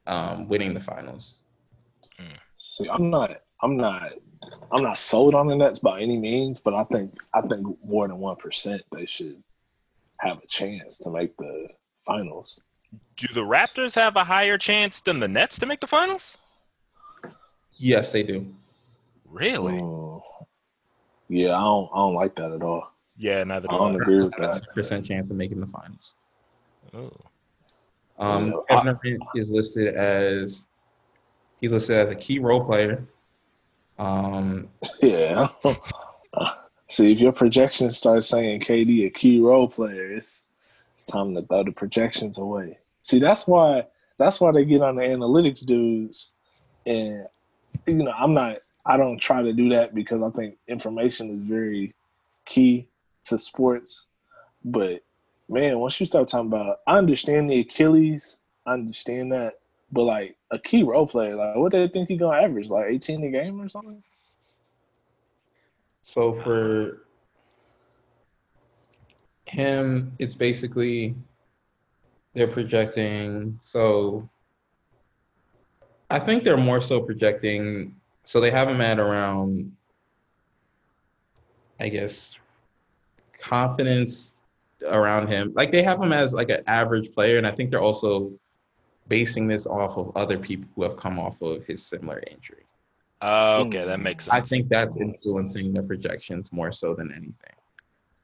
um, 0.06 0.47
winning 0.47 0.74
the 0.74 0.80
finals. 0.80 1.38
See, 2.58 2.88
I'm 2.88 3.10
not, 3.10 3.41
I'm 3.64 3.76
not, 3.76 4.12
I'm 4.72 4.84
not 4.84 4.99
sold 4.99 5.34
on 5.34 5.47
the 5.47 5.56
Nets 5.56 5.80
by 5.80 5.99
any 5.99 6.18
means, 6.18 6.62
but 6.62 6.76
I 6.76 6.84
think, 6.84 7.18
I 7.34 7.41
think 7.41 7.66
more 7.84 8.08
than 8.08 8.20
one 8.20 8.36
percent 8.36 8.84
they 8.91 9.08
should 9.08 9.41
have 10.18 10.38
a 10.38 10.47
chance 10.47 10.99
to 10.99 11.10
make 11.10 11.36
the 11.38 11.70
finals. 12.06 12.62
Do 13.18 13.28
the 13.34 13.41
Raptors 13.41 13.95
have 13.95 14.16
a 14.16 14.24
higher 14.24 14.60
chance 14.60 15.02
than 15.02 15.20
the 15.20 15.28
Nets 15.28 15.58
to 15.60 15.66
make 15.66 15.80
the 15.80 15.88
finals? 15.88 16.38
Yes, 17.82 18.11
they 18.11 18.21
do. 18.21 18.45
Really? 19.27 19.73
Mm. 19.73 20.21
Yeah, 21.29 21.55
I 21.57 21.61
don't, 21.61 21.89
I 21.91 21.97
don't 21.97 22.13
like 22.13 22.36
that 22.36 22.51
at 22.51 22.61
all. 22.61 22.91
Yeah, 23.17 23.43
neither 23.43 23.67
I 23.69 23.73
do 23.73 23.77
don't 23.79 23.93
I. 23.93 24.03
agree 24.03 24.21
with 24.21 24.36
that. 24.38 24.67
Percent 24.75 25.05
chance 25.05 25.32
of 25.32 25.38
making 25.38 25.59
the 25.59 25.65
finals. 25.67 26.13
Oh. 26.93 27.11
Um, 28.19 28.47
Yeah, 28.69 28.77
Kevin 28.77 28.99
Durant 29.03 29.23
is 29.36 29.49
listed 29.51 29.95
as 29.95 30.65
he's 31.59 31.71
listed 31.71 31.97
as 31.97 32.11
a 32.11 32.15
key 32.15 32.38
role 32.39 32.63
player. 32.63 33.03
Um, 33.97 34.69
Yeah. 35.01 35.47
See, 36.88 37.13
if 37.13 37.19
your 37.19 37.32
projections 37.32 37.97
start 37.97 38.23
saying 38.25 38.59
KD 38.61 39.05
a 39.07 39.09
key 39.09 39.39
role 39.39 39.67
player, 39.67 40.11
it's 40.11 40.47
it's 40.93 41.05
time 41.05 41.34
to 41.36 41.41
throw 41.41 41.63
the 41.63 41.71
projections 41.71 42.38
away. 42.38 42.77
See, 43.01 43.17
that's 43.17 43.47
why 43.47 43.88
that's 44.17 44.39
why 44.41 44.51
they 44.51 44.65
get 44.65 44.82
on 44.82 44.97
the 44.97 45.03
analytics 45.03 45.65
dudes, 45.65 46.34
and 46.86 47.25
you 47.86 47.95
know, 47.95 48.11
I'm 48.11 48.34
not. 48.34 48.57
I 48.86 48.97
don't 48.97 49.19
try 49.19 49.43
to 49.43 49.53
do 49.53 49.69
that 49.69 49.93
because 49.93 50.24
I 50.24 50.30
think 50.32 50.57
information 50.67 51.30
is 51.30 51.43
very 51.43 51.93
key 52.45 52.88
to 53.26 53.38
sports. 53.38 54.07
But 54.65 55.03
man, 55.47 55.80
once 55.80 55.99
you 55.99 56.05
start 56.05 56.28
talking 56.28 56.47
about, 56.47 56.80
I 56.88 56.97
understand 56.97 57.49
the 57.49 57.59
Achilles, 57.59 58.39
I 58.65 58.74
understand 58.74 59.32
that, 59.34 59.59
but 59.91 60.03
like 60.03 60.36
a 60.49 60.57
key 60.57 60.84
role 60.84 61.05
player, 61.05 61.36
like 61.36 61.55
what 61.55 61.72
they 61.72 61.88
think 61.88 62.09
he 62.09 62.17
gonna 62.17 62.41
average, 62.41 62.69
like 62.69 62.88
18 62.89 63.24
a 63.24 63.30
game 63.30 63.61
or 63.61 63.69
something? 63.69 64.01
so 66.03 66.34
for 66.43 67.03
him, 69.45 70.13
it's 70.19 70.36
basically 70.36 71.15
they're 72.34 72.47
projecting. 72.47 73.59
So 73.63 74.28
I 76.12 76.20
think 76.20 76.43
they're 76.43 76.57
more 76.57 76.82
so 76.82 76.99
projecting. 76.99 77.95
So 78.24 78.41
they 78.41 78.51
have 78.51 78.68
him 78.68 78.82
at 78.82 78.99
around, 78.99 79.72
I 81.80 81.88
guess, 81.88 82.36
confidence 83.39 84.34
around 84.88 85.28
him. 85.28 85.53
Like 85.55 85.72
they 85.72 85.84
have 85.84 86.01
him 86.01 86.12
as 86.12 86.34
like 86.34 86.49
an 86.49 86.64
average 86.68 87.14
player, 87.14 87.38
and 87.38 87.47
I 87.47 87.51
think 87.51 87.70
they're 87.70 87.82
also 87.82 88.32
basing 89.07 89.47
this 89.47 89.66
off 89.66 89.97
of 89.97 90.16
other 90.16 90.38
people 90.38 90.70
who 90.76 90.84
have 90.84 90.97
come 90.97 91.18
off 91.18 91.41
of 91.41 91.66
his 91.66 91.84
similar 91.84 92.22
injury. 92.30 92.66
Uh, 93.22 93.64
okay, 93.66 93.86
that 93.86 93.99
makes 93.99 94.26
sense. 94.26 94.34
I 94.34 94.41
think 94.41 94.68
that's 94.68 94.95
influencing 94.97 95.74
the 95.74 95.82
projections 95.82 96.51
more 96.51 96.72
so 96.72 96.93
than 96.93 97.12
anything. 97.12 97.55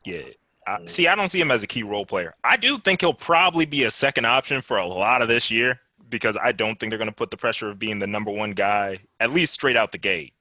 Yeah. 0.04 0.34
I, 0.66 0.86
see, 0.86 1.08
I 1.08 1.16
don't 1.16 1.30
see 1.30 1.40
him 1.40 1.52
as 1.52 1.64
a 1.64 1.68
key 1.68 1.84
role 1.84 2.06
player. 2.06 2.36
I 2.44 2.58
do 2.58 2.78
think 2.78 3.02
he'll 3.02 3.14
probably 3.14 3.66
be 3.66 3.84
a 3.84 3.92
second 3.92 4.26
option 4.26 4.62
for 4.62 4.78
a 4.78 4.86
lot 4.86 5.22
of 5.22 5.30
this 5.30 5.50
year 5.50 5.80
because 6.10 6.38
I 6.42 6.52
don't 6.52 6.80
think 6.80 6.92
they're 6.92 6.98
going 6.98 7.10
to 7.10 7.16
put 7.16 7.32
the 7.32 7.38
pressure 7.38 7.70
of 7.70 7.80
being 7.80 8.00
the 8.00 8.08
number 8.08 8.32
one 8.32 8.52
guy, 8.52 9.00
at 9.20 9.32
least 9.32 9.54
straight 9.54 9.76
out 9.76 9.92
the 9.92 9.98
gate. 9.98 10.34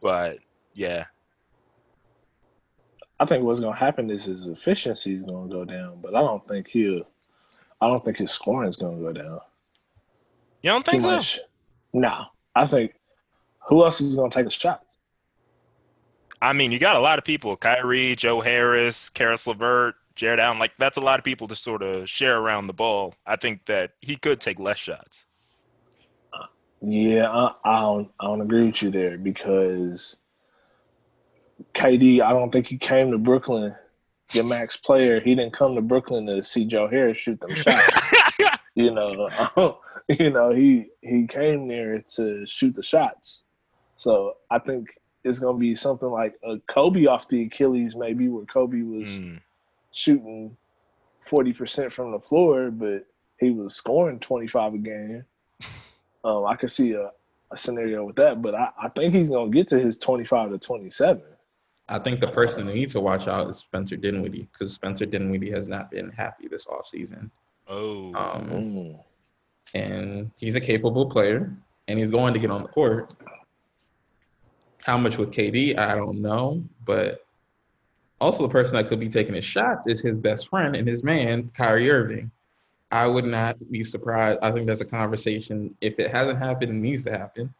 But 0.00 0.38
yeah, 0.74 1.06
I 3.18 3.24
think 3.26 3.44
what's 3.44 3.60
gonna 3.60 3.76
happen 3.76 4.10
is 4.10 4.24
his 4.24 4.48
efficiency 4.48 5.14
is 5.14 5.22
gonna 5.22 5.48
go 5.48 5.64
down, 5.64 6.00
but 6.02 6.14
I 6.14 6.20
don't 6.20 6.46
think 6.46 6.68
he'll. 6.68 7.06
I 7.80 7.86
don't 7.88 8.04
think 8.04 8.18
his 8.18 8.30
scoring 8.30 8.68
is 8.68 8.76
gonna 8.76 8.98
go 8.98 9.12
down. 9.12 9.40
you 10.62 10.70
don't 10.70 10.84
Too 10.84 10.90
think 10.92 11.02
so? 11.02 11.10
much. 11.10 11.40
No, 11.92 12.26
I 12.54 12.66
think 12.66 12.94
who 13.68 13.82
else 13.82 14.00
is 14.00 14.16
gonna 14.16 14.30
take 14.30 14.44
the 14.44 14.50
shots? 14.50 14.98
I 16.42 16.52
mean, 16.52 16.72
you 16.72 16.78
got 16.78 16.96
a 16.96 17.00
lot 17.00 17.18
of 17.18 17.24
people: 17.24 17.56
Kyrie, 17.56 18.14
Joe 18.16 18.40
Harris, 18.40 19.08
Caris 19.08 19.46
LeVert, 19.46 19.94
Jarrett 20.14 20.40
Allen. 20.40 20.58
Like 20.58 20.76
that's 20.76 20.96
a 20.96 21.00
lot 21.00 21.18
of 21.18 21.24
people 21.24 21.48
to 21.48 21.56
sort 21.56 21.82
of 21.82 22.08
share 22.08 22.38
around 22.38 22.66
the 22.66 22.72
ball. 22.72 23.14
I 23.26 23.36
think 23.36 23.66
that 23.66 23.92
he 24.00 24.16
could 24.16 24.40
take 24.40 24.58
less 24.58 24.78
shots. 24.78 25.26
Yeah, 26.80 27.30
I, 27.30 27.54
I 27.64 27.80
don't. 27.80 28.10
I 28.20 28.24
don't 28.26 28.40
agree 28.42 28.66
with 28.66 28.82
you 28.82 28.90
there 28.90 29.16
because 29.16 30.16
KD. 31.74 32.20
I 32.20 32.30
don't 32.30 32.52
think 32.52 32.66
he 32.66 32.78
came 32.78 33.10
to 33.10 33.18
Brooklyn. 33.18 33.74
Your 34.32 34.44
max 34.44 34.76
player. 34.76 35.20
He 35.20 35.34
didn't 35.34 35.54
come 35.54 35.74
to 35.74 35.82
Brooklyn 35.82 36.26
to 36.26 36.42
see 36.42 36.64
Joe 36.64 36.88
Harris 36.88 37.18
shoot 37.18 37.40
them 37.40 37.54
shots. 37.54 38.30
you 38.74 38.90
know, 38.90 39.28
you 40.08 40.30
know 40.30 40.50
he 40.50 40.86
he 41.00 41.26
came 41.26 41.68
there 41.68 42.02
to 42.16 42.44
shoot 42.46 42.74
the 42.74 42.82
shots. 42.82 43.44
So 43.96 44.34
I 44.50 44.58
think 44.58 44.88
it's 45.24 45.38
gonna 45.38 45.58
be 45.58 45.74
something 45.74 46.08
like 46.08 46.34
a 46.42 46.58
Kobe 46.68 47.06
off 47.06 47.28
the 47.28 47.44
Achilles, 47.44 47.96
maybe 47.96 48.28
where 48.28 48.44
Kobe 48.44 48.82
was 48.82 49.08
Mm. 49.08 49.40
Shooting 49.94 50.56
forty 51.22 51.52
percent 51.54 51.92
from 51.92 52.10
the 52.12 52.18
floor, 52.18 52.70
but 52.70 53.06
he 53.40 53.50
was 53.50 53.74
scoring 53.76 54.18
twenty 54.20 54.46
five 54.48 54.74
a 54.74 54.78
game. 54.78 55.24
Um, 56.24 56.46
I 56.46 56.56
could 56.56 56.70
see 56.70 56.92
a, 56.92 57.10
a 57.50 57.56
scenario 57.58 58.02
with 58.02 58.16
that, 58.16 58.40
but 58.40 58.54
I, 58.54 58.70
I 58.82 58.88
think 58.88 59.14
he's 59.14 59.28
gonna 59.28 59.50
get 59.50 59.68
to 59.68 59.78
his 59.78 59.98
twenty 59.98 60.24
five 60.24 60.48
to 60.50 60.58
twenty 60.58 60.88
seven. 60.88 61.22
I 61.86 61.98
think 61.98 62.20
the 62.20 62.28
person 62.28 62.66
who 62.66 62.72
needs 62.72 62.94
to 62.94 63.00
watch 63.00 63.28
out 63.28 63.50
is 63.50 63.58
Spencer 63.58 63.96
Dinwiddie 63.96 64.48
because 64.50 64.72
Spencer 64.72 65.04
Dinwiddie 65.04 65.50
has 65.50 65.68
not 65.68 65.90
been 65.90 66.08
happy 66.08 66.48
this 66.48 66.64
offseason. 66.64 67.30
Oh, 67.68 68.14
Um, 68.14 68.48
Mm. 68.48 69.04
and 69.74 70.30
he's 70.38 70.54
a 70.54 70.60
capable 70.62 71.04
player, 71.10 71.54
and 71.88 71.98
he's 71.98 72.10
going 72.10 72.32
to 72.32 72.40
get 72.40 72.50
on 72.50 72.62
the 72.62 72.68
court. 72.68 73.14
How 74.82 74.96
much 74.96 75.18
with 75.18 75.30
KD, 75.30 75.76
I 75.78 75.94
don't 75.94 76.22
know, 76.22 76.64
but 76.86 77.23
also 78.24 78.42
the 78.42 78.48
person 78.48 78.76
that 78.76 78.88
could 78.88 78.98
be 78.98 79.08
taking 79.08 79.34
his 79.34 79.44
shots 79.44 79.86
is 79.86 80.00
his 80.00 80.16
best 80.16 80.48
friend 80.48 80.74
and 80.74 80.88
his 80.88 81.04
man, 81.04 81.50
Kyrie 81.54 81.90
Irving. 81.90 82.30
I 82.90 83.06
would 83.06 83.26
not 83.26 83.56
be 83.70 83.84
surprised. 83.84 84.38
I 84.40 84.50
think 84.50 84.66
that's 84.66 84.80
a 84.80 84.86
conversation. 84.86 85.76
If 85.82 85.98
it 85.98 86.10
hasn't 86.10 86.38
happened, 86.38 86.70
it 86.70 86.74
needs 86.74 87.04
to 87.04 87.10
happen. 87.10 87.52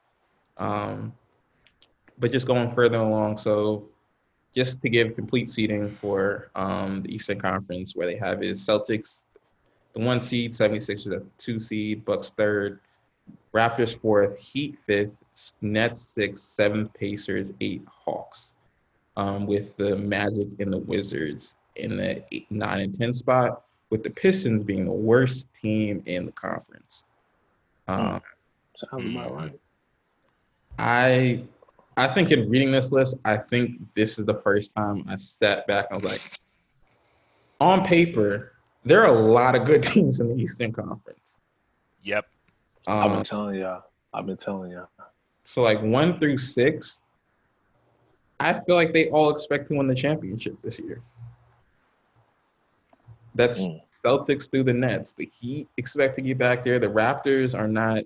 Um, 0.57 1.13
but 2.19 2.33
just 2.33 2.47
going 2.47 2.71
further 2.71 2.97
along, 2.97 3.37
so 3.37 3.89
just 4.55 4.81
to 4.83 4.89
give 4.89 5.15
complete 5.15 5.51
seating 5.51 5.91
for 6.01 6.51
um, 6.55 7.03
the 7.03 7.15
Eastern 7.15 7.41
Conference, 7.41 7.95
where 7.95 8.07
they 8.07 8.17
have 8.17 8.43
is 8.43 8.61
Celtics, 8.61 9.21
the 9.93 10.01
one 10.01 10.23
seed, 10.23 10.53
76ers 10.53 11.13
at 11.13 11.25
the 11.25 11.27
two 11.37 11.61
seed, 11.61 12.05
Bucks 12.05 12.31
third, 12.31 12.81
Raptors 13.53 14.01
fourth, 14.01 14.39
Heat 14.39 14.79
fifth, 14.87 15.11
Nets 15.61 16.01
sixth, 16.01 16.47
seventh, 16.47 16.95
Pacers 16.95 17.53
eight, 17.61 17.83
Hawks, 17.87 18.55
um, 19.17 19.47
with 19.47 19.77
the 19.77 19.97
Magic 19.97 20.49
and 20.61 20.73
the 20.73 20.79
Wizards 20.79 21.55
in 21.77 21.97
the 21.97 22.23
eight, 22.33 22.51
nine 22.51 22.81
and 22.81 22.95
ten 22.95 23.13
spot, 23.13 23.63
with 23.91 24.03
the 24.03 24.11
Pistons 24.11 24.65
being 24.65 24.85
the 24.85 24.93
worst 24.93 25.49
team 25.61 26.03
in 26.07 26.27
the 26.27 26.33
conference. 26.33 27.05
Um, 27.89 28.21
Sounds 28.77 29.11
about 29.15 29.35
right. 29.35 29.61
I 30.79 31.43
I 31.97 32.09
think 32.09 32.33
in 32.33 32.49
reading 32.51 32.73
this 32.73 32.91
list, 32.91 33.17
I 33.25 33.37
think 33.37 33.81
this 33.95 34.19
is 34.19 34.27
the 34.27 34.35
first 34.35 34.75
time 34.75 35.05
I 35.09 35.17
sat 35.17 35.67
back 35.69 35.87
and 35.91 36.03
was 36.03 36.11
like, 36.13 36.21
on 37.61 37.85
paper, 37.85 38.53
there 38.85 39.03
are 39.05 39.15
a 39.15 39.21
lot 39.21 39.55
of 39.55 39.65
good 39.65 39.83
teams 39.95 40.19
in 40.19 40.29
the 40.37 40.43
Eastern 40.43 40.73
Conference. 40.73 41.37
yep. 42.03 42.27
I've 42.87 43.07
Um, 43.07 43.13
been 43.19 43.23
telling 43.25 43.55
y'all. 43.61 43.85
I've 44.13 44.27
been 44.27 44.37
telling 44.37 44.73
y'all. 44.73 44.89
so 45.45 45.63
like 45.63 45.81
one 45.83 46.19
through 46.19 46.39
six, 46.39 47.03
I 48.45 48.53
feel 48.53 48.77
like 48.77 48.93
they 48.93 49.09
all 49.09 49.31
expect 49.31 49.69
to 49.69 49.77
win 49.77 49.89
the 49.89 49.95
championship 49.95 50.57
this 50.63 50.79
year. 50.79 51.01
That's 53.35 53.69
Mm. 53.69 53.81
Celtics 54.05 54.51
through 54.51 54.65
the 54.65 54.73
Nets. 54.73 55.15
The 55.15 55.31
Heat 55.41 55.67
expect 55.79 56.17
to 56.17 56.23
get 56.23 56.37
back 56.37 56.63
there. 56.63 56.79
The 56.79 56.87
Raptors 56.87 57.59
are 57.59 57.67
not 57.67 58.05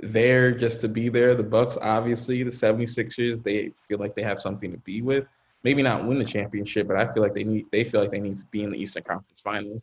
there 0.00 0.52
just 0.52 0.80
to 0.80 0.88
be 0.88 1.10
there. 1.10 1.34
The 1.34 1.42
Bucks, 1.42 1.76
obviously, 1.82 2.42
the 2.42 2.50
76ers, 2.50 3.42
they 3.42 3.72
feel 3.86 3.98
like 3.98 4.14
they 4.14 4.22
have 4.22 4.40
something 4.40 4.72
to 4.72 4.78
be 4.78 5.02
with. 5.02 5.26
Maybe 5.64 5.82
not 5.82 6.06
win 6.06 6.18
the 6.18 6.24
championship, 6.24 6.88
but 6.88 6.96
I 6.96 7.06
feel 7.12 7.22
like 7.22 7.34
they 7.34 7.44
need 7.44 7.66
they 7.70 7.84
feel 7.84 8.00
like 8.00 8.10
they 8.10 8.20
need 8.20 8.38
to 8.38 8.44
be 8.46 8.64
in 8.64 8.70
the 8.70 8.78
Eastern 8.78 9.02
Conference 9.04 9.40
Finals 9.40 9.82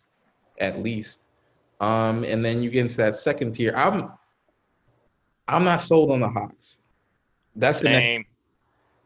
at 0.60 0.82
least. 0.84 1.22
Um, 1.80 2.24
and 2.26 2.44
then 2.44 2.62
you 2.62 2.70
get 2.70 2.82
into 2.82 2.98
that 2.98 3.16
second 3.16 3.54
tier. 3.54 3.74
I'm 3.76 4.12
I'm 5.48 5.64
not 5.64 5.82
sold 5.82 6.12
on 6.12 6.20
the 6.20 6.28
Hawks. 6.28 6.80
That's 7.56 7.80
the 7.80 7.86
next 7.86 8.04
Same. 8.04 8.26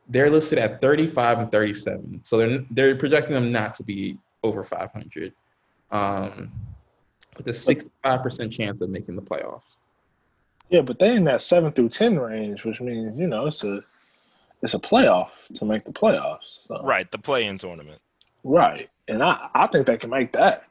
They're 0.08 0.30
listed 0.30 0.60
at 0.60 0.82
35 0.82 1.40
and 1.40 1.52
37. 1.52 2.22
So 2.24 2.38
they're 2.38 2.66
they're 2.72 2.96
projecting 2.96 3.34
them 3.34 3.52
not 3.52 3.74
to 3.76 3.84
be 3.84 4.18
over 4.44 4.64
500. 4.64 5.34
Um, 5.92 6.52
with 7.38 7.48
a 7.48 7.52
65% 7.52 8.52
chance 8.52 8.82
of 8.82 8.90
making 8.90 9.16
the 9.16 9.22
playoffs. 9.22 9.62
Yeah, 10.70 10.82
but 10.82 11.00
they're 11.00 11.16
in 11.16 11.24
that 11.26 11.42
seven 11.42 11.72
through 11.72 11.90
ten 11.90 12.18
range, 12.18 12.64
which 12.64 12.82
means 12.82 13.18
you 13.20 13.28
know 13.28 13.46
it's 13.48 13.64
a 13.64 13.82
it's 14.62 14.74
a 14.74 14.80
playoff 14.80 15.54
to 15.56 15.66
make 15.66 15.84
the 15.86 15.92
playoffs. 15.92 16.66
So. 16.68 16.82
Right, 16.84 17.10
the 17.12 17.18
play-in 17.18 17.58
tournament. 17.58 18.02
right, 18.44 18.90
and 19.08 19.22
I 19.22 19.50
I 19.54 19.68
think 19.68 19.86
they 19.86 19.98
can 19.98 20.10
make 20.10 20.32
that. 20.34 20.64
I 20.64 20.66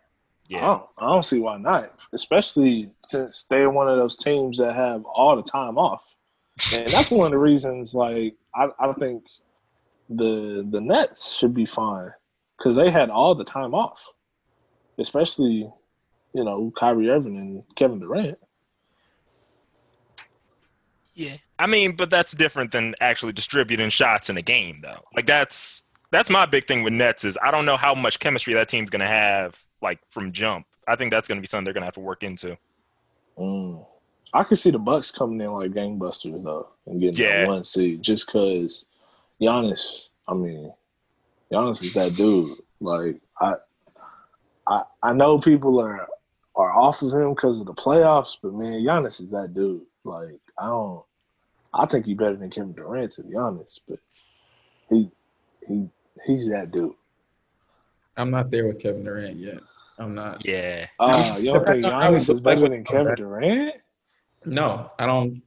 Yeah, 0.49 0.61
don't, 0.63 0.87
I 0.99 1.07
don't 1.07 1.25
see 1.25 1.39
why 1.41 1.57
not, 1.59 2.03
especially 2.13 2.91
since 3.05 3.45
they're 3.45 3.71
one 3.71 3.89
of 3.89 3.97
those 3.97 4.17
teams 4.17 4.59
that 4.59 4.75
have 4.75 5.05
all 5.05 5.37
the 5.37 5.43
time 5.43 5.79
off, 5.79 6.15
and 6.73 6.89
that's 6.89 7.11
one 7.11 7.27
of 7.27 7.33
the 7.33 7.39
reasons. 7.39 7.95
Like 7.95 8.35
I, 8.55 8.69
I 8.79 8.93
think 8.93 9.25
the 10.09 10.67
the 10.71 10.81
Nets 10.81 11.33
should 11.33 11.55
be 11.55 11.67
fine 11.67 12.13
because 12.57 12.77
they 12.77 12.91
had 12.91 13.11
all 13.11 13.35
the 13.35 13.45
time 13.45 13.75
off, 13.75 14.13
especially 14.99 15.71
you 16.35 16.45
know 16.45 16.73
Kyrie 16.77 17.11
Irving 17.11 17.37
and 17.37 17.63
Kevin 17.75 18.01
Durant. 18.01 18.39
yeah. 21.15 21.37
I 21.59 21.67
mean, 21.67 21.95
but 21.95 22.11
that's 22.11 22.33
different 22.33 22.73
than 22.73 22.95
actually 23.01 23.33
distributing 23.33 23.91
shots 23.91 24.29
in 24.29 24.37
a 24.37 24.43
game, 24.43 24.81
though. 24.83 25.05
Like 25.15 25.27
that's 25.27 25.85
that's 26.11 26.31
my 26.31 26.47
big 26.47 26.67
thing 26.67 26.83
with 26.83 26.93
Nets 26.93 27.25
is 27.25 27.39
I 27.43 27.51
don't 27.51 27.67
know 27.67 27.77
how 27.77 27.95
much 27.95 28.19
chemistry 28.19 28.55
that 28.55 28.69
team's 28.69 28.91
gonna 28.91 29.07
have 29.07 29.63
like 29.81 30.05
from 30.05 30.33
jump. 30.33 30.67
I 30.87 30.97
think 30.97 31.13
that's 31.13 31.29
gonna 31.29 31.41
be 31.41 31.47
something 31.47 31.65
they're 31.65 31.75
gonna 31.75 31.87
have 31.87 31.95
to 31.95 32.01
work 32.01 32.23
into. 32.23 32.57
Mm. 33.39 33.87
I 34.35 34.45
could 34.45 34.59
see 34.59 34.71
the 34.71 34.79
Bucks 34.79 35.11
coming 35.11 35.41
in 35.41 35.53
like 35.53 35.73
gangbusters 35.73 36.43
though 36.43 36.69
and 36.87 37.01
getting 37.01 37.17
Yeah. 37.17 37.43
that 37.45 37.49
one 37.49 37.65
seed 37.65 38.03
just 38.03 38.27
because 38.27 38.85
Giannis. 39.41 40.09
I 40.27 40.35
mean, 40.35 40.73
Giannis 41.53 41.85
is 41.85 41.93
that 41.95 42.15
dude. 42.15 42.57
Like 42.81 43.21
I, 43.41 43.55
I, 44.67 44.83
I 45.03 45.13
know 45.13 45.39
people 45.39 45.81
are 45.81 46.09
are 46.55 46.73
off 46.73 47.03
of 47.03 47.13
him 47.13 47.35
because 47.35 47.61
of 47.61 47.67
the 47.67 47.75
playoffs, 47.75 48.37
but 48.43 48.55
man, 48.55 48.81
Giannis 48.83 49.21
is 49.21 49.31
that 49.31 49.55
dude. 49.55 49.83
Like 50.05 50.41
I 50.59 50.67
don't. 50.67 51.03
I 51.75 51.87
think 51.87 52.05
he's 52.07 52.17
better 52.17 52.37
than 52.37 52.51
Kevin 52.51 52.73
Durant 52.73 53.13
to 53.13 53.25
be 53.25 53.35
honest, 53.37 53.83
but 53.89 53.99
he 54.91 55.11
he 55.67 55.89
he's 56.27 56.51
that 56.51 56.71
dude. 56.71 56.95
I'm 58.17 58.31
not 58.31 58.51
there 58.51 58.67
with 58.67 58.79
Kevin 58.81 59.05
Durant 59.05 59.37
yet. 59.37 59.61
I'm 59.99 60.15
not. 60.15 60.45
Yeah. 60.45 60.87
Uh, 60.99 61.35
you 61.39 61.53
don't 61.53 61.67
think 61.67 61.85
I 61.87 62.11
would 62.11 62.21
Giannis 62.21 62.31
is 62.31 62.41
better 62.41 62.69
than 62.69 62.85
Kevin 62.85 63.15
Durant? 63.15 63.75
No, 64.45 64.91
I 64.99 65.07
don't. 65.07 65.43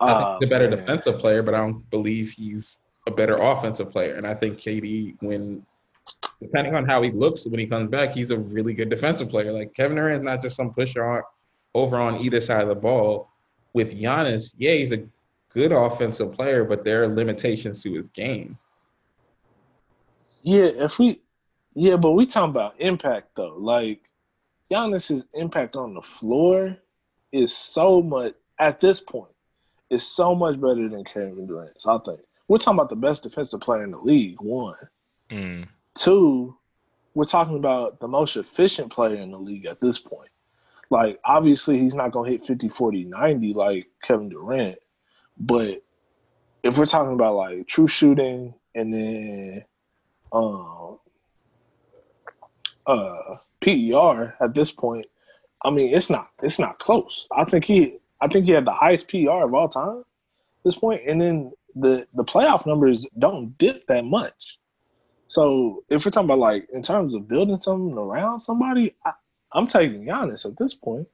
I 0.00 0.12
Oh, 0.12 0.16
think 0.16 0.18
he's 0.18 0.24
a 0.42 0.46
oh, 0.46 0.50
better 0.50 0.68
man. 0.68 0.78
defensive 0.78 1.18
player, 1.18 1.42
but 1.42 1.54
I 1.54 1.60
don't 1.60 1.88
believe 1.90 2.32
he's 2.32 2.78
a 3.06 3.10
better 3.10 3.36
offensive 3.36 3.90
player. 3.90 4.14
And 4.14 4.26
I 4.26 4.34
think 4.34 4.58
KD, 4.58 5.16
when 5.20 5.64
depending 6.40 6.74
on 6.74 6.84
how 6.84 7.00
he 7.02 7.10
looks 7.10 7.46
when 7.46 7.60
he 7.60 7.66
comes 7.66 7.90
back, 7.90 8.12
he's 8.12 8.30
a 8.30 8.38
really 8.38 8.74
good 8.74 8.90
defensive 8.90 9.28
player. 9.30 9.52
Like 9.52 9.72
Kevin 9.74 9.96
Durant's 9.96 10.24
not 10.24 10.42
just 10.42 10.56
some 10.56 10.72
pusher 10.74 11.04
on 11.04 11.22
over 11.74 11.96
on 11.98 12.20
either 12.20 12.40
side 12.40 12.62
of 12.62 12.68
the 12.68 12.74
ball. 12.74 13.28
With 13.72 13.98
Giannis, 13.98 14.54
yeah, 14.58 14.72
he's 14.72 14.92
a 14.92 15.04
good 15.50 15.72
offensive 15.72 16.32
player, 16.32 16.64
but 16.64 16.84
there 16.84 17.02
are 17.04 17.08
limitations 17.08 17.82
to 17.82 17.92
his 17.94 18.08
game. 18.10 18.58
Yeah, 20.42 20.66
if 20.66 20.98
we, 20.98 21.20
yeah, 21.74 21.96
but 21.96 22.12
we 22.12 22.26
talking 22.26 22.50
about 22.50 22.74
impact 22.78 23.30
though. 23.36 23.56
Like 23.58 24.00
Giannis's 24.70 25.24
impact 25.34 25.76
on 25.76 25.94
the 25.94 26.02
floor 26.02 26.76
is 27.34 27.54
so 27.54 28.00
much 28.00 28.32
at 28.58 28.80
this 28.80 29.00
point. 29.00 29.30
Is 29.90 30.06
so 30.06 30.34
much 30.34 30.58
better 30.60 30.88
than 30.88 31.04
Kevin 31.04 31.46
Durant's. 31.46 31.86
I 31.86 31.98
think 31.98 32.20
we're 32.48 32.58
talking 32.58 32.78
about 32.78 32.88
the 32.90 32.96
best 32.96 33.22
defensive 33.22 33.60
player 33.60 33.84
in 33.84 33.90
the 33.90 33.98
league. 33.98 34.40
One, 34.40 34.76
Mm. 35.30 35.68
two, 35.94 36.56
we're 37.14 37.24
talking 37.24 37.56
about 37.56 38.00
the 38.00 38.08
most 38.08 38.36
efficient 38.36 38.90
player 38.92 39.16
in 39.16 39.30
the 39.30 39.38
league 39.38 39.66
at 39.66 39.80
this 39.80 39.98
point. 39.98 40.30
Like 40.90 41.18
obviously 41.24 41.78
he's 41.78 41.94
not 41.94 42.12
gonna 42.12 42.30
hit 42.30 42.46
50, 42.46 42.68
40, 42.68 43.04
90 43.04 43.52
like 43.54 43.86
Kevin 44.02 44.28
Durant, 44.28 44.78
but 45.38 45.82
if 46.62 46.78
we're 46.78 46.86
talking 46.86 47.12
about 47.14 47.34
like 47.36 47.66
true 47.66 47.86
shooting 47.88 48.54
and 48.74 48.92
then 48.94 49.64
um 50.32 50.98
uh 52.86 53.36
PER 53.60 54.34
at 54.40 54.54
this 54.54 54.70
point, 54.70 55.06
I 55.64 55.70
mean 55.70 55.94
it's 55.94 56.10
not 56.10 56.30
it's 56.42 56.58
not 56.58 56.78
close. 56.78 57.26
I 57.36 57.44
think 57.44 57.64
he 57.64 57.96
I 58.20 58.28
think 58.28 58.46
he 58.46 58.52
had 58.52 58.66
the 58.66 58.72
highest 58.72 59.08
PR 59.08 59.44
of 59.44 59.54
all 59.54 59.68
time 59.68 59.98
at 59.98 60.64
this 60.64 60.76
point, 60.76 61.02
and 61.06 61.20
then 61.20 61.52
the 61.74 62.06
the 62.14 62.24
playoff 62.24 62.66
numbers 62.66 63.06
don't 63.18 63.56
dip 63.58 63.86
that 63.86 64.04
much. 64.04 64.58
So 65.26 65.84
if 65.88 66.04
we're 66.04 66.10
talking 66.10 66.26
about 66.26 66.38
like 66.38 66.68
in 66.72 66.82
terms 66.82 67.14
of 67.14 67.28
building 67.28 67.58
something 67.58 67.96
around 67.96 68.40
somebody, 68.40 68.94
I, 69.04 69.12
I'm 69.52 69.66
taking 69.66 70.04
Giannis 70.04 70.46
at 70.46 70.56
this 70.58 70.74
point. 70.74 71.08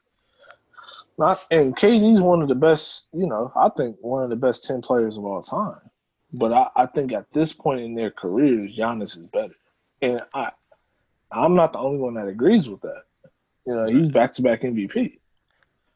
Not 1.17 1.47
and 1.51 1.77
KD's 1.77 2.23
one 2.23 2.43
of 2.43 2.49
the 2.49 2.55
best, 2.55 3.09
you 3.13 3.27
know, 3.27 3.53
I 3.55 3.69
think 3.69 3.97
one 4.01 4.23
of 4.23 4.31
the 4.31 4.37
best 4.37 4.65
ten 4.65 4.81
players 4.83 5.17
of 5.17 5.25
all 5.25 5.43
time. 5.43 5.91
But 6.33 6.53
I, 6.53 6.69
I 6.77 6.87
think 6.87 7.13
at 7.13 7.33
this 7.33 7.53
point 7.53 7.81
in 7.81 7.95
their 7.95 8.11
careers, 8.11 8.77
Giannis 8.77 9.19
is 9.19 9.27
better. 9.27 9.55
And 10.03 10.21
I 10.35 10.51
I'm 11.33 11.55
not 11.55 11.73
the 11.73 11.79
only 11.79 11.99
one 11.99 12.15
that 12.15 12.29
agrees 12.29 12.69
with 12.69 12.81
that. 12.83 13.05
You 13.67 13.75
know, 13.75 13.87
he's 13.87 14.09
back 14.09 14.33
to 14.33 14.43
back 14.43 14.63
MVP. 14.63 15.19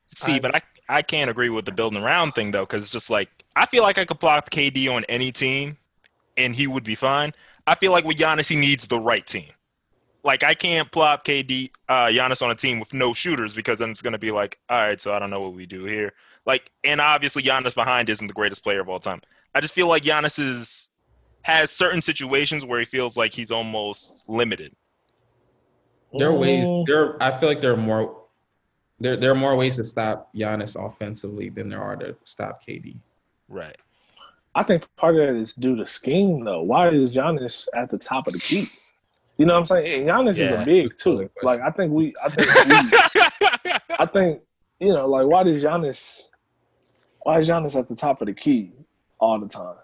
See, 0.08 0.34
I- 0.36 0.40
but 0.40 0.54
I 0.54 0.62
I 0.86 1.00
can't 1.02 1.30
agree 1.30 1.48
with 1.48 1.64
the 1.64 1.72
building 1.72 2.02
around 2.02 2.32
thing 2.32 2.50
though, 2.50 2.64
because 2.66 2.82
it's 2.82 2.92
just 2.92 3.10
like 3.10 3.30
I 3.56 3.66
feel 3.66 3.82
like 3.82 3.98
I 3.98 4.04
could 4.04 4.20
plop 4.20 4.50
KD 4.50 4.88
on 4.94 5.04
any 5.08 5.32
team, 5.32 5.78
and 6.36 6.54
he 6.54 6.66
would 6.66 6.84
be 6.84 6.94
fine. 6.94 7.32
I 7.66 7.74
feel 7.74 7.92
like 7.92 8.04
with 8.04 8.18
Giannis, 8.18 8.48
he 8.48 8.56
needs 8.56 8.86
the 8.86 8.98
right 8.98 9.26
team. 9.26 9.48
Like 10.22 10.42
I 10.42 10.54
can't 10.54 10.90
plop 10.92 11.24
KD 11.24 11.70
uh, 11.88 12.06
Giannis 12.08 12.42
on 12.42 12.50
a 12.50 12.54
team 12.54 12.80
with 12.80 12.92
no 12.92 13.14
shooters 13.14 13.54
because 13.54 13.78
then 13.78 13.90
it's 13.90 14.02
gonna 14.02 14.18
be 14.18 14.30
like, 14.30 14.58
all 14.68 14.78
right, 14.78 15.00
so 15.00 15.14
I 15.14 15.18
don't 15.18 15.30
know 15.30 15.40
what 15.40 15.54
we 15.54 15.64
do 15.66 15.84
here. 15.84 16.12
Like, 16.46 16.70
and 16.82 17.00
obviously 17.00 17.42
Giannis 17.42 17.74
behind 17.74 18.10
isn't 18.10 18.26
the 18.26 18.34
greatest 18.34 18.62
player 18.62 18.80
of 18.80 18.88
all 18.90 18.98
time. 19.00 19.22
I 19.54 19.60
just 19.62 19.72
feel 19.74 19.88
like 19.88 20.02
Giannis 20.02 20.38
is 20.38 20.90
has 21.42 21.70
certain 21.70 22.02
situations 22.02 22.64
where 22.64 22.78
he 22.80 22.84
feels 22.86 23.16
like 23.16 23.32
he's 23.32 23.50
almost 23.50 24.24
limited. 24.28 24.74
There 26.18 26.28
are 26.28 26.34
ways. 26.34 26.64
Mm, 26.64 26.86
There, 26.86 27.22
I 27.22 27.30
feel 27.32 27.48
like 27.48 27.60
there 27.60 27.72
are 27.72 27.76
more. 27.76 28.22
There, 29.00 29.16
there 29.16 29.32
are 29.32 29.36
more 29.36 29.56
ways 29.56 29.76
to 29.76 29.84
stop 29.84 30.32
Giannis 30.34 30.76
offensively 30.76 31.48
than 31.48 31.68
there 31.68 31.82
are 31.82 31.96
to 31.96 32.16
stop 32.24 32.64
KD. 32.64 32.96
Right. 33.48 33.76
I 34.54 34.62
think 34.62 34.86
part 34.96 35.16
of 35.16 35.26
that 35.26 35.34
is 35.34 35.54
due 35.54 35.76
to 35.76 35.86
scheme 35.86 36.44
though. 36.44 36.62
Why 36.62 36.88
is 36.90 37.12
Giannis 37.12 37.66
at 37.74 37.90
the 37.90 37.98
top 37.98 38.28
of 38.28 38.34
the 38.34 38.38
key? 38.38 38.68
You 39.36 39.46
know 39.46 39.54
what 39.54 39.60
I'm 39.60 39.66
saying? 39.66 40.08
And 40.08 40.10
Giannis 40.28 40.38
is 40.38 40.50
a 40.52 40.64
big 40.64 40.96
too. 40.96 41.28
Like 41.42 41.60
I 41.60 41.70
think 41.70 41.92
we 41.92 42.14
I 42.22 42.28
think 42.28 42.48
we 43.64 43.72
I 43.98 44.06
think, 44.06 44.42
you 44.78 44.92
know, 44.92 45.08
like 45.08 45.26
why 45.26 45.42
does 45.42 45.62
Giannis 45.62 46.28
why 47.22 47.40
is 47.40 47.48
Giannis 47.48 47.76
at 47.76 47.88
the 47.88 47.96
top 47.96 48.20
of 48.20 48.26
the 48.26 48.34
key 48.34 48.72
all 49.18 49.40
the 49.40 49.48
time? 49.48 49.74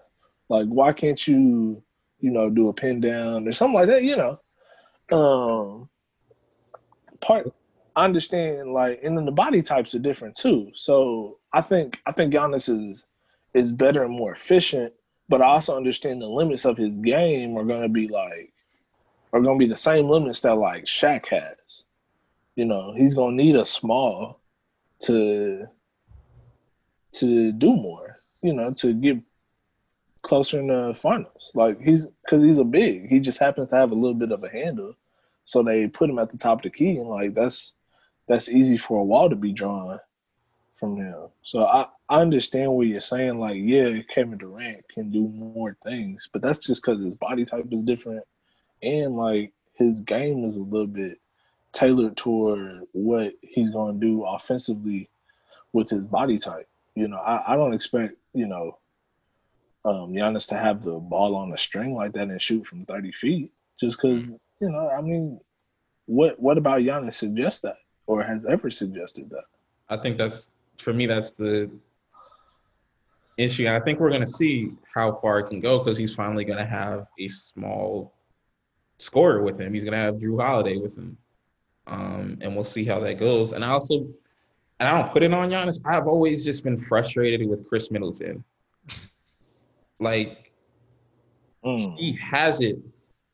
Like 0.47 0.67
why 0.67 0.93
can't 0.93 1.27
you, 1.27 1.83
you 2.21 2.31
know, 2.31 2.49
do 2.49 2.69
a 2.69 2.73
pin 2.73 3.01
down 3.01 3.47
or 3.47 3.51
something 3.51 3.75
like 3.75 3.87
that, 3.87 4.03
you 4.03 4.15
know? 4.15 4.39
Um 5.11 5.89
part 7.21 7.53
I 7.95 8.05
understand 8.05 8.73
like 8.73 8.99
and 9.03 9.17
then 9.17 9.25
the 9.25 9.31
body 9.31 9.61
types 9.61 9.93
are 9.95 9.99
different 9.99 10.35
too. 10.35 10.71
So 10.73 11.39
I 11.53 11.61
think 11.61 11.99
I 12.05 12.11
think 12.11 12.33
Giannis 12.33 12.69
is 12.69 13.03
is 13.53 13.71
better 13.71 14.03
and 14.03 14.13
more 14.13 14.33
efficient, 14.33 14.93
but 15.27 15.41
I 15.41 15.47
also 15.47 15.75
understand 15.75 16.21
the 16.21 16.27
limits 16.27 16.65
of 16.65 16.77
his 16.77 16.97
game 16.97 17.57
are 17.57 17.65
gonna 17.65 17.89
be 17.89 18.07
like 18.07 18.53
are 19.33 19.41
gonna 19.41 19.57
be 19.57 19.67
the 19.67 19.75
same 19.75 20.09
limits 20.09 20.41
that 20.41 20.55
like 20.55 20.85
Shaq 20.85 21.27
has. 21.27 21.83
You 22.55 22.65
know, 22.65 22.93
he's 22.95 23.13
gonna 23.13 23.35
need 23.35 23.55
a 23.55 23.65
small 23.65 24.39
to 25.03 25.67
to 27.13 27.51
do 27.51 27.75
more, 27.75 28.17
you 28.41 28.53
know, 28.53 28.71
to 28.71 28.93
get 28.93 29.17
closer 30.21 30.59
in 30.59 30.67
the 30.67 30.93
finals. 30.95 31.51
Like 31.53 31.81
he's 31.81 32.05
because 32.23 32.43
he's 32.43 32.59
a 32.59 32.63
big. 32.63 33.09
He 33.09 33.19
just 33.19 33.39
happens 33.39 33.69
to 33.69 33.75
have 33.75 33.91
a 33.91 33.95
little 33.95 34.13
bit 34.13 34.31
of 34.31 34.43
a 34.43 34.49
handle. 34.49 34.95
So 35.43 35.63
they 35.63 35.87
put 35.87 36.09
him 36.09 36.19
at 36.19 36.31
the 36.31 36.37
top 36.37 36.59
of 36.59 36.63
the 36.63 36.69
key 36.69 36.97
and 36.97 37.09
like 37.09 37.33
that's 37.33 37.73
that's 38.27 38.49
easy 38.49 38.77
for 38.77 39.01
a 39.01 39.03
wall 39.03 39.29
to 39.29 39.35
be 39.35 39.51
drawn 39.51 39.99
from 40.81 40.97
him. 40.97 41.27
So 41.43 41.65
I, 41.65 41.87
I 42.09 42.21
understand 42.21 42.73
what 42.73 42.87
you're 42.87 43.01
saying. 43.01 43.37
Like, 43.37 43.57
yeah, 43.57 43.89
Kevin 44.13 44.37
Durant 44.37 44.83
can 44.89 45.11
do 45.11 45.27
more 45.27 45.77
things, 45.83 46.27
but 46.33 46.41
that's 46.41 46.59
just 46.59 46.81
because 46.81 47.03
his 47.03 47.15
body 47.15 47.45
type 47.45 47.67
is 47.71 47.83
different, 47.83 48.23
and 48.81 49.15
like 49.15 49.53
his 49.75 50.01
game 50.01 50.43
is 50.43 50.57
a 50.57 50.63
little 50.63 50.87
bit 50.87 51.19
tailored 51.71 52.17
toward 52.17 52.81
what 52.91 53.33
he's 53.41 53.69
going 53.69 53.99
to 53.99 54.05
do 54.05 54.23
offensively 54.25 55.09
with 55.71 55.89
his 55.89 56.05
body 56.05 56.37
type. 56.37 56.67
You 56.95 57.07
know, 57.07 57.17
I, 57.17 57.53
I 57.53 57.55
don't 57.55 57.73
expect 57.73 58.15
you 58.33 58.47
know 58.47 58.77
um 59.85 60.13
Giannis 60.13 60.47
to 60.49 60.55
have 60.55 60.83
the 60.83 60.93
ball 60.93 61.35
on 61.35 61.53
a 61.53 61.57
string 61.57 61.93
like 61.95 62.13
that 62.13 62.29
and 62.29 62.41
shoot 62.41 62.65
from 62.65 62.85
30 62.85 63.11
feet 63.11 63.51
just 63.79 64.01
because 64.01 64.31
you 64.61 64.69
know 64.69 64.89
I 64.89 65.01
mean 65.01 65.39
what 66.05 66.39
what 66.39 66.57
about 66.57 66.81
Giannis 66.81 67.13
suggests 67.13 67.61
that 67.61 67.77
or 68.07 68.23
has 68.23 68.45
ever 68.45 68.69
suggested 68.69 69.29
that? 69.29 69.43
I 69.89 69.97
think 69.97 70.17
that's 70.17 70.47
for 70.77 70.93
me. 70.93 71.05
That's 71.05 71.31
the 71.31 71.69
issue, 73.37 73.65
and 73.65 73.75
I 73.75 73.79
think 73.79 73.99
we're 73.99 74.09
going 74.09 74.21
to 74.21 74.27
see 74.27 74.71
how 74.93 75.15
far 75.21 75.39
it 75.39 75.47
can 75.49 75.59
go 75.59 75.79
because 75.79 75.97
he's 75.97 76.13
finally 76.13 76.43
going 76.45 76.57
to 76.59 76.65
have 76.65 77.07
a 77.19 77.27
small 77.27 78.13
scorer 78.97 79.41
with 79.41 79.59
him. 79.59 79.73
He's 79.73 79.83
going 79.83 79.93
to 79.93 79.99
have 79.99 80.15
Jrue 80.15 80.41
Holiday 80.41 80.77
with 80.77 80.97
him, 80.97 81.17
um, 81.87 82.37
and 82.41 82.53
we'll 82.55 82.63
see 82.65 82.83
how 82.83 82.99
that 83.01 83.17
goes. 83.17 83.53
And 83.53 83.63
I 83.63 83.69
also, 83.69 83.99
and 84.79 84.89
I 84.89 84.97
don't 85.01 85.11
put 85.11 85.23
it 85.23 85.33
on 85.33 85.49
Giannis. 85.49 85.79
I've 85.85 86.07
always 86.07 86.43
just 86.43 86.63
been 86.63 86.79
frustrated 86.79 87.47
with 87.47 87.67
Khris 87.69 87.91
Middleton. 87.91 88.43
Like 89.99 90.51
Mm. 91.63 91.95
he 91.95 92.13
has 92.13 92.59
it, 92.59 92.79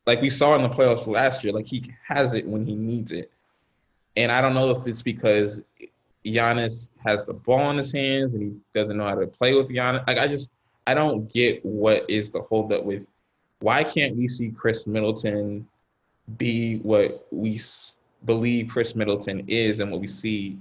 like 0.08 0.22
we 0.22 0.30
saw 0.30 0.55
in 0.55 0.64
the 0.64 0.70
playoffs 0.70 1.05
last 1.05 1.43
year. 1.43 1.53
Like 1.53 1.68
he 1.68 1.84
has 2.08 2.34
it 2.34 2.47
when 2.47 2.66
he 2.66 2.76
needs 2.76 3.12
it, 3.12 3.30
and 4.16 4.32
I 4.32 4.41
don't 4.41 4.55
know 4.55 4.72
if 4.72 4.88
it's 4.88 5.03
because 5.03 5.62
Giannis 6.26 6.89
has 7.05 7.26
the 7.26 7.34
ball 7.34 7.70
in 7.70 7.78
his 7.78 7.93
hands 7.93 8.34
and 8.34 8.41
he 8.41 8.55
doesn't 8.74 8.97
know 8.97 9.05
how 9.05 9.16
to 9.16 9.28
play 9.28 9.53
with 9.53 9.70
Giannis. 9.70 10.08
Like 10.08 10.18
I 10.18 10.28
just 10.28 10.51
I 10.88 10.93
don't 10.93 11.32
get 11.32 11.64
what 11.64 12.10
is 12.10 12.30
the 12.30 12.41
holdup 12.41 12.84
with 12.84 13.05
why 13.60 13.84
can't 13.84 14.16
we 14.16 14.28
see 14.28 14.49
Khris 14.49 14.88
Middleton 14.88 15.68
be 16.38 16.78
what 16.80 17.28
we 17.32 17.60
believe 18.26 18.70
Khris 18.70 18.95
Middleton 18.95 19.43
is 19.47 19.80
and 19.80 19.91
what 19.91 19.99
we 19.99 20.08
see. 20.08 20.58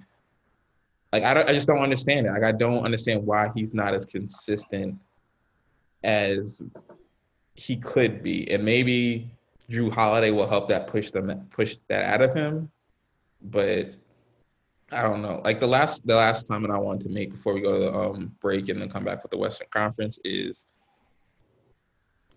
Like 1.12 1.22
I 1.22 1.34
don't 1.34 1.48
I 1.48 1.52
just 1.52 1.68
don't 1.68 1.82
understand 1.82 2.26
it. 2.26 2.32
Like 2.32 2.42
I 2.42 2.52
don't 2.52 2.84
understand 2.84 3.24
why 3.24 3.50
he's 3.54 3.74
not 3.74 3.94
as 3.94 4.04
consistent 4.04 4.98
as 6.02 6.60
he 7.54 7.76
could 7.76 8.22
be. 8.22 8.50
And 8.50 8.64
maybe 8.64 9.30
Jrue 9.70 9.92
Holiday 9.92 10.30
will 10.30 10.46
help 10.46 10.68
that 10.68 10.86
push 10.86 11.10
them 11.10 11.46
push 11.50 11.76
that 11.88 12.04
out 12.04 12.22
of 12.22 12.34
him. 12.34 12.70
But 13.42 13.94
I 14.92 15.02
don't 15.02 15.22
know. 15.22 15.40
Like 15.44 15.60
the 15.60 15.66
last 15.66 16.06
the 16.06 16.14
last 16.14 16.46
comment 16.48 16.72
I 16.72 16.78
wanted 16.78 17.04
to 17.08 17.10
make 17.10 17.32
before 17.32 17.54
we 17.54 17.60
go 17.60 17.72
to 17.72 17.78
the 17.78 17.94
um, 17.94 18.36
break 18.40 18.68
and 18.68 18.80
then 18.80 18.88
come 18.88 19.04
back 19.04 19.22
with 19.22 19.32
the 19.32 19.38
Western 19.38 19.68
Conference 19.70 20.18
is, 20.24 20.66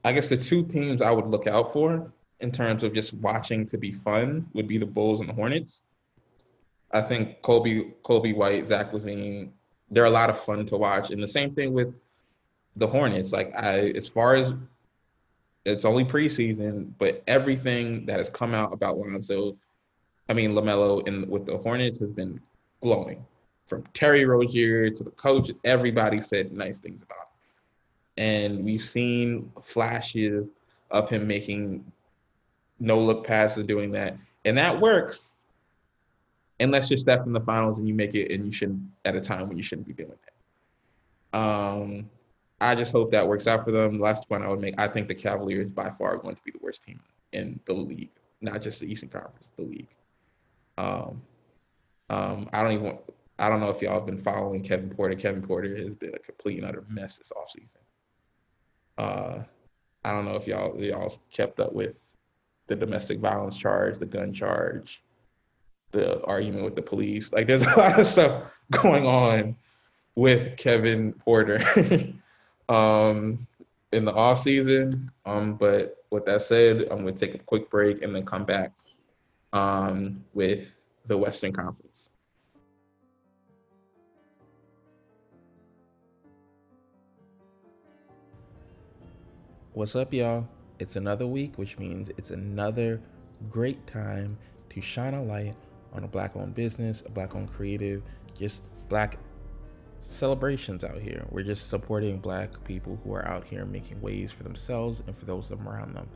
I 0.03 0.11
guess 0.13 0.29
the 0.29 0.37
two 0.37 0.65
teams 0.65 1.01
I 1.01 1.11
would 1.11 1.27
look 1.27 1.45
out 1.45 1.71
for 1.71 2.11
in 2.39 2.51
terms 2.51 2.83
of 2.83 2.93
just 2.93 3.13
watching 3.15 3.65
to 3.67 3.77
be 3.77 3.91
fun 3.91 4.47
would 4.53 4.67
be 4.67 4.77
the 4.77 4.85
Bulls 4.85 5.19
and 5.19 5.29
the 5.29 5.33
Hornets. 5.33 5.83
I 6.91 7.01
think 7.01 7.41
Coby 7.43 7.93
Coby 8.03 8.35
White, 8.35 8.67
Zach 8.67 8.91
LaVine, 8.91 9.51
they're 9.91 10.05
a 10.05 10.09
lot 10.09 10.31
of 10.31 10.39
fun 10.39 10.65
to 10.65 10.77
watch, 10.77 11.11
and 11.11 11.21
the 11.21 11.27
same 11.27 11.53
thing 11.53 11.73
with 11.73 11.93
the 12.75 12.87
Hornets. 12.87 13.31
Like 13.31 13.53
I, 13.55 13.89
as 13.91 14.07
far 14.07 14.35
as 14.35 14.53
it's 15.65 15.85
only 15.85 16.05
preseason, 16.05 16.91
but 16.97 17.23
everything 17.27 18.05
that 18.05 18.19
has 18.19 18.29
come 18.29 18.53
out 18.53 18.73
about 18.73 18.97
Lonzo 18.97 19.57
I 20.29 20.33
mean, 20.33 20.51
LaMelo 20.51 21.05
in 21.07 21.27
with 21.27 21.47
the 21.47 21.57
Hornets 21.57 21.99
has 21.99 22.11
been 22.11 22.39
glowing. 22.81 23.25
From 23.65 23.83
Terry 23.93 24.25
Rozier 24.25 24.89
to 24.91 25.03
the 25.03 25.11
coach, 25.11 25.51
everybody 25.65 26.19
said 26.19 26.53
nice 26.53 26.79
things 26.79 27.01
about 27.01 27.17
him. 27.17 28.25
And 28.25 28.63
we've 28.63 28.83
seen 28.83 29.51
flashes 29.61 30.47
of 30.91 31.09
him 31.09 31.27
making 31.27 31.83
no 32.79 32.99
look 32.99 33.25
passes, 33.25 33.63
doing 33.63 33.91
that, 33.91 34.17
and 34.45 34.57
that 34.57 34.79
works. 34.79 35.31
Unless 36.59 36.91
you're 36.91 36.97
Steph 36.97 37.25
in 37.25 37.33
the 37.33 37.41
finals 37.41 37.79
and 37.79 37.87
you 37.87 37.93
make 37.93 38.15
it, 38.15 38.31
and 38.31 38.45
you 38.45 38.51
shouldn't 38.51 38.81
at 39.05 39.15
a 39.15 39.21
time 39.21 39.47
when 39.47 39.57
you 39.57 39.63
shouldn't 39.63 39.87
be 39.87 39.93
doing 39.93 40.13
that. 41.31 41.39
Um, 41.39 42.09
I 42.61 42.75
just 42.75 42.91
hope 42.91 43.11
that 43.11 43.27
works 43.27 43.47
out 43.47 43.63
for 43.63 43.71
them. 43.71 43.99
Last 43.99 44.27
point 44.27 44.43
I 44.43 44.49
would 44.49 44.59
make: 44.59 44.79
I 44.79 44.87
think 44.87 45.07
the 45.07 45.15
Cavaliers 45.15 45.69
by 45.69 45.89
far 45.97 46.15
are 46.15 46.17
going 46.17 46.35
to 46.35 46.41
be 46.43 46.51
the 46.51 46.59
worst 46.61 46.83
team 46.83 46.99
in 47.31 47.59
the 47.65 47.73
league, 47.73 48.11
not 48.41 48.61
just 48.61 48.79
the 48.79 48.91
Eastern 48.91 49.09
Conference, 49.09 49.49
the 49.55 49.63
league. 49.63 49.87
Um, 50.77 51.21
um, 52.09 52.49
I 52.53 52.63
don't 52.63 52.73
even. 52.73 52.97
I 53.37 53.47
don't 53.47 53.61
know 53.61 53.69
if 53.69 53.81
y'all 53.81 53.93
have 53.93 54.05
been 54.05 54.17
following 54.17 54.61
Kevin 54.61 54.89
Porter. 54.89 55.15
Kevin 55.15 55.41
Porter 55.41 55.75
has 55.77 55.95
been 55.95 56.13
a 56.13 56.19
complete 56.19 56.57
and 56.57 56.67
utter 56.67 56.83
mess 56.89 57.17
this 57.17 57.31
offseason. 57.31 57.77
Uh, 58.97 59.43
I 60.03 60.11
don't 60.11 60.25
know 60.25 60.35
if 60.35 60.45
y'all 60.45 60.77
y'all 60.81 61.13
kept 61.31 61.59
up 61.59 61.73
with 61.73 62.03
the 62.67 62.75
domestic 62.75 63.19
violence 63.19 63.57
charge, 63.57 63.97
the 63.97 64.05
gun 64.05 64.33
charge, 64.33 65.01
the 65.91 66.23
argument 66.23 66.63
with 66.63 66.75
the 66.75 66.81
police. 66.81 67.31
Like, 67.31 67.47
there's 67.47 67.63
a 67.75 67.77
lot 67.77 67.99
of 67.99 68.07
stuff 68.07 68.43
going 68.71 69.05
on 69.05 69.55
with 70.15 70.57
Kevin 70.57 71.13
Porter 71.13 71.59
um, 72.69 73.45
in 73.91 74.05
the 74.05 74.13
off 74.13 74.39
season. 74.41 75.11
Um, 75.25 75.55
but 75.55 75.97
with 76.11 76.25
that 76.25 76.43
said, 76.43 76.87
I'm 76.89 77.01
going 77.01 77.15
to 77.15 77.25
take 77.25 77.35
a 77.35 77.43
quick 77.43 77.69
break 77.69 78.01
and 78.01 78.15
then 78.15 78.25
come 78.25 78.45
back 78.45 78.73
um, 79.51 80.23
with 80.33 80.77
the 81.07 81.17
Western 81.17 81.51
Conference. 81.51 82.09
What's 89.73 89.95
up, 89.95 90.13
y'all? 90.13 90.47
It's 90.79 90.95
another 90.95 91.27
week, 91.27 91.57
which 91.57 91.77
means 91.77 92.09
it's 92.17 92.31
another 92.31 93.01
great 93.49 93.85
time 93.87 94.37
to 94.71 94.81
shine 94.81 95.13
a 95.13 95.23
light 95.23 95.55
on 95.93 96.03
a 96.03 96.07
black 96.07 96.35
owned 96.35 96.53
business, 96.53 97.01
a 97.05 97.09
black 97.09 97.35
owned 97.35 97.51
creative, 97.51 98.01
just 98.37 98.61
black 98.89 99.17
celebrations 100.01 100.83
out 100.83 100.99
here. 100.99 101.25
We're 101.29 101.43
just 101.43 101.69
supporting 101.69 102.19
black 102.19 102.63
people 102.63 102.99
who 103.03 103.13
are 103.13 103.27
out 103.27 103.45
here 103.45 103.65
making 103.65 104.01
ways 104.01 104.31
for 104.31 104.43
themselves 104.43 105.01
and 105.05 105.15
for 105.15 105.25
those 105.25 105.51
around 105.51 105.95
them. 105.95 106.07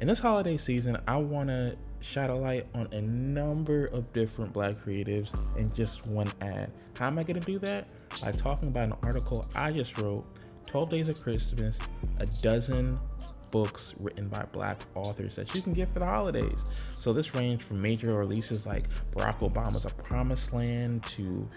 In 0.00 0.08
this 0.08 0.18
holiday 0.18 0.56
season, 0.56 0.98
I 1.06 1.16
want 1.16 1.48
to 1.48 1.76
shine 2.00 2.30
a 2.30 2.36
light 2.36 2.66
on 2.74 2.88
a 2.92 3.00
number 3.00 3.86
of 3.86 4.12
different 4.12 4.52
black 4.52 4.76
creatives 4.84 5.30
in 5.56 5.72
just 5.72 6.06
one 6.06 6.28
ad. 6.40 6.70
How 6.98 7.06
am 7.06 7.18
I 7.18 7.22
going 7.22 7.40
to 7.40 7.46
do 7.46 7.58
that? 7.60 7.92
By 8.20 8.32
talking 8.32 8.68
about 8.68 8.88
an 8.88 8.96
article 9.02 9.46
I 9.54 9.72
just 9.72 9.98
wrote 9.98 10.24
12 10.66 10.90
Days 10.90 11.08
of 11.08 11.20
Christmas, 11.20 11.78
a 12.18 12.26
dozen 12.26 12.98
books 13.50 13.94
written 14.00 14.26
by 14.26 14.42
black 14.50 14.80
authors 14.96 15.36
that 15.36 15.54
you 15.54 15.62
can 15.62 15.72
get 15.72 15.88
for 15.88 16.00
the 16.00 16.04
holidays. 16.04 16.64
So 16.98 17.12
this 17.12 17.36
range 17.36 17.62
from 17.62 17.80
major 17.80 18.12
releases 18.12 18.66
like 18.66 18.84
Barack 19.14 19.38
Obama's 19.38 19.84
A 19.84 19.90
Promised 19.90 20.52
Land 20.52 21.04
to 21.04 21.48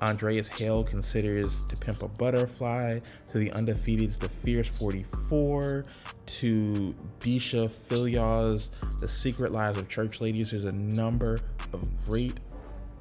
Andreas 0.00 0.48
Hale 0.48 0.84
considers 0.84 1.64
To 1.64 1.76
Pimp 1.76 2.02
a 2.02 2.08
Butterfly, 2.08 3.00
to 3.28 3.38
the 3.38 3.50
Undefeated's 3.52 4.18
The 4.18 4.28
Fierce 4.28 4.68
44, 4.68 5.84
to 6.26 6.94
Deesha 7.20 7.68
Philyaw's 7.68 8.70
The 9.00 9.08
Secret 9.08 9.52
Lives 9.52 9.78
of 9.78 9.88
Church 9.88 10.20
Ladies. 10.20 10.50
There's 10.50 10.64
a 10.64 10.72
number 10.72 11.40
of 11.72 11.88
great 12.04 12.38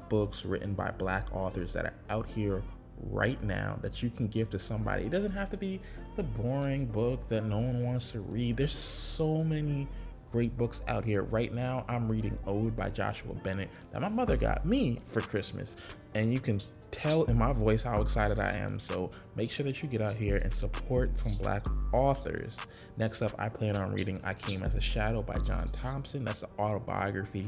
books 0.09 0.45
written 0.45 0.73
by 0.73 0.91
black 0.91 1.27
authors 1.33 1.73
that 1.73 1.85
are 1.85 1.93
out 2.09 2.27
here 2.27 2.63
right 3.11 3.41
now 3.43 3.77
that 3.81 4.01
you 4.01 4.09
can 4.09 4.27
give 4.27 4.49
to 4.49 4.59
somebody. 4.59 5.03
It 5.03 5.11
doesn't 5.11 5.31
have 5.31 5.49
to 5.51 5.57
be 5.57 5.79
the 6.15 6.23
boring 6.23 6.85
book 6.85 7.27
that 7.29 7.43
no 7.43 7.59
one 7.59 7.83
wants 7.83 8.11
to 8.13 8.21
read. 8.21 8.57
There's 8.57 8.73
so 8.73 9.43
many 9.43 9.88
great 10.31 10.57
books 10.57 10.81
out 10.88 11.05
here. 11.05 11.23
Right 11.23 11.53
now, 11.53 11.85
I'm 11.88 12.09
reading 12.09 12.38
Owed 12.45 12.75
by 12.75 12.89
Joshua 12.89 13.33
Bennett 13.33 13.69
that 13.91 14.01
my 14.01 14.09
mother 14.09 14.38
got 14.38 14.65
me 14.65 14.99
for 15.07 15.21
Christmas. 15.21 15.75
And 16.15 16.33
you 16.33 16.39
can 16.39 16.61
tell 16.91 17.23
in 17.25 17.38
my 17.38 17.53
voice 17.53 17.83
how 17.83 18.01
excited 18.01 18.39
I 18.39 18.51
am. 18.53 18.79
So 18.79 19.11
make 19.35 19.51
sure 19.51 19.65
that 19.65 19.81
you 19.81 19.89
get 19.89 20.01
out 20.01 20.15
here 20.15 20.38
and 20.38 20.53
support 20.53 21.17
some 21.17 21.35
black 21.35 21.65
authors. 21.93 22.57
Next 22.97 23.21
up, 23.21 23.33
I 23.38 23.49
plan 23.49 23.75
on 23.75 23.93
reading 23.93 24.19
I 24.23 24.33
Came 24.33 24.63
as 24.63 24.75
a 24.75 24.81
Shadow 24.81 25.21
by 25.21 25.35
John 25.39 25.67
Thompson. 25.69 26.23
That's 26.23 26.43
an 26.43 26.49
autobiography 26.59 27.47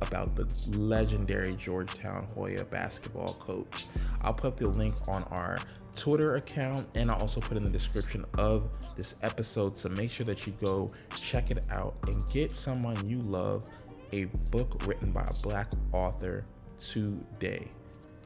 about 0.00 0.36
the 0.36 0.46
legendary 0.76 1.54
Georgetown 1.56 2.28
Hoya 2.34 2.64
basketball 2.64 3.34
coach. 3.34 3.86
I'll 4.22 4.34
put 4.34 4.56
the 4.56 4.68
link 4.68 4.94
on 5.08 5.24
our 5.24 5.58
Twitter 5.94 6.36
account 6.36 6.86
and 6.94 7.10
I'll 7.10 7.20
also 7.20 7.40
put 7.40 7.56
in 7.56 7.64
the 7.64 7.70
description 7.70 8.24
of 8.38 8.68
this 8.96 9.16
episode. 9.22 9.76
So 9.76 9.88
make 9.88 10.10
sure 10.10 10.26
that 10.26 10.46
you 10.46 10.52
go 10.60 10.90
check 11.20 11.50
it 11.50 11.60
out 11.70 11.96
and 12.06 12.22
get 12.30 12.54
someone 12.54 13.08
you 13.08 13.18
love 13.22 13.68
a 14.12 14.24
book 14.50 14.86
written 14.86 15.10
by 15.10 15.24
a 15.24 15.34
black 15.42 15.68
author 15.92 16.44
today. 16.78 17.68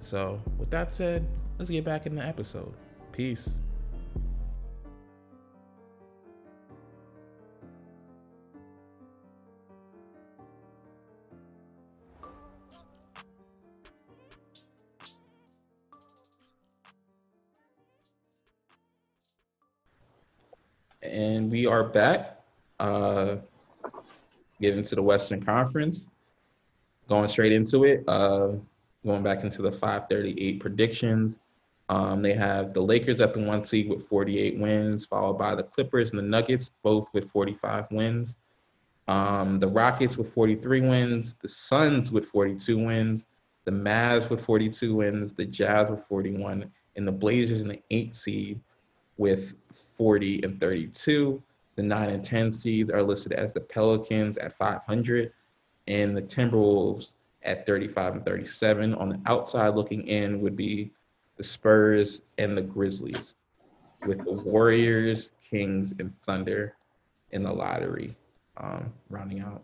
So, 0.03 0.43
with 0.59 0.69
that 0.71 0.93
said, 0.93 1.27
let's 1.59 1.71
get 1.71 1.85
back 1.85 2.07
in 2.07 2.17
the 2.17 2.23
episode. 2.23 2.75
Peace. 3.13 3.51
And 21.01 21.51
we 21.51 21.67
are 21.67 21.85
back. 21.85 22.41
Uh, 22.81 23.37
getting 24.61 24.83
to 24.83 24.97
the 24.97 25.03
Western 25.03 25.41
Conference, 25.41 26.07
going 27.09 27.29
straight 27.29 27.53
into 27.53 27.85
it. 27.85 28.03
Uh, 28.09 28.55
going 29.05 29.23
back 29.23 29.45
into 29.45 29.63
the 29.63 29.73
538 29.73 30.61
predictions. 30.61 31.41
Um, 31.89 32.23
they 32.23 32.35
have 32.35 32.73
the 32.73 32.81
Lakers 32.81 33.21
at 33.21 33.35
the 33.35 33.41
one 33.41 33.63
seed 33.65 33.89
with 33.89 34.07
48 34.07 34.59
wins, 34.59 35.05
followed 35.05 35.39
by 35.39 35.55
the 35.55 35.63
Clippers 35.63 36.11
and 36.11 36.19
the 36.19 36.23
Nuggets, 36.23 36.71
both 36.83 37.13
with 37.13 37.31
45 37.31 37.87
wins. 37.91 38.37
Um, 39.09 39.59
the 39.59 39.69
Rockets 39.69 40.17
with 40.17 40.33
43 40.33 40.83
wins, 40.83 41.35
the 41.35 41.49
Suns 41.49 42.13
with 42.13 42.27
42 42.27 42.79
wins, 42.79 43.27
the 43.65 43.73
Mavs 43.73 44.31
with 44.31 44.45
42 44.45 44.95
wins, 44.95 45.33
the 45.33 45.45
Jazz 45.45 45.91
with 45.91 46.05
41, 46.07 46.71
and 46.97 47.07
the 47.07 47.13
Blazers 47.13 47.63
in 47.63 47.69
the 47.69 47.83
eight 47.91 48.17
seed 48.17 48.61
with 49.19 49.55
40 49.97 50.43
and 50.45 50.61
32. 50.61 51.43
The 51.75 51.83
nine 51.83 52.11
and 52.11 52.25
10 52.25 52.51
seeds 52.53 52.91
are 52.91 53.03
listed 53.03 53.33
as 53.33 53.53
the 53.53 53.61
Pelicans 53.61 54.39
at 54.39 54.57
500 54.57 55.33
and 55.89 56.17
the 56.17 56.23
Timberwolves 56.23 57.15
at 57.45 57.67
35 57.67 58.15
and 58.17 58.25
37. 58.25 58.95
On 58.95 59.09
the 59.09 59.21
outside 59.27 59.75
looking 59.75 60.07
in 60.07 60.41
would 60.41 60.57
be 60.57 60.91
the 61.37 61.45
Spurs 61.45 62.23
and 62.39 62.57
the 62.57 62.63
Grizzlies, 62.63 63.35
with 64.07 64.19
the 64.25 64.33
Warriors, 64.45 65.31
Kings, 65.49 65.95
and 65.99 66.13
Thunder 66.25 66.77
in 67.31 67.43
the 67.43 67.53
lottery 67.53 68.15
um, 68.59 68.93
rounding 69.09 69.41
out. 69.41 69.63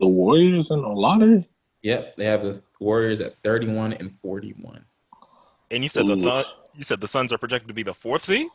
The 0.00 0.06
Warriors 0.06 0.70
in 0.70 0.80
the 0.82 0.88
lottery? 0.88 1.48
Yep, 1.82 2.16
they 2.16 2.24
have 2.26 2.42
the 2.42 2.62
Warriors 2.80 3.20
at 3.20 3.34
31 3.42 3.94
and 3.94 4.14
41. 4.22 4.84
And 5.70 5.82
you 5.82 5.88
said 5.88 6.06
the 6.06 6.16
Ooh. 6.16 6.22
Thun- 6.22 6.44
you 6.74 6.84
said 6.84 7.00
the 7.00 7.08
Suns 7.08 7.32
are 7.32 7.38
projected 7.38 7.68
to 7.68 7.74
be 7.74 7.82
the 7.82 7.92
fourth 7.94 8.24
seed. 8.24 8.48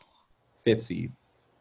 Fifth 0.64 0.82
seed. 0.82 1.12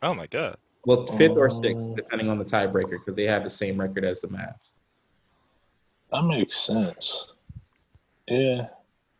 Oh 0.01 0.14
my 0.14 0.28
god. 0.28 0.58
Well, 0.86 1.05
fifth 1.05 1.32
or 1.38 1.49
sixth, 1.49 1.86
Oh. 1.86 1.95
depending 1.95 2.30
on 2.30 2.39
the 2.39 2.45
tiebreaker, 2.45 2.91
because 2.91 3.16
they 3.16 3.26
have 3.26 3.43
the 3.43 3.49
same 3.49 3.80
record 3.80 4.05
as 4.05 4.22
the 4.22 4.28
Mavs. 4.28 4.55
That 6.12 6.24
makes 6.24 6.55
sense. 6.55 7.28
Yeah. 8.28 8.68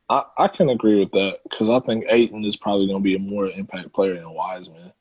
I, 0.10 0.24
I 0.38 0.48
can 0.48 0.70
agree 0.70 1.00
with 1.00 1.12
that 1.12 1.40
because 1.44 1.70
I 1.70 1.80
think 1.82 2.06
Ayton 2.10 2.46
is 2.46 2.56
probably 2.56 2.88
going 2.88 3.00
to 3.00 3.04
be 3.04 3.16
a 3.16 3.20
more 3.20 3.48
impact 3.48 3.94
player 3.94 4.16
than 4.16 4.30
Wiseman. 4.34 4.92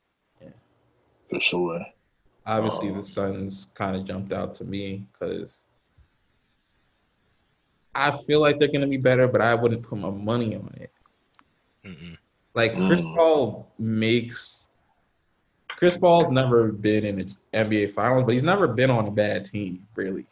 Yeah. 0.41 0.49
For 1.29 1.39
sure. 1.39 1.85
Obviously, 2.45 2.89
Oh. 2.89 2.95
the 2.95 3.03
Suns 3.03 3.67
kind 3.73 3.95
of 3.95 4.05
jumped 4.05 4.33
out 4.33 4.53
to 4.55 4.63
me 4.65 5.05
because 5.13 5.59
I 7.95 8.11
feel 8.11 8.41
like 8.41 8.59
they're 8.59 8.67
going 8.67 8.81
to 8.81 8.87
be 8.87 8.97
better, 8.97 9.27
but 9.27 9.41
I 9.41 9.55
wouldn't 9.55 9.83
put 9.83 9.97
my 9.97 10.09
money 10.09 10.55
on 10.55 10.71
it. 10.77 10.91
Mm-mm. 11.85 12.17
Like 12.53 12.73
Chris 12.75 13.01
Mm. 13.01 13.15
Paul 13.15 13.71
makes 13.79 14.69
Chris 15.69 15.95
Paul's 15.97 16.31
never 16.31 16.71
been 16.71 17.05
in 17.05 17.15
the 17.17 17.35
NBA 17.53 17.91
Finals, 17.91 18.23
but 18.25 18.33
he's 18.33 18.43
never 18.43 18.67
been 18.67 18.89
on 18.89 19.07
a 19.07 19.11
bad 19.11 19.45
team, 19.45 19.85
really. 19.95 20.25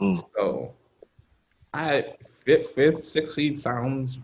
Mm. 0.00 0.22
So, 0.36 0.74
I 1.74 2.14
fifth, 2.44 2.70
fifth, 2.74 3.02
sixth 3.02 3.34
seed 3.34 3.58
sounds 3.58 4.18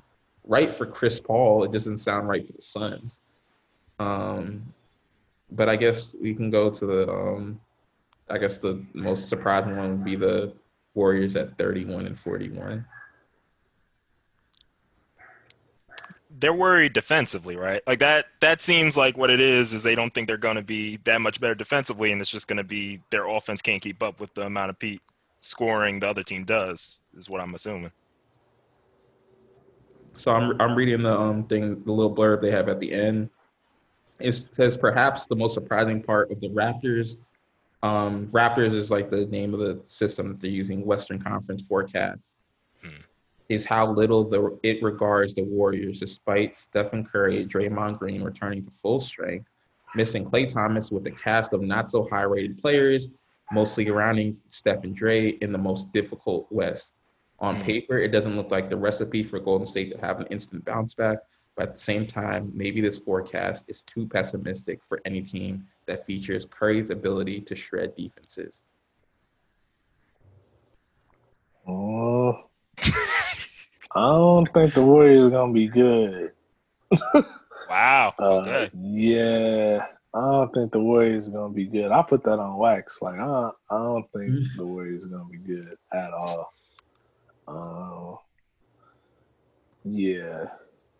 right 0.44 0.72
for 0.72 0.86
Chris 0.86 1.20
Paul. 1.20 1.64
It 1.64 1.72
doesn't 1.72 1.98
sound 1.98 2.28
right 2.28 2.46
for 2.46 2.52
the 2.52 2.62
Suns. 2.62 3.20
Um, 3.98 4.64
but 5.50 5.68
I 5.68 5.76
guess 5.76 6.14
we 6.20 6.34
can 6.34 6.50
go 6.50 6.70
to 6.70 6.86
the. 6.86 7.10
Um, 7.10 7.60
I 8.30 8.38
guess 8.38 8.56
the 8.56 8.82
most 8.94 9.28
surprising 9.28 9.76
one 9.76 9.90
would 9.90 10.04
be 10.04 10.16
the 10.16 10.52
Warriors 10.94 11.36
at 11.36 11.58
thirty-one 11.58 12.06
and 12.06 12.18
forty-one. 12.18 12.86
They're 16.36 16.54
worried 16.54 16.94
defensively, 16.94 17.56
right? 17.56 17.82
Like 17.86 17.98
that. 17.98 18.26
That 18.40 18.60
seems 18.60 18.96
like 18.96 19.16
what 19.16 19.30
it 19.30 19.40
is. 19.40 19.74
Is 19.74 19.82
they 19.82 19.94
don't 19.94 20.12
think 20.12 20.26
they're 20.26 20.36
going 20.36 20.56
to 20.56 20.62
be 20.62 20.96
that 21.04 21.20
much 21.20 21.40
better 21.40 21.54
defensively, 21.54 22.10
and 22.12 22.20
it's 22.20 22.30
just 22.30 22.48
going 22.48 22.56
to 22.56 22.64
be 22.64 23.00
their 23.10 23.28
offense 23.28 23.60
can't 23.60 23.82
keep 23.82 24.02
up 24.02 24.20
with 24.20 24.32
the 24.34 24.42
amount 24.42 24.70
of 24.70 24.78
Pete 24.78 25.02
scoring 25.44 26.00
the 26.00 26.08
other 26.08 26.22
team 26.22 26.44
does. 26.44 27.02
Is 27.16 27.28
what 27.28 27.40
I'm 27.40 27.54
assuming. 27.54 27.92
So 30.14 30.32
I'm 30.32 30.60
I'm 30.60 30.74
reading 30.74 31.02
the 31.02 31.16
um 31.16 31.44
thing, 31.44 31.82
the 31.84 31.92
little 31.92 32.14
blurb 32.14 32.40
they 32.40 32.50
have 32.50 32.68
at 32.68 32.80
the 32.80 32.92
end. 32.92 33.28
It 34.20 34.32
says 34.54 34.76
perhaps 34.76 35.26
the 35.26 35.36
most 35.36 35.54
surprising 35.54 36.02
part 36.02 36.30
of 36.30 36.40
the 36.40 36.48
Raptors. 36.50 37.16
Um, 37.82 38.26
Raptors 38.28 38.72
is 38.72 38.90
like 38.90 39.10
the 39.10 39.26
name 39.26 39.52
of 39.52 39.60
the 39.60 39.80
system 39.84 40.28
that 40.28 40.40
they're 40.40 40.50
using, 40.50 40.84
Western 40.84 41.20
Conference 41.20 41.62
forecast. 41.62 42.36
Hmm. 42.82 43.02
Is 43.48 43.66
how 43.66 43.90
little 43.90 44.24
the 44.24 44.58
it 44.62 44.82
regards 44.82 45.34
the 45.34 45.42
Warriors, 45.42 46.00
despite 46.00 46.56
Stephen 46.56 47.04
Curry, 47.04 47.44
Draymond 47.44 47.98
Green 47.98 48.22
returning 48.22 48.64
to 48.64 48.70
full 48.70 49.00
strength, 49.00 49.46
missing 49.94 50.24
Klay 50.24 50.48
Thomas 50.48 50.90
with 50.90 51.06
a 51.06 51.10
cast 51.10 51.52
of 51.52 51.60
not 51.60 51.90
so 51.90 52.08
high 52.08 52.22
rated 52.22 52.56
players, 52.58 53.08
mostly 53.52 53.86
surrounding 53.86 54.38
Steph 54.50 54.84
and 54.84 54.94
Dre 54.94 55.28
in 55.28 55.52
the 55.52 55.58
most 55.58 55.92
difficult 55.92 56.46
West. 56.50 56.94
On 57.40 57.56
Hmm. 57.56 57.62
paper, 57.62 57.98
it 57.98 58.08
doesn't 58.08 58.36
look 58.36 58.50
like 58.50 58.70
the 58.70 58.76
recipe 58.76 59.22
for 59.22 59.38
Golden 59.40 59.66
State 59.66 59.92
to 59.92 59.98
have 60.06 60.20
an 60.20 60.26
instant 60.28 60.64
bounce 60.64 60.94
back, 60.94 61.18
but 61.56 61.68
at 61.68 61.74
the 61.74 61.80
same 61.80 62.06
time, 62.06 62.50
maybe 62.54 62.80
this 62.80 62.98
forecast 62.98 63.64
is 63.68 63.82
too 63.82 64.06
pessimistic 64.08 64.80
for 64.88 65.00
any 65.04 65.20
team 65.20 65.66
that 65.86 66.06
features 66.06 66.46
Curry's 66.46 66.90
ability 66.90 67.40
to 67.42 67.54
shred 67.56 67.94
defenses. 67.96 68.62
Oh, 71.66 72.48
I 73.96 74.00
don't 74.00 74.52
think 74.52 74.74
the 74.74 74.82
Warriors 74.82 75.26
are 75.26 75.30
going 75.30 75.50
to 75.50 75.54
be 75.54 75.68
good. 75.68 76.32
Wow. 77.66 78.14
Uh, 78.18 78.66
Yeah. 78.74 79.86
I 80.14 80.20
don't 80.20 80.54
think 80.54 80.72
the 80.72 80.78
Warriors 80.80 81.28
are 81.28 81.32
going 81.32 81.52
to 81.52 81.56
be 81.56 81.64
good. 81.66 81.90
I 81.90 82.00
put 82.02 82.22
that 82.24 82.38
on 82.38 82.56
wax. 82.56 83.02
Like, 83.02 83.18
I, 83.18 83.50
I 83.70 83.78
don't 83.78 84.06
think 84.12 84.32
the 84.56 84.64
Warriors 84.64 85.04
are 85.06 85.08
going 85.08 85.26
to 85.26 85.32
be 85.32 85.38
good 85.38 85.76
at 85.92 86.12
all. 86.12 86.52
Um, 87.48 88.18
yeah. 89.84 90.46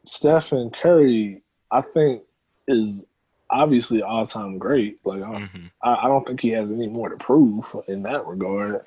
Stephen 0.04 0.70
Curry, 0.70 1.42
I 1.70 1.80
think, 1.80 2.22
is 2.66 3.04
obviously 3.50 4.02
all 4.02 4.26
time 4.26 4.58
great. 4.58 4.98
Like, 5.04 5.22
I, 5.22 5.26
Mhm. 5.42 5.70
I, 5.82 5.94
I 6.02 6.08
don't 6.08 6.26
think 6.26 6.40
he 6.40 6.48
has 6.50 6.72
any 6.72 6.88
more 6.88 7.08
to 7.08 7.16
prove 7.16 7.64
in 7.88 8.02
that 8.02 8.26
regard. 8.26 8.84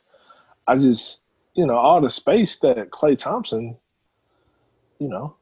I 0.68 0.76
just, 0.78 1.24
you 1.54 1.66
know, 1.66 1.78
all 1.78 2.02
the 2.02 2.10
space 2.10 2.58
that 2.60 2.90
Klay 2.92 3.18
Thompson, 3.20 3.78
you 5.00 5.08
know, 5.08 5.36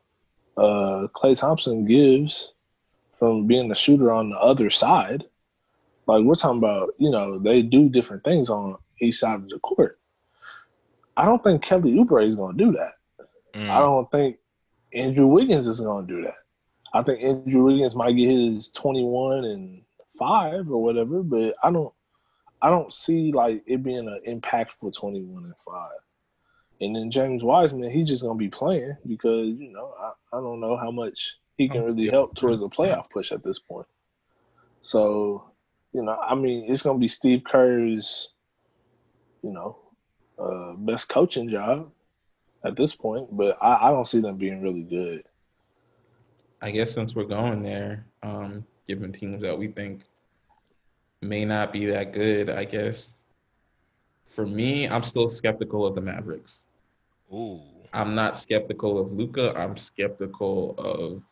uh, 0.58 1.08
Klay 1.16 1.38
Thompson 1.38 1.86
gives 1.86 2.54
from 3.20 3.48
being 3.48 3.68
the 3.68 3.76
shooter 3.76 4.12
on 4.12 4.30
the 4.30 4.40
other 4.40 4.70
side. 4.70 5.24
Like 6.08 6.24
we're 6.24 6.36
talking 6.36 6.60
about, 6.60 6.94
you 6.98 7.10
know, 7.10 7.40
they 7.40 7.62
do 7.62 7.90
different 7.90 8.24
things 8.24 8.50
on 8.50 8.78
each 9.00 9.18
side 9.18 9.36
of 9.36 9.50
the 9.50 9.60
court. 9.60 10.00
I 11.18 11.26
don't 11.26 11.44
think 11.44 11.62
Kelly 11.62 11.96
Oubre 11.96 12.28
is 12.28 12.36
going 12.36 12.58
to 12.58 12.64
do 12.66 12.72
that. 12.74 12.94
Mm. 13.54 13.70
I 13.70 13.80
don't 13.80 14.10
think 14.12 14.38
Andrew 14.94 15.28
Wiggins 15.28 15.68
is 15.68 15.80
going 15.80 16.08
to 16.08 16.14
do 16.14 16.22
that. 16.24 16.36
I 16.94 17.02
think 17.02 17.24
Andrew 17.24 17.64
Wiggins 17.64 17.96
might 17.96 18.14
get 18.14 18.30
his 18.30 18.70
21 18.72 19.46
and 19.46 19.82
5 20.18 20.70
or 20.70 20.82
whatever, 20.82 21.24
but 21.24 21.56
I 21.64 21.72
don't 21.72 21.94
I 22.62 22.70
don't 22.70 22.94
see 22.94 23.32
like 23.32 23.64
it 23.68 23.84
being 23.84 24.08
an 24.08 24.22
impactful 24.28 24.98
21 24.98 25.44
and 25.44 25.54
5. 25.68 25.90
And 26.82 26.96
then 26.96 27.12
James 27.12 27.44
Wiseman, 27.44 27.92
he's 27.92 28.08
just 28.08 28.24
going 28.24 28.38
to 28.38 28.44
be 28.44 28.50
playing 28.50 28.98
because, 29.06 29.48
you 29.48 29.72
know, 29.72 29.94
I, 30.00 30.38
I 30.38 30.42
don't 30.42 30.60
know 30.60 30.76
how 30.76 30.92
much 30.92 31.38
he 31.58 31.70
can 31.70 31.84
really 31.84 32.10
help 32.10 32.36
towards 32.36 32.62
a 32.62 32.66
playoff 32.66 33.10
push 33.10 33.32
at 33.32 33.44
this 33.44 33.60
point. 33.60 33.88
So, 34.82 35.52
you 35.94 36.04
know, 36.04 36.18
I 36.18 36.36
mean, 36.36 36.72
it's 36.72 36.84
going 36.84 36.98
to 36.98 37.02
be 37.02 37.08
Steve 37.08 37.44
Kerr's, 37.44 38.34
you 39.42 39.52
know, 39.52 39.78
uh, 40.38 40.74
best 40.74 41.10
coaching 41.10 41.50
job 41.50 41.92
at 42.66 42.76
this 42.76 42.96
point, 42.96 43.28
but 43.32 43.58
I, 43.62 43.88
I 43.88 43.92
don't 43.92 44.08
see 44.08 44.20
them 44.20 44.38
being 44.38 44.62
really 44.62 44.84
good. 44.84 45.24
I 46.62 46.72
guess 46.72 46.92
since 46.92 47.16
we're 47.16 47.26
going 47.26 47.62
there, 47.62 48.06
um, 48.24 48.66
given 48.88 49.12
teams 49.12 49.42
that 49.42 49.58
we 49.58 49.68
think 49.68 50.04
may 51.22 51.46
not 51.46 51.72
be 51.72 51.86
that 51.86 52.12
good, 52.12 52.50
I 52.50 52.66
guess 52.66 53.12
for 54.30 54.46
me, 54.46 54.88
I'm 54.90 55.04
still 55.04 55.30
skeptical 55.30 55.86
of 55.86 55.96
the 55.96 56.02
Mavericks. 56.02 56.64
Ooh. 57.34 57.62
I'm 57.94 58.14
not 58.14 58.38
skeptical 58.38 59.00
of 59.00 59.14
Luka. 59.14 59.54
I'm 59.56 59.78
skeptical 59.78 60.76
of 60.78 61.24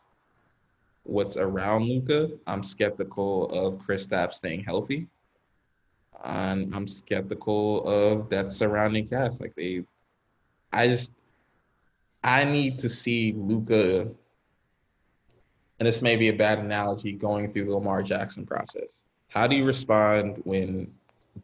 what's 1.04 1.36
around 1.36 1.84
Luka. 1.84 2.30
I'm 2.46 2.62
skeptical 2.62 3.46
of 3.50 3.74
Kristaps 3.74 4.34
staying 4.34 4.64
healthy. 4.64 5.06
And 6.24 6.74
I'm 6.74 6.86
skeptical 6.86 7.86
of 7.86 8.28
that 8.30 8.50
surrounding 8.50 9.06
cast. 9.06 9.40
Like 9.40 9.54
they 9.54 9.84
I 10.72 10.88
just 10.88 11.12
I 12.22 12.44
need 12.44 12.78
to 12.80 12.88
see 12.88 13.34
Luka 13.36 14.08
and 15.78 15.86
this 15.86 16.02
may 16.02 16.16
be 16.16 16.28
a 16.28 16.32
bad 16.32 16.60
analogy 16.60 17.12
going 17.12 17.52
through 17.52 17.66
the 17.66 17.74
Lamar 17.74 18.02
Jackson 18.02 18.46
process. 18.46 19.00
How 19.28 19.46
do 19.46 19.56
you 19.56 19.64
respond 19.64 20.40
when 20.44 20.92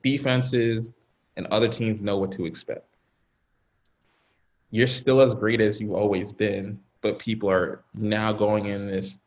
defenses 0.02 0.88
and 1.36 1.46
other 1.48 1.68
teams 1.68 2.00
know 2.00 2.16
what 2.16 2.32
to 2.32 2.46
expect? 2.46 2.86
You're 4.70 4.86
still 4.86 5.20
as 5.20 5.34
great 5.34 5.60
as 5.60 5.80
you've 5.80 5.92
always 5.92 6.32
been, 6.32 6.78
but 7.02 7.18
people 7.18 7.50
are 7.50 7.82
now 7.92 8.32
going 8.32 8.66
in 8.66 8.86
this 8.86 9.18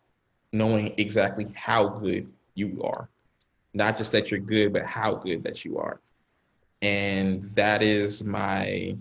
knowing 0.53 0.93
exactly 0.97 1.47
how 1.55 1.87
good 1.89 2.31
you 2.53 2.81
are. 2.83 3.09
Not 3.73 3.97
just 3.97 4.11
that 4.11 4.29
you're 4.29 4.39
good, 4.39 4.71
but 4.71 4.83
how 4.83 5.15
good 5.15 5.43
that 5.43 5.65
you 5.65 5.77
are. 5.79 5.99
And 6.81 7.49
that 7.55 7.81
is 7.81 8.23
my 8.23 8.95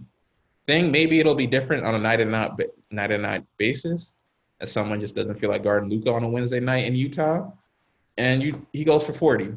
thing. 0.66 0.90
Maybe 0.90 1.20
it'll 1.20 1.34
be 1.34 1.46
different 1.46 1.84
on 1.84 1.94
a 1.94 1.98
night 1.98 2.20
and 2.20 2.32
night 2.32 2.52
night 2.90 3.12
and 3.12 3.22
night 3.22 3.44
basis. 3.58 4.14
As 4.60 4.72
someone 4.72 5.00
just 5.00 5.14
doesn't 5.14 5.38
feel 5.38 5.50
like 5.50 5.64
guarding 5.64 5.90
Luka 5.90 6.12
on 6.12 6.22
a 6.22 6.28
Wednesday 6.28 6.60
night 6.60 6.86
in 6.86 6.94
Utah. 6.94 7.50
And 8.16 8.42
you 8.42 8.66
he 8.72 8.84
goes 8.84 9.04
for 9.04 9.12
40. 9.12 9.52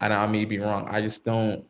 And 0.00 0.12
I 0.12 0.26
may 0.26 0.44
be 0.44 0.58
wrong. 0.58 0.86
I 0.88 1.00
just 1.00 1.24
don't 1.24 1.64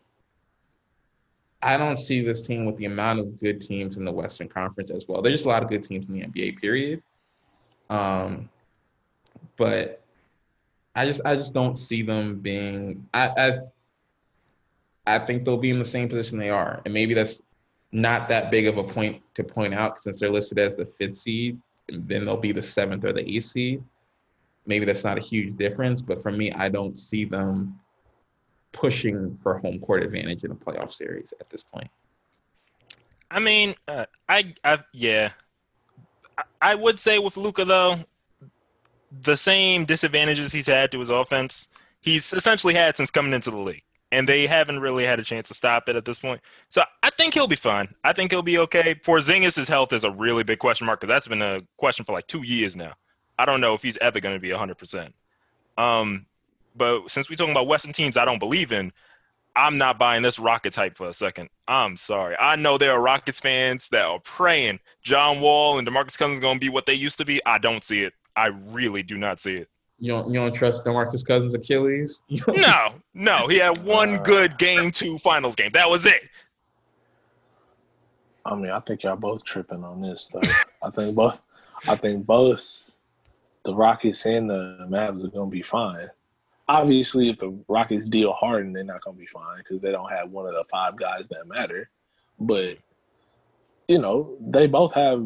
I 1.62 1.78
don't 1.78 1.96
see 1.96 2.20
this 2.20 2.46
team 2.46 2.66
with 2.66 2.76
the 2.76 2.84
amount 2.84 3.20
of 3.20 3.40
good 3.40 3.60
teams 3.60 3.96
in 3.96 4.04
the 4.04 4.12
Western 4.12 4.48
Conference 4.48 4.90
as 4.90 5.06
well. 5.08 5.22
There's 5.22 5.36
just 5.36 5.46
a 5.46 5.48
lot 5.48 5.62
of 5.62 5.70
good 5.70 5.82
teams 5.82 6.06
in 6.06 6.12
the 6.12 6.20
NBA, 6.20 6.58
period. 6.58 7.02
Um, 7.88 8.50
but 9.56 10.02
I 10.94 11.06
just 11.06 11.20
I 11.24 11.34
just 11.34 11.54
don't 11.54 11.76
see 11.76 12.02
them 12.02 12.38
being. 12.40 13.06
I, 13.12 13.30
I 13.36 13.58
I 15.06 15.18
think 15.18 15.44
they'll 15.44 15.56
be 15.56 15.70
in 15.70 15.78
the 15.78 15.84
same 15.84 16.08
position 16.08 16.38
they 16.38 16.50
are, 16.50 16.80
and 16.84 16.94
maybe 16.94 17.14
that's 17.14 17.42
not 17.92 18.28
that 18.28 18.50
big 18.50 18.66
of 18.66 18.76
a 18.78 18.84
point 18.84 19.22
to 19.34 19.44
point 19.44 19.72
out 19.72 19.98
since 19.98 20.20
they're 20.20 20.30
listed 20.30 20.58
as 20.58 20.74
the 20.74 20.84
fifth 20.84 21.16
seed. 21.16 21.58
then 21.88 22.24
they'll 22.24 22.36
be 22.36 22.52
the 22.52 22.62
seventh 22.62 23.04
or 23.04 23.12
the 23.12 23.28
eighth 23.28 23.44
seed. 23.44 23.82
Maybe 24.66 24.84
that's 24.84 25.04
not 25.04 25.18
a 25.18 25.20
huge 25.20 25.56
difference, 25.56 26.00
but 26.02 26.22
for 26.22 26.32
me, 26.32 26.50
I 26.52 26.68
don't 26.68 26.98
see 26.98 27.24
them 27.24 27.78
pushing 28.72 29.38
for 29.42 29.58
home 29.58 29.78
court 29.78 30.02
advantage 30.02 30.44
in 30.44 30.50
a 30.50 30.54
playoff 30.54 30.92
series 30.92 31.32
at 31.40 31.48
this 31.50 31.62
point. 31.62 31.88
I 33.30 33.40
mean, 33.40 33.74
uh, 33.86 34.06
I, 34.28 34.54
I, 34.64 34.78
yeah, 34.92 35.30
I, 36.38 36.42
I 36.60 36.74
would 36.74 36.98
say 36.98 37.18
with 37.18 37.36
Luka 37.36 37.64
though, 37.64 37.98
the 39.22 39.36
same 39.36 39.84
disadvantages 39.84 40.52
he's 40.52 40.66
had 40.66 40.92
to 40.92 41.00
his 41.00 41.08
offense, 41.08 41.68
he's 42.00 42.32
essentially 42.32 42.74
had 42.74 42.96
since 42.96 43.10
coming 43.10 43.32
into 43.32 43.50
the 43.50 43.58
league, 43.58 43.82
and 44.12 44.28
they 44.28 44.46
haven't 44.46 44.80
really 44.80 45.04
had 45.04 45.20
a 45.20 45.24
chance 45.24 45.48
to 45.48 45.54
stop 45.54 45.88
it 45.88 45.96
at 45.96 46.04
this 46.04 46.18
point. 46.18 46.40
So 46.68 46.82
I 47.02 47.10
think 47.10 47.34
he'll 47.34 47.46
be 47.46 47.56
fine. 47.56 47.94
I 48.02 48.12
think 48.12 48.30
he'll 48.30 48.42
be 48.42 48.58
okay. 48.58 48.94
Porzingis' 48.94 49.68
health 49.68 49.92
is 49.92 50.04
a 50.04 50.10
really 50.10 50.44
big 50.44 50.58
question 50.58 50.86
mark 50.86 51.00
because 51.00 51.12
that's 51.12 51.28
been 51.28 51.42
a 51.42 51.62
question 51.76 52.04
for 52.04 52.12
like 52.12 52.26
two 52.26 52.44
years 52.44 52.76
now. 52.76 52.94
I 53.38 53.46
don't 53.46 53.60
know 53.60 53.74
if 53.74 53.82
he's 53.82 53.98
ever 53.98 54.20
going 54.20 54.36
to 54.36 54.40
be 54.40 54.50
100%. 54.50 55.12
Um, 55.76 56.26
but 56.76 57.10
since 57.10 57.28
we're 57.28 57.36
talking 57.36 57.52
about 57.52 57.66
Western 57.66 57.92
teams 57.92 58.16
I 58.16 58.24
don't 58.24 58.38
believe 58.38 58.72
in, 58.72 58.92
I'm 59.56 59.78
not 59.78 59.98
buying 59.98 60.22
this 60.22 60.38
Rockets 60.38 60.76
hype 60.76 60.96
for 60.96 61.08
a 61.08 61.12
second. 61.12 61.48
I'm 61.68 61.96
sorry. 61.96 62.36
I 62.38 62.56
know 62.56 62.76
there 62.76 62.92
are 62.92 63.00
Rockets 63.00 63.40
fans 63.40 63.88
that 63.90 64.04
are 64.04 64.18
praying 64.18 64.80
John 65.02 65.40
Wall 65.40 65.78
and 65.78 65.86
DeMarcus 65.86 66.18
Cousins 66.18 66.40
going 66.40 66.56
to 66.56 66.60
be 66.60 66.68
what 66.68 66.86
they 66.86 66.94
used 66.94 67.18
to 67.18 67.24
be. 67.24 67.40
I 67.46 67.58
don't 67.58 67.84
see 67.84 68.02
it. 68.02 68.14
I 68.36 68.46
really 68.46 69.02
do 69.02 69.16
not 69.16 69.40
see 69.40 69.54
it. 69.54 69.68
You 69.98 70.12
don't 70.12 70.28
you 70.28 70.34
don't 70.34 70.52
trust 70.52 70.84
DeMarcus 70.84 71.26
Cousins' 71.26 71.54
Achilles? 71.54 72.20
no, 72.48 72.94
no. 73.14 73.46
He 73.46 73.58
had 73.58 73.84
one 73.84 74.14
uh, 74.14 74.22
good 74.22 74.58
game 74.58 74.90
two 74.90 75.18
finals 75.18 75.54
game. 75.54 75.70
That 75.72 75.88
was 75.88 76.04
it. 76.04 76.22
I 78.44 78.54
mean, 78.54 78.70
I 78.70 78.80
think 78.80 79.04
y'all 79.04 79.16
both 79.16 79.44
tripping 79.44 79.84
on 79.84 80.02
this 80.02 80.28
though. 80.28 80.40
I 80.82 80.90
think 80.90 81.14
both 81.14 81.38
I 81.88 81.96
think 81.96 82.26
both 82.26 82.62
the 83.64 83.74
Rockets 83.74 84.26
and 84.26 84.50
the 84.50 84.86
Mavs 84.90 85.24
are 85.24 85.28
gonna 85.28 85.50
be 85.50 85.62
fine 85.62 86.10
obviously, 86.68 87.28
if 87.30 87.38
the 87.38 87.56
Rockets 87.68 88.08
deal 88.08 88.32
Harden, 88.32 88.72
they're 88.72 88.84
not 88.84 89.02
going 89.02 89.16
to 89.16 89.20
be 89.20 89.26
fine 89.26 89.58
because 89.58 89.80
they 89.80 89.92
don't 89.92 90.10
have 90.10 90.30
one 90.30 90.46
of 90.46 90.54
the 90.54 90.64
five 90.70 90.96
guys 90.96 91.24
that 91.30 91.46
matter. 91.46 91.90
But 92.38 92.78
you 93.88 93.98
know, 93.98 94.36
they 94.40 94.66
both 94.66 94.94
have 94.94 95.24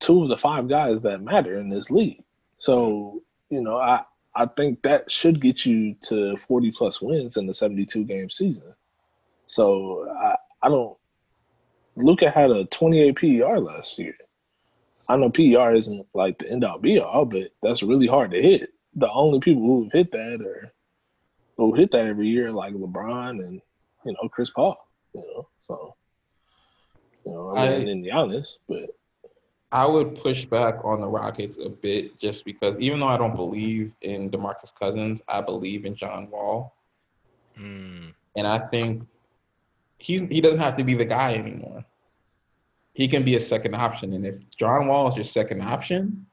two 0.00 0.22
of 0.22 0.28
the 0.28 0.36
five 0.36 0.68
guys 0.68 1.00
that 1.02 1.22
matter 1.22 1.58
in 1.58 1.68
this 1.68 1.90
league. 1.90 2.22
So 2.58 3.22
you 3.50 3.60
know, 3.60 3.78
I 3.78 4.02
I 4.34 4.46
think 4.46 4.82
that 4.82 5.10
should 5.10 5.40
get 5.40 5.64
you 5.64 5.94
to 6.02 6.36
forty 6.36 6.70
plus 6.70 7.00
wins 7.00 7.36
in 7.36 7.46
the 7.46 7.54
seventy 7.54 7.86
two 7.86 8.04
game 8.04 8.30
season. 8.30 8.74
So 9.46 10.08
I 10.10 10.36
I 10.62 10.68
don't. 10.68 10.96
Luka 11.96 12.30
had 12.30 12.50
a 12.50 12.64
twenty 12.66 13.00
eight 13.00 13.16
PER 13.16 13.60
last 13.60 13.98
year. 13.98 14.16
I 15.08 15.16
know 15.16 15.30
PER 15.30 15.74
isn't 15.74 16.06
like 16.14 16.38
the 16.38 16.50
end 16.50 16.64
all 16.64 16.78
be 16.78 16.98
all, 16.98 17.24
but 17.26 17.52
that's 17.62 17.82
really 17.82 18.06
hard 18.06 18.30
to 18.30 18.42
hit 18.42 18.70
the 18.96 19.10
only 19.10 19.40
people 19.40 19.62
who've 19.62 19.92
hit 19.92 20.10
that 20.12 20.40
or 20.44 20.72
who 21.56 21.74
hit 21.74 21.90
that 21.92 22.06
every 22.06 22.28
year, 22.28 22.50
like 22.52 22.74
LeBron 22.74 23.44
and 23.44 23.60
you 24.04 24.12
know 24.12 24.28
Chris 24.28 24.50
Paul. 24.50 24.76
You 25.14 25.20
know, 25.20 25.48
so 25.66 25.94
you 27.24 27.32
know, 27.32 27.56
I 27.56 27.78
mean, 27.78 27.88
and 27.88 28.04
Giannis, 28.04 28.56
but 28.68 28.90
I 29.74 29.84
would 29.84 30.14
push 30.14 30.44
back 30.44 30.84
on 30.84 31.00
the 31.00 31.08
Rockets 31.08 31.58
a 31.58 31.68
bit 31.68 32.16
just 32.16 32.44
because 32.44 32.76
even 32.78 33.00
though 33.00 33.08
I 33.08 33.18
don't 33.18 33.34
believe 33.34 33.92
in 34.02 34.30
DeMarcus 34.30 34.72
Cousins, 34.72 35.20
I 35.26 35.40
believe 35.40 35.84
in 35.84 35.96
John 35.96 36.30
Wall. 36.30 36.76
Mm. 37.58 38.14
And 38.36 38.46
I 38.46 38.58
think 38.58 39.04
he's 39.98 40.20
he 40.30 40.40
doesn't 40.40 40.60
have 40.60 40.76
to 40.76 40.84
be 40.84 40.94
the 40.94 41.04
guy 41.04 41.34
anymore. 41.34 41.84
He 42.92 43.08
can 43.08 43.24
be 43.24 43.34
a 43.34 43.40
second 43.40 43.74
option. 43.74 44.12
And 44.12 44.24
if 44.24 44.36
John 44.50 44.86
Wall 44.86 45.08
is 45.08 45.16
your 45.16 45.24
second 45.24 45.60
option, 45.60 46.24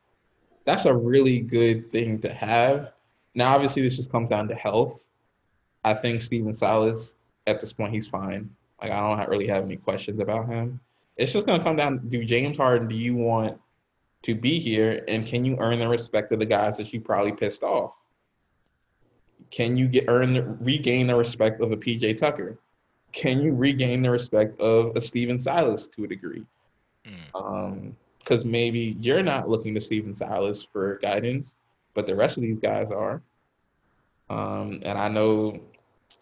that's 0.64 0.86
a 0.86 0.94
really 0.94 1.40
good 1.40 1.92
thing 1.92 2.20
to 2.22 2.32
have. 2.32 2.94
Now, 3.34 3.56
obviously, 3.56 3.82
this 3.82 3.98
just 3.98 4.12
comes 4.12 4.30
down 4.30 4.50
to 4.50 4.56
health. 4.56 5.00
I 5.84 5.96
think 5.96 6.22
Stephen 6.22 6.54
Silas, 6.54 7.16
at 7.48 7.60
this 7.60 7.74
point, 7.74 7.92
he's 7.92 8.08
fine. 8.08 8.52
Like, 8.80 8.92
I 8.92 9.00
don't 9.00 9.30
really 9.30 9.48
have 9.48 9.64
any 9.64 9.78
questions 9.78 10.20
about 10.20 10.48
him. 10.48 10.80
It's 11.22 11.34
just 11.34 11.46
going 11.46 11.60
to 11.60 11.64
come 11.64 11.76
down 11.76 12.00
do 12.08 12.26
James 12.26 12.58
Harden, 12.58 12.88
do 12.88 12.96
you 12.96 13.16
want 13.16 13.60
to 14.24 14.34
be 14.34 14.60
here? 14.60 15.04
And 15.08 15.26
can 15.26 15.46
you 15.46 15.56
earn 15.60 15.80
the 15.80 15.88
respect 15.88 16.32
of 16.32 16.40
the 16.40 16.46
guys 16.46 16.78
that 16.78 16.92
you 16.92 17.00
probably 17.00 17.32
pissed 17.32 17.62
off? 17.62 17.94
Can 19.52 19.78
you 19.78 19.88
get 19.88 20.06
earn 20.08 20.34
the, 20.34 20.44
regain 20.44 21.06
the 21.06 21.16
respect 21.16 21.62
of 21.62 21.72
a 21.72 21.78
PJ 21.78 22.18
Tucker? 22.18 22.58
Can 23.12 23.40
you 23.40 23.54
regain 23.54 24.02
the 24.02 24.10
respect 24.10 24.60
of 24.60 24.96
a 24.96 25.02
Stephen 25.02 25.40
Silas 25.40 25.88
to 25.90 26.06
a 26.06 26.08
degree? 26.08 26.46
Mm. 27.06 27.36
Um, 27.36 27.98
because 28.20 28.46
maybe 28.46 28.98
you're 29.02 29.24
not 29.24 29.50
looking 29.50 29.74
to 29.76 29.82
Stephen 29.82 30.16
Silas 30.16 30.68
for 30.72 30.98
guidance, 31.02 31.58
but 31.94 32.08
the 32.08 32.16
rest 32.16 32.38
of 32.38 32.44
these 32.44 32.60
guys 32.60 32.88
are. 32.92 33.22
Um, 34.30 34.80
and 34.84 34.98
I 34.98 35.10
know 35.10 35.60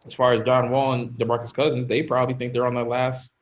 as 0.06 0.14
far 0.14 0.34
as 0.34 0.46
John 0.46 0.72
Wall 0.72 0.94
and 0.94 1.12
DeMarcus 1.12 1.54
Cousins, 1.54 1.88
they 1.88 2.02
probably 2.04 2.36
think 2.36 2.54
they're 2.54 2.66
on 2.66 2.74
the 2.74 2.84
last 2.84 3.34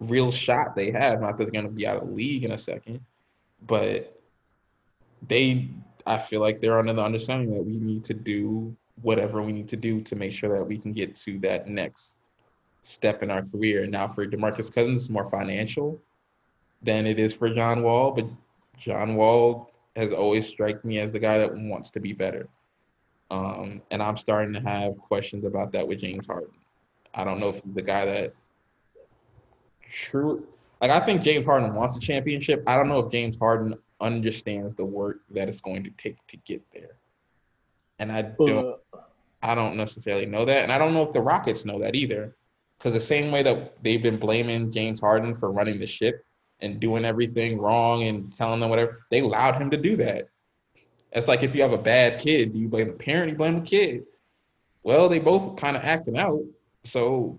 real 0.00 0.32
shot 0.32 0.74
they 0.74 0.90
have. 0.90 1.20
Not 1.20 1.36
that 1.36 1.44
they're 1.44 1.52
going 1.52 1.66
to 1.66 1.70
be 1.70 1.86
out 1.86 1.96
of 1.96 2.08
the 2.08 2.14
league 2.14 2.44
in 2.44 2.52
a 2.52 2.58
second, 2.58 3.00
but 3.66 4.20
they, 5.28 5.68
I 6.06 6.18
feel 6.18 6.40
like 6.40 6.60
they're 6.60 6.78
under 6.78 6.92
the 6.92 7.02
understanding 7.02 7.54
that 7.54 7.64
we 7.64 7.78
need 7.78 8.04
to 8.04 8.14
do 8.14 8.74
whatever 9.02 9.42
we 9.42 9.52
need 9.52 9.68
to 9.68 9.76
do 9.76 10.00
to 10.02 10.16
make 10.16 10.32
sure 10.32 10.56
that 10.58 10.64
we 10.64 10.78
can 10.78 10.92
get 10.92 11.14
to 11.14 11.38
that 11.40 11.68
next 11.68 12.16
step 12.82 13.22
in 13.22 13.30
our 13.30 13.42
career. 13.42 13.86
Now, 13.86 14.08
for 14.08 14.26
DeMarcus 14.26 14.72
Cousins, 14.72 15.02
it's 15.02 15.10
more 15.10 15.28
financial 15.30 16.00
than 16.82 17.06
it 17.06 17.18
is 17.18 17.34
for 17.34 17.52
John 17.52 17.82
Wall, 17.82 18.10
but 18.10 18.26
John 18.78 19.14
Wall 19.14 19.72
has 19.96 20.12
always 20.12 20.46
struck 20.46 20.84
me 20.84 20.98
as 20.98 21.12
the 21.12 21.18
guy 21.18 21.38
that 21.38 21.54
wants 21.54 21.90
to 21.90 22.00
be 22.00 22.12
better. 22.12 22.48
Um, 23.30 23.82
and 23.90 24.02
I'm 24.02 24.16
starting 24.16 24.52
to 24.54 24.60
have 24.60 24.98
questions 24.98 25.44
about 25.44 25.72
that 25.72 25.86
with 25.86 26.00
James 26.00 26.26
Harden. 26.26 26.54
I 27.14 27.24
don't 27.24 27.38
know 27.38 27.50
if 27.50 27.62
he's 27.62 27.74
the 27.74 27.82
guy 27.82 28.04
that 28.06 28.34
true 29.90 30.46
like 30.80 30.90
I 30.90 31.00
think 31.00 31.22
James 31.22 31.44
Harden 31.44 31.74
wants 31.74 31.96
a 31.98 32.00
championship. 32.00 32.62
I 32.66 32.74
don't 32.74 32.88
know 32.88 33.00
if 33.00 33.12
James 33.12 33.36
Harden 33.36 33.74
understands 34.00 34.74
the 34.74 34.84
work 34.84 35.20
that 35.30 35.46
it's 35.46 35.60
going 35.60 35.84
to 35.84 35.90
take 35.90 36.26
to 36.28 36.38
get 36.38 36.62
there. 36.72 36.96
And 37.98 38.10
I 38.10 38.22
don't 38.22 38.78
I 39.42 39.54
don't 39.54 39.76
necessarily 39.76 40.24
know 40.24 40.46
that. 40.46 40.62
And 40.62 40.72
I 40.72 40.78
don't 40.78 40.94
know 40.94 41.02
if 41.02 41.12
the 41.12 41.20
Rockets 41.20 41.66
know 41.66 41.78
that 41.80 41.94
either. 41.94 42.34
Because 42.78 42.94
the 42.94 43.00
same 43.00 43.30
way 43.30 43.42
that 43.42 43.74
they've 43.82 44.02
been 44.02 44.16
blaming 44.16 44.72
James 44.72 45.00
Harden 45.00 45.34
for 45.34 45.52
running 45.52 45.78
the 45.78 45.86
ship, 45.86 46.24
and 46.62 46.80
doing 46.80 47.04
everything 47.04 47.58
wrong 47.58 48.04
and 48.04 48.34
telling 48.36 48.60
them 48.60 48.70
whatever. 48.70 49.06
They 49.10 49.20
allowed 49.20 49.60
him 49.60 49.70
to 49.70 49.76
do 49.76 49.96
that. 49.96 50.28
It's 51.12 51.28
like 51.28 51.42
if 51.42 51.54
you 51.54 51.62
have 51.62 51.72
a 51.72 51.78
bad 51.78 52.20
kid, 52.20 52.52
do 52.52 52.58
you 52.58 52.68
blame 52.68 52.86
the 52.86 52.92
parent? 52.92 53.30
You 53.30 53.36
blame 53.36 53.56
the 53.56 53.64
kid. 53.64 54.04
Well, 54.82 55.08
they 55.08 55.18
both 55.18 55.56
kind 55.56 55.76
of 55.76 55.82
acting 55.82 56.18
out. 56.18 56.40
So, 56.84 57.38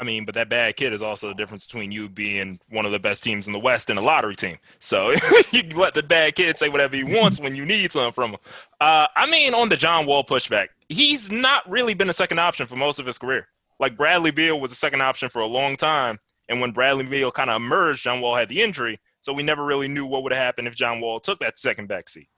I 0.00 0.04
mean, 0.04 0.24
but 0.24 0.34
that 0.34 0.48
bad 0.48 0.76
kid 0.76 0.92
is 0.92 1.02
also 1.02 1.28
the 1.28 1.34
difference 1.34 1.66
between 1.66 1.92
you 1.92 2.08
being 2.08 2.58
one 2.70 2.86
of 2.86 2.92
the 2.92 2.98
best 2.98 3.22
teams 3.22 3.46
in 3.46 3.52
the 3.52 3.58
West 3.58 3.90
and 3.90 3.98
a 3.98 4.02
lottery 4.02 4.34
team. 4.34 4.56
So 4.78 5.10
you 5.52 5.62
let 5.76 5.94
the 5.94 6.02
bad 6.02 6.34
kid 6.34 6.58
say 6.58 6.70
whatever 6.70 6.96
he 6.96 7.04
wants 7.04 7.38
when 7.38 7.54
you 7.54 7.66
need 7.66 7.92
something 7.92 8.12
from 8.12 8.30
him. 8.30 8.40
Uh, 8.80 9.06
I 9.14 9.30
mean, 9.30 9.54
on 9.54 9.68
the 9.68 9.76
John 9.76 10.06
Wall 10.06 10.24
pushback, 10.24 10.68
he's 10.88 11.30
not 11.30 11.68
really 11.70 11.94
been 11.94 12.08
a 12.08 12.14
second 12.14 12.40
option 12.40 12.66
for 12.66 12.76
most 12.76 12.98
of 12.98 13.06
his 13.06 13.18
career 13.18 13.46
like 13.80 13.96
Bradley 13.96 14.30
Beal 14.30 14.60
was 14.60 14.70
a 14.70 14.76
second 14.76 15.00
option 15.00 15.28
for 15.28 15.40
a 15.40 15.46
long 15.46 15.76
time. 15.76 16.20
And 16.48 16.60
when 16.60 16.70
Bradley 16.70 17.06
Beal 17.06 17.32
kind 17.32 17.50
of 17.50 17.56
emerged, 17.56 18.02
John 18.02 18.20
Wall 18.20 18.36
had 18.36 18.48
the 18.48 18.60
injury. 18.60 19.00
So 19.20 19.32
we 19.32 19.42
never 19.42 19.64
really 19.64 19.88
knew 19.88 20.06
what 20.06 20.22
would 20.22 20.32
have 20.32 20.42
happened 20.42 20.68
if 20.68 20.76
John 20.76 21.00
Wall 21.00 21.18
took 21.18 21.40
that 21.40 21.58
second 21.58 21.88
backseat. 21.88 22.28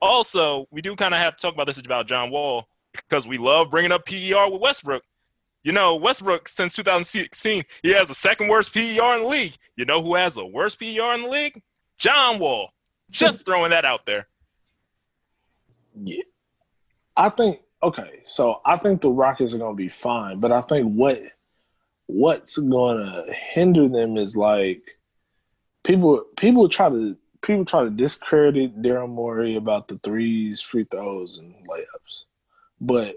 Also, 0.00 0.66
we 0.70 0.80
do 0.82 0.94
kind 0.94 1.14
of 1.14 1.20
have 1.20 1.36
to 1.36 1.42
talk 1.42 1.54
about 1.54 1.66
this 1.66 1.78
about 1.78 2.06
John 2.06 2.30
Wall 2.30 2.68
because 2.92 3.26
we 3.26 3.38
love 3.38 3.70
bringing 3.70 3.92
up 3.92 4.06
PER 4.06 4.50
with 4.50 4.60
Westbrook. 4.60 5.02
You 5.62 5.72
know, 5.72 5.96
Westbrook, 5.96 6.48
since 6.48 6.74
2016, 6.74 7.62
he 7.82 7.92
has 7.92 8.08
the 8.08 8.14
second 8.14 8.48
worst 8.48 8.72
PER 8.72 8.80
in 8.80 9.22
the 9.22 9.28
league. 9.28 9.56
You 9.76 9.84
know 9.84 10.02
who 10.02 10.14
has 10.14 10.34
the 10.34 10.46
worst 10.46 10.78
PER 10.78 11.14
in 11.14 11.22
the 11.22 11.28
league? 11.28 11.62
John 11.98 12.38
Wall. 12.38 12.70
Just 13.10 13.44
throwing 13.46 13.70
that 13.70 13.84
out 13.84 14.06
there. 14.06 14.28
Yeah. 16.02 16.22
I 17.16 17.28
think 17.28 17.60
okay, 17.82 18.20
so 18.24 18.60
I 18.64 18.76
think 18.76 19.00
the 19.00 19.10
Rockets 19.10 19.54
are 19.54 19.58
gonna 19.58 19.74
be 19.74 19.88
fine, 19.88 20.40
but 20.40 20.52
I 20.52 20.62
think 20.62 20.86
what 20.92 21.20
what's 22.06 22.56
gonna 22.56 23.24
hinder 23.52 23.88
them 23.88 24.16
is 24.16 24.36
like 24.36 24.82
people 25.84 26.24
people 26.36 26.68
try 26.68 26.88
to 26.88 27.16
people 27.42 27.64
try 27.64 27.84
to 27.84 27.90
discredit 27.90 28.80
Daryl 28.80 29.08
Morey 29.08 29.56
about 29.56 29.88
the 29.88 29.98
threes, 29.98 30.60
free 30.60 30.86
throws, 30.90 31.38
and 31.38 31.54
layups. 31.66 32.24
But 32.80 33.16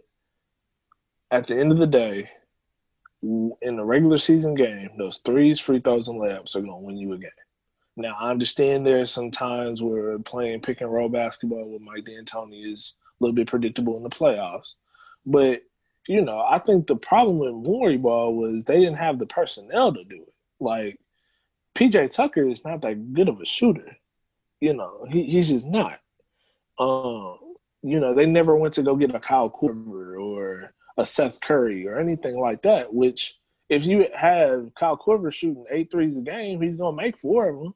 at 1.33 1.47
the 1.47 1.59
end 1.59 1.71
of 1.71 1.79
the 1.79 1.87
day, 1.87 2.29
in 3.23 3.79
a 3.79 3.83
regular 3.83 4.19
season 4.19 4.53
game, 4.53 4.91
those 4.97 5.17
threes, 5.17 5.59
free 5.59 5.79
throws, 5.79 6.07
and 6.07 6.21
layups 6.21 6.55
are 6.55 6.61
going 6.61 6.71
to 6.71 6.85
win 6.85 6.97
you 6.97 7.13
a 7.13 7.17
game. 7.17 7.31
Now, 7.97 8.15
I 8.19 8.29
understand 8.29 8.85
there's 8.85 9.09
some 9.09 9.31
times 9.31 9.81
where 9.81 10.19
playing 10.19 10.61
pick 10.61 10.81
and 10.81 10.93
roll 10.93 11.09
basketball 11.09 11.71
with 11.71 11.81
Mike 11.81 12.05
D'Antoni 12.05 12.71
is 12.71 12.95
a 13.19 13.23
little 13.23 13.33
bit 13.33 13.47
predictable 13.47 13.97
in 13.97 14.03
the 14.03 14.09
playoffs. 14.09 14.75
But, 15.25 15.63
you 16.07 16.21
know, 16.21 16.39
I 16.39 16.59
think 16.59 16.85
the 16.85 16.97
problem 16.97 17.39
with 17.39 17.67
Morey 17.67 17.97
ball 17.97 18.35
was 18.35 18.63
they 18.63 18.79
didn't 18.79 18.97
have 18.97 19.17
the 19.17 19.25
personnel 19.25 19.91
to 19.91 20.03
do 20.03 20.21
it. 20.27 20.33
Like, 20.59 20.99
PJ 21.73 22.13
Tucker 22.13 22.47
is 22.47 22.63
not 22.63 22.81
that 22.81 23.13
good 23.13 23.29
of 23.29 23.41
a 23.41 23.45
shooter. 23.45 23.97
You 24.61 24.75
know, 24.75 25.07
he, 25.09 25.23
he's 25.23 25.49
just 25.49 25.65
not. 25.65 25.99
Um, 26.77 27.39
you 27.81 27.99
know, 27.99 28.13
they 28.13 28.27
never 28.27 28.55
went 28.55 28.75
to 28.75 28.83
go 28.83 28.95
get 28.95 29.15
a 29.15 29.19
Kyle 29.19 29.49
Korver 29.49 30.21
or 30.21 30.73
a 30.97 31.05
Seth 31.05 31.39
Curry 31.39 31.87
or 31.87 31.99
anything 31.99 32.39
like 32.39 32.61
that. 32.63 32.93
Which, 32.93 33.39
if 33.69 33.85
you 33.85 34.07
have 34.15 34.73
Kyle 34.75 34.97
Korver 34.97 35.33
shooting 35.33 35.65
eight 35.71 35.91
threes 35.91 36.17
a 36.17 36.21
game, 36.21 36.61
he's 36.61 36.77
gonna 36.77 36.95
make 36.95 37.17
four 37.17 37.49
of 37.49 37.59
them. 37.59 37.73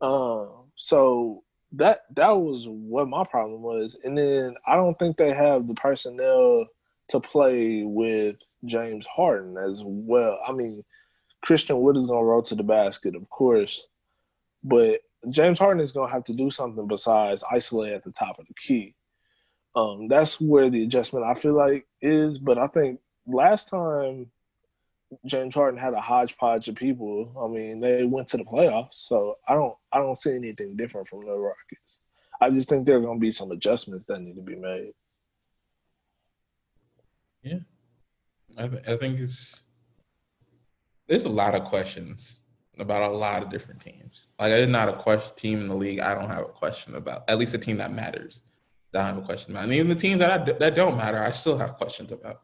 Um, 0.00 0.50
so 0.76 1.42
that 1.72 2.02
that 2.14 2.30
was 2.30 2.66
what 2.68 3.08
my 3.08 3.24
problem 3.24 3.62
was, 3.62 3.98
and 4.04 4.16
then 4.16 4.54
I 4.66 4.76
don't 4.76 4.98
think 4.98 5.16
they 5.16 5.34
have 5.34 5.66
the 5.66 5.74
personnel 5.74 6.66
to 7.08 7.20
play 7.20 7.82
with 7.84 8.36
James 8.64 9.06
Harden 9.06 9.56
as 9.56 9.82
well. 9.84 10.38
I 10.46 10.52
mean, 10.52 10.84
Christian 11.42 11.80
Wood 11.80 11.96
is 11.96 12.06
gonna 12.06 12.24
roll 12.24 12.42
to 12.42 12.54
the 12.54 12.62
basket, 12.62 13.14
of 13.14 13.28
course, 13.28 13.86
but 14.62 15.00
James 15.30 15.58
Harden 15.58 15.82
is 15.82 15.92
gonna 15.92 16.12
have 16.12 16.24
to 16.24 16.32
do 16.32 16.50
something 16.50 16.86
besides 16.86 17.44
isolate 17.50 17.92
at 17.92 18.04
the 18.04 18.12
top 18.12 18.38
of 18.38 18.46
the 18.46 18.54
key. 18.54 18.94
Um, 19.78 20.08
that's 20.08 20.40
where 20.40 20.70
the 20.70 20.82
adjustment 20.82 21.24
I 21.24 21.34
feel 21.34 21.52
like 21.52 21.86
is. 22.02 22.38
But 22.38 22.58
I 22.58 22.66
think 22.66 23.00
last 23.26 23.68
time 23.68 24.30
James 25.24 25.54
Harden 25.54 25.78
had 25.78 25.94
a 25.94 26.00
hodgepodge 26.00 26.68
of 26.68 26.74
people. 26.74 27.32
I 27.40 27.46
mean, 27.46 27.80
they 27.80 28.04
went 28.04 28.28
to 28.28 28.36
the 28.36 28.44
playoffs, 28.44 28.94
so 28.94 29.36
I 29.46 29.54
don't 29.54 29.74
I 29.92 29.98
don't 29.98 30.18
see 30.18 30.34
anything 30.34 30.76
different 30.76 31.06
from 31.06 31.24
the 31.24 31.32
Rockets. 31.32 32.00
I 32.40 32.50
just 32.50 32.68
think 32.68 32.86
there 32.86 32.96
are 32.96 33.00
going 33.00 33.18
to 33.18 33.20
be 33.20 33.32
some 33.32 33.52
adjustments 33.52 34.06
that 34.06 34.20
need 34.20 34.36
to 34.36 34.42
be 34.42 34.56
made. 34.56 34.92
Yeah, 37.42 37.58
I, 38.56 38.68
th- 38.68 38.82
I 38.88 38.96
think 38.96 39.20
it's 39.20 39.62
there's 41.06 41.24
a 41.24 41.28
lot 41.28 41.54
of 41.54 41.64
questions 41.64 42.40
about 42.78 43.10
a 43.10 43.16
lot 43.16 43.42
of 43.42 43.50
different 43.50 43.80
teams. 43.80 44.28
Like, 44.38 44.50
there's 44.50 44.70
not 44.70 44.88
a 44.88 44.92
question 44.92 45.32
team 45.36 45.60
in 45.60 45.68
the 45.68 45.74
league 45.74 46.00
I 46.00 46.14
don't 46.14 46.28
have 46.28 46.42
a 46.42 46.48
question 46.48 46.94
about. 46.94 47.24
At 47.28 47.38
least 47.38 47.54
a 47.54 47.58
team 47.58 47.78
that 47.78 47.92
matters 47.92 48.40
that 48.92 49.02
I 49.02 49.06
have 49.06 49.18
a 49.18 49.22
question 49.22 49.52
about. 49.52 49.64
And 49.64 49.72
even 49.72 49.88
the 49.88 49.94
teams 49.94 50.18
that 50.18 50.30
I, 50.30 50.52
that 50.52 50.74
don't 50.74 50.96
matter, 50.96 51.18
I 51.18 51.30
still 51.30 51.58
have 51.58 51.74
questions 51.74 52.12
about. 52.12 52.40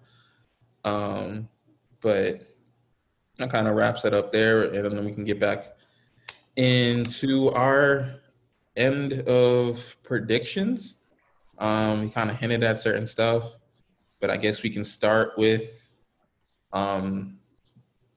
Um, 0.84 1.48
but 2.00 2.42
that 3.38 3.50
kind 3.50 3.66
of 3.66 3.74
wraps 3.74 4.04
it 4.04 4.14
up 4.14 4.32
there, 4.32 4.64
and 4.64 4.96
then 4.96 5.04
we 5.04 5.12
can 5.12 5.24
get 5.24 5.40
back 5.40 5.76
into 6.56 7.50
our 7.50 8.16
end 8.76 9.12
of 9.28 9.96
predictions. 10.02 10.96
Um, 11.58 12.02
we 12.02 12.10
kind 12.10 12.30
of 12.30 12.36
hinted 12.36 12.62
at 12.62 12.78
certain 12.78 13.06
stuff, 13.06 13.54
but 14.20 14.30
I 14.30 14.36
guess 14.36 14.62
we 14.62 14.70
can 14.70 14.84
start 14.84 15.32
with 15.38 15.92
um, 16.72 17.38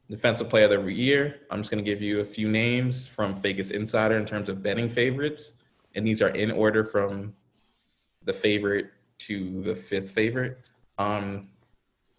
defensive 0.09 0.49
player 0.49 0.65
of 0.65 0.83
the 0.85 0.93
year. 0.93 1.41
I'm 1.49 1.59
just 1.59 1.71
going 1.71 1.83
to 1.83 1.89
give 1.89 2.01
you 2.01 2.19
a 2.19 2.25
few 2.25 2.49
names 2.49 3.07
from 3.07 3.35
Vegas 3.35 3.71
Insider 3.71 4.17
in 4.17 4.25
terms 4.25 4.49
of 4.49 4.61
betting 4.61 4.89
favorites, 4.89 5.53
and 5.95 6.05
these 6.05 6.21
are 6.21 6.29
in 6.29 6.51
order 6.51 6.83
from 6.83 7.33
the 8.27 8.33
favorite 8.33 8.91
to 9.19 9.61
the 9.63 9.73
fifth 9.73 10.11
favorite. 10.11 10.59
Um, 10.99 11.47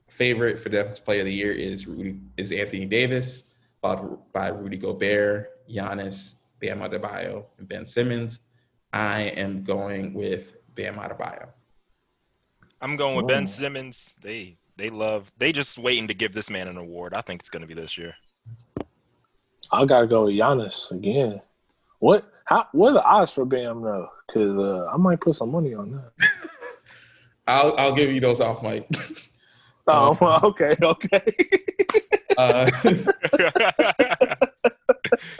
favorite 0.08 0.58
for 0.58 0.70
defensive 0.70 1.04
player 1.04 1.20
of 1.20 1.26
the 1.26 1.32
year 1.32 1.52
is 1.52 1.86
Rudy 1.86 2.18
is 2.36 2.50
Anthony 2.50 2.86
Davis, 2.86 3.44
followed 3.80 4.18
by 4.32 4.48
Rudy 4.48 4.78
Gobert, 4.78 5.68
Giannis, 5.68 6.34
Bam 6.60 6.80
Adebayo, 6.80 7.44
and 7.58 7.68
Ben 7.68 7.86
Simmons. 7.86 8.40
I 8.92 9.20
am 9.20 9.62
going 9.62 10.14
with 10.14 10.56
Bam 10.74 10.94
Adebayo. 10.94 11.48
I'm 12.80 12.96
going 12.96 13.16
with 13.16 13.28
Ben 13.28 13.46
Simmons. 13.46 14.14
They 14.20 14.56
they 14.76 14.88
love 14.90 15.30
they 15.38 15.52
just 15.52 15.78
waiting 15.78 16.08
to 16.08 16.14
give 16.14 16.32
this 16.32 16.48
man 16.48 16.68
an 16.68 16.78
award. 16.78 17.12
I 17.14 17.20
think 17.20 17.42
it's 17.42 17.50
going 17.50 17.62
to 17.62 17.68
be 17.68 17.74
this 17.74 17.98
year. 17.98 18.14
I 19.70 19.84
gotta 19.84 20.06
go 20.06 20.24
with 20.24 20.34
Giannis 20.34 20.90
again. 20.90 21.42
What? 21.98 22.32
How? 22.48 22.66
What 22.72 22.90
are 22.90 22.94
the 22.94 23.04
odds 23.04 23.32
for 23.34 23.44
Bam 23.44 23.82
though? 23.82 24.08
Because 24.26 24.56
uh, 24.56 24.86
I 24.90 24.96
might 24.96 25.20
put 25.20 25.34
some 25.34 25.52
money 25.52 25.74
on 25.74 25.90
that. 25.92 26.30
I'll 27.46 27.76
I'll 27.76 27.94
give 27.94 28.10
you 28.10 28.20
those 28.20 28.40
off 28.40 28.62
mic. 28.62 28.88
oh, 29.86 30.16
well, 30.18 30.40
okay, 30.42 30.74
okay. 30.82 31.34
uh, 32.38 32.70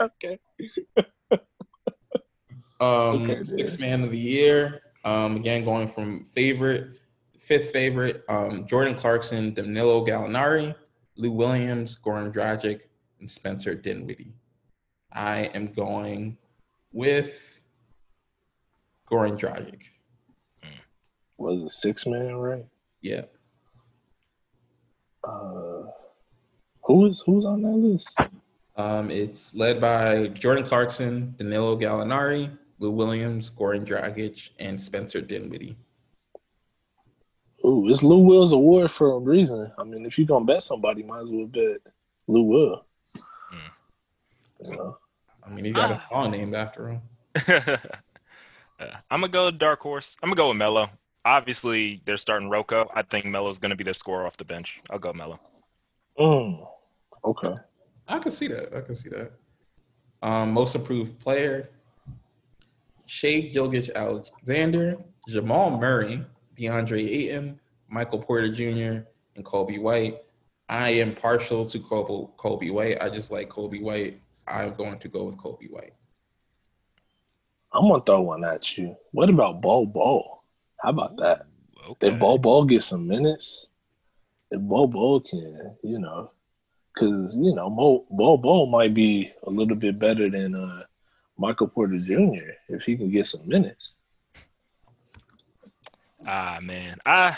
okay. 0.01 0.37
um, 2.79 3.23
Okay, 3.23 3.41
sixth 3.41 3.79
man 3.79 4.03
of 4.03 4.11
the 4.11 4.17
year. 4.19 4.81
Um, 5.03 5.35
again, 5.35 5.65
going 5.65 5.87
from 5.87 6.23
favorite, 6.25 6.99
fifth 7.39 7.71
favorite. 7.71 8.23
Um, 8.29 8.67
Jordan 8.67 8.93
Clarkson, 8.93 9.55
Danilo 9.55 10.05
Gallinari, 10.05 10.75
Lou 11.17 11.31
Williams, 11.31 11.97
Goran 12.05 12.31
Dragic, 12.31 12.81
and 13.19 13.27
Spencer 13.27 13.73
Dinwiddie. 13.73 14.35
I 15.11 15.45
am 15.55 15.71
going 15.71 16.37
with 16.99 17.61
Goran 19.09 19.39
Dragic. 19.39 19.83
Was 21.37 21.63
it 21.63 21.71
six 21.71 22.05
man, 22.05 22.35
right? 22.35 22.65
Yeah. 23.01 23.21
Uh, 25.23 25.83
who 26.83 27.05
is 27.05 27.23
who's 27.25 27.45
on 27.45 27.61
that 27.61 27.69
list? 27.69 28.19
Um, 28.75 29.09
it's 29.09 29.55
led 29.55 29.79
by 29.79 30.27
Jordan 30.27 30.65
Clarkson, 30.65 31.35
Danilo 31.37 31.77
Gallinari, 31.77 32.51
Lou 32.79 32.91
Williams, 32.91 33.49
Goran 33.49 33.85
Dragic, 33.85 34.49
and 34.59 34.79
Spencer 34.79 35.21
Dinwiddie. 35.21 35.77
Ooh, 37.65 37.89
it's 37.89 38.03
Lou 38.03 38.19
Will's 38.19 38.51
award 38.51 38.91
for 38.91 39.13
a 39.13 39.19
reason. 39.19 39.71
I 39.77 39.85
mean, 39.85 40.05
if 40.05 40.17
you're 40.17 40.27
gonna 40.27 40.43
bet 40.43 40.63
somebody, 40.63 41.03
might 41.03 41.21
as 41.21 41.31
well 41.31 41.45
bet 41.45 41.77
Lou 42.27 42.43
Will. 42.43 42.85
You 44.61 44.75
know? 44.75 44.97
I 45.49 45.53
mean, 45.53 45.65
he 45.65 45.71
got 45.71 45.91
Ah. 45.91 46.05
a 46.05 46.09
song 46.13 46.31
named 46.31 46.53
after 46.55 46.89
him. 46.89 47.01
I'm 49.11 49.21
gonna 49.21 49.27
go 49.29 49.51
dark 49.51 49.81
horse. 49.81 50.17
I'm 50.21 50.29
gonna 50.29 50.37
go 50.37 50.49
with 50.49 50.57
Melo. 50.57 50.89
Obviously, 51.25 52.01
they're 52.05 52.17
starting 52.17 52.49
Rocco. 52.49 52.89
I 52.93 53.01
think 53.01 53.25
Melo's 53.25 53.59
gonna 53.59 53.75
be 53.75 53.83
their 53.83 53.93
scorer 53.93 54.25
off 54.25 54.37
the 54.37 54.45
bench. 54.45 54.81
I'll 54.89 54.99
go 54.99 55.11
Melo. 55.11 55.39
Mm, 56.17 56.67
okay. 57.25 57.53
I 58.07 58.19
can 58.19 58.31
see 58.31 58.47
that. 58.47 58.73
I 58.75 58.81
can 58.81 58.95
see 58.95 59.09
that. 59.09 59.31
Um, 60.21 60.51
most 60.53 60.75
improved 60.75 61.19
player, 61.19 61.69
Shai 63.05 63.41
Gilgeous-Alexander, 63.41 64.97
Jamal 65.27 65.77
Murray, 65.77 66.25
DeAndre 66.57 67.07
Ayton, 67.07 67.59
Michael 67.87 68.19
Porter 68.19 68.51
Jr., 68.51 69.05
and 69.35 69.45
Coby 69.45 69.79
White. 69.79 70.19
I 70.67 70.89
am 70.89 71.15
partial 71.15 71.65
to 71.65 71.79
Coby, 71.79 72.29
Coby 72.37 72.71
White. 72.71 73.01
I 73.01 73.09
just 73.09 73.31
like 73.31 73.49
Coby 73.49 73.81
White. 73.81 74.19
I'm 74.49 74.73
going 74.73 74.99
to 74.99 75.07
go 75.07 75.25
with 75.25 75.37
Coby 75.37 75.69
White. 75.69 75.93
I'm 77.71 77.87
gonna 77.87 78.03
throw 78.03 78.21
one 78.21 78.43
at 78.43 78.77
you. 78.77 78.95
What 79.11 79.29
about 79.29 79.61
Bol 79.61 79.85
Bol? 79.85 80.43
How 80.81 80.89
about 80.89 81.17
that? 81.17 81.45
Okay. 81.89 82.09
If 82.09 82.19
Bol 82.19 82.39
Bol 82.39 82.65
get 82.65 82.83
some 82.83 83.07
minutes, 83.07 83.69
if 84.49 84.59
Bol 84.59 84.87
Bol 84.87 85.21
can, 85.21 85.75
you 85.83 85.99
know, 85.99 86.31
because 86.93 87.35
you 87.37 87.53
know 87.53 87.69
Mo, 87.69 88.05
Bol 88.09 88.37
Bol 88.37 88.65
might 88.65 88.93
be 88.93 89.31
a 89.43 89.49
little 89.49 89.75
bit 89.75 89.99
better 89.99 90.29
than 90.29 90.55
uh, 90.55 90.83
Michael 91.37 91.67
Porter 91.67 91.99
Jr. 91.99 92.53
if 92.69 92.83
he 92.83 92.97
can 92.97 93.11
get 93.11 93.27
some 93.27 93.47
minutes. 93.47 93.95
Ah 96.25 96.59
man, 96.61 96.97
I, 97.05 97.37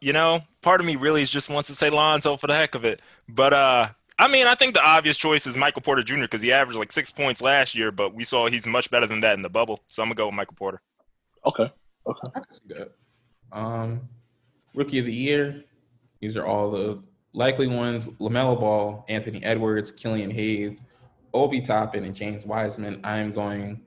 you 0.00 0.12
know, 0.12 0.42
part 0.62 0.80
of 0.80 0.86
me 0.86 0.96
really 0.96 1.24
just 1.24 1.48
wants 1.48 1.68
to 1.68 1.74
say 1.74 1.90
Lonzo 1.90 2.36
for 2.36 2.48
the 2.48 2.54
heck 2.54 2.74
of 2.74 2.84
it, 2.84 3.00
but 3.28 3.54
uh, 3.54 3.86
I 4.20 4.28
mean, 4.28 4.46
I 4.46 4.54
think 4.54 4.74
the 4.74 4.84
obvious 4.86 5.16
choice 5.16 5.46
is 5.46 5.56
Michael 5.56 5.80
Porter 5.80 6.02
Jr. 6.02 6.22
because 6.22 6.42
he 6.42 6.52
averaged 6.52 6.78
like 6.78 6.92
six 6.92 7.10
points 7.10 7.40
last 7.40 7.74
year, 7.74 7.90
but 7.90 8.14
we 8.14 8.22
saw 8.22 8.48
he's 8.48 8.66
much 8.66 8.90
better 8.90 9.06
than 9.06 9.22
that 9.22 9.32
in 9.32 9.40
the 9.40 9.48
bubble. 9.48 9.80
So 9.88 10.02
I'm 10.02 10.08
gonna 10.08 10.16
go 10.16 10.26
with 10.26 10.34
Michael 10.34 10.56
Porter. 10.56 10.82
Okay. 11.46 11.72
Okay. 12.06 12.28
I 12.34 12.40
can 12.40 12.44
see 12.52 12.74
that. 12.74 12.92
Um, 13.50 14.02
rookie 14.74 14.98
of 14.98 15.06
the 15.06 15.12
year. 15.12 15.64
These 16.20 16.36
are 16.36 16.44
all 16.44 16.70
the 16.70 17.02
likely 17.32 17.66
ones: 17.66 18.08
LaMelo 18.20 18.60
Ball, 18.60 19.06
Anthony 19.08 19.42
Edwards, 19.42 19.90
Killian 19.90 20.30
Hayes, 20.30 20.78
Obi 21.32 21.62
Toppin 21.62 22.04
and 22.04 22.14
James 22.14 22.44
Wiseman. 22.44 23.00
I'm 23.02 23.32
going 23.32 23.80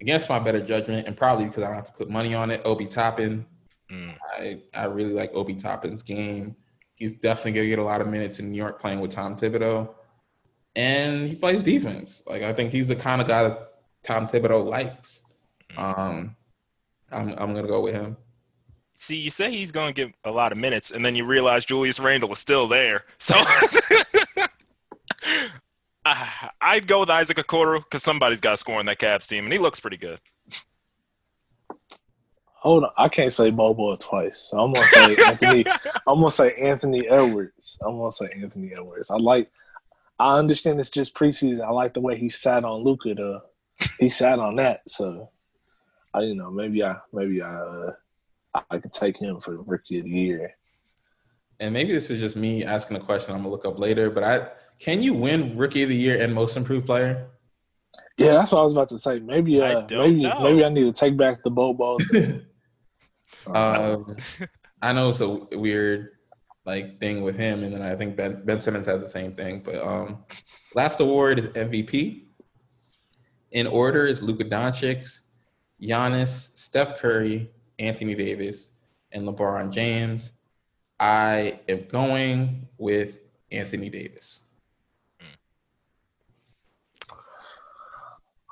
against 0.00 0.28
my 0.28 0.40
better 0.40 0.60
judgment, 0.60 1.06
and 1.06 1.16
probably 1.16 1.44
because 1.44 1.62
I 1.62 1.66
don't 1.66 1.76
have 1.76 1.84
to 1.84 1.92
put 1.92 2.10
money 2.10 2.34
on 2.34 2.50
it. 2.50 2.62
Obi 2.64 2.86
Toppin. 2.86 3.46
Mm. 3.92 4.16
I 4.36 4.60
I 4.74 4.86
really 4.86 5.12
like 5.12 5.30
Obi 5.34 5.54
Toppin's 5.54 6.02
game. 6.02 6.56
He's 6.98 7.12
definitely 7.12 7.52
gonna 7.52 7.68
get 7.68 7.78
a 7.78 7.84
lot 7.84 8.00
of 8.00 8.08
minutes 8.08 8.40
in 8.40 8.50
New 8.50 8.58
York 8.58 8.80
playing 8.80 8.98
with 9.00 9.12
Tom 9.12 9.36
Thibodeau, 9.36 9.88
and 10.74 11.28
he 11.28 11.36
plays 11.36 11.62
defense. 11.62 12.22
Like 12.26 12.42
I 12.42 12.52
think 12.52 12.72
he's 12.72 12.88
the 12.88 12.96
kind 12.96 13.20
of 13.22 13.28
guy 13.28 13.44
that 13.44 13.70
Tom 14.02 14.26
Thibodeau 14.26 14.66
likes. 14.66 15.22
Um, 15.76 16.34
I'm 17.12 17.28
I'm 17.30 17.54
gonna 17.54 17.68
go 17.68 17.80
with 17.80 17.94
him. 17.94 18.16
See, 19.00 19.16
you 19.16 19.30
say 19.30 19.52
he's 19.52 19.70
going 19.70 19.94
to 19.94 20.06
get 20.06 20.12
a 20.24 20.32
lot 20.32 20.50
of 20.50 20.58
minutes, 20.58 20.90
and 20.90 21.04
then 21.04 21.14
you 21.14 21.24
realize 21.24 21.64
Julius 21.64 22.00
Randle 22.00 22.32
is 22.32 22.40
still 22.40 22.66
there. 22.66 23.04
So 23.18 23.36
I'd 26.60 26.88
go 26.88 27.00
with 27.00 27.10
Isaac 27.10 27.36
Okoro 27.36 27.78
because 27.78 28.02
somebody's 28.02 28.40
got 28.40 28.50
to 28.52 28.56
score 28.56 28.80
on 28.80 28.86
that 28.86 28.98
Cavs 28.98 29.28
team, 29.28 29.44
and 29.44 29.52
he 29.52 29.58
looks 29.60 29.78
pretty 29.78 29.98
good. 29.98 30.18
Hold 32.60 32.84
on, 32.84 32.90
I 32.96 33.08
can't 33.08 33.32
say 33.32 33.50
Bol 33.50 33.74
Bol 33.74 33.96
twice. 33.96 34.48
So 34.50 34.58
I'm 34.58 34.72
gonna 34.72 34.86
say 34.88 35.16
Anthony. 35.24 35.64
I'm 36.06 36.20
gonna 36.20 36.30
say 36.30 36.54
Anthony 36.54 37.08
Edwards. 37.08 37.78
I'm 37.84 37.98
gonna 37.98 38.10
say 38.10 38.30
Anthony 38.34 38.72
Edwards. 38.72 39.10
I 39.10 39.16
like. 39.16 39.50
I 40.18 40.36
understand 40.36 40.80
it's 40.80 40.90
just 40.90 41.14
preseason. 41.14 41.60
I 41.60 41.70
like 41.70 41.94
the 41.94 42.00
way 42.00 42.18
he 42.18 42.28
sat 42.28 42.64
on 42.64 42.82
Luka. 42.82 43.14
Though 43.14 43.42
he 44.00 44.10
sat 44.10 44.40
on 44.40 44.56
that, 44.56 44.88
so 44.90 45.30
I, 46.12 46.20
you 46.22 46.34
know, 46.34 46.50
maybe 46.50 46.82
I, 46.82 46.96
maybe 47.12 47.42
I, 47.42 47.54
uh, 47.54 47.92
I 48.70 48.78
could 48.78 48.92
take 48.92 49.16
him 49.16 49.40
for 49.40 49.62
rookie 49.62 49.98
of 49.98 50.04
the 50.04 50.10
year. 50.10 50.54
And 51.60 51.72
maybe 51.72 51.92
this 51.92 52.10
is 52.10 52.20
just 52.20 52.36
me 52.36 52.64
asking 52.64 52.96
a 52.96 53.00
question 53.00 53.32
I'm 53.32 53.38
gonna 53.38 53.50
look 53.50 53.64
up 53.64 53.78
later, 53.78 54.10
but 54.10 54.24
I 54.24 54.48
can 54.78 55.02
you 55.02 55.14
win 55.14 55.56
rookie 55.56 55.82
of 55.82 55.88
the 55.88 55.96
year 55.96 56.20
and 56.20 56.34
most 56.34 56.56
improved 56.56 56.86
player? 56.86 57.28
Yeah, 58.16 58.32
that's 58.32 58.52
what 58.52 58.60
I 58.60 58.64
was 58.64 58.72
about 58.72 58.88
to 58.88 58.98
say. 58.98 59.20
Maybe, 59.20 59.62
I 59.62 59.74
uh, 59.74 59.86
don't 59.86 59.98
maybe, 60.00 60.22
know. 60.22 60.42
maybe 60.42 60.64
I 60.64 60.68
need 60.68 60.84
to 60.84 60.92
take 60.92 61.16
back 61.16 61.42
the 61.42 61.50
Bol 61.50 61.74
Bol. 61.74 61.98
Um, 63.46 64.16
I 64.82 64.92
know 64.92 65.10
it's 65.10 65.20
a 65.20 65.28
weird 65.28 66.10
like 66.64 67.00
thing 67.00 67.22
with 67.22 67.36
him, 67.36 67.62
and 67.64 67.74
then 67.74 67.82
I 67.82 67.96
think 67.96 68.16
Ben 68.16 68.42
Ben 68.44 68.60
Simmons 68.60 68.86
has 68.86 69.00
the 69.00 69.08
same 69.08 69.34
thing. 69.34 69.62
But 69.64 69.82
um, 69.82 70.24
last 70.74 71.00
award 71.00 71.38
is 71.38 71.46
MVP. 71.48 72.24
In 73.50 73.66
order 73.66 74.06
is 74.06 74.22
Luka 74.22 74.44
Doncic, 74.44 75.18
Giannis, 75.80 76.50
Steph 76.54 76.98
Curry, 76.98 77.50
Anthony 77.78 78.14
Davis, 78.14 78.70
and 79.12 79.26
LeBron 79.26 79.70
James. 79.70 80.32
I 81.00 81.60
am 81.68 81.86
going 81.88 82.68
with 82.76 83.18
Anthony 83.50 83.88
Davis. 83.88 84.40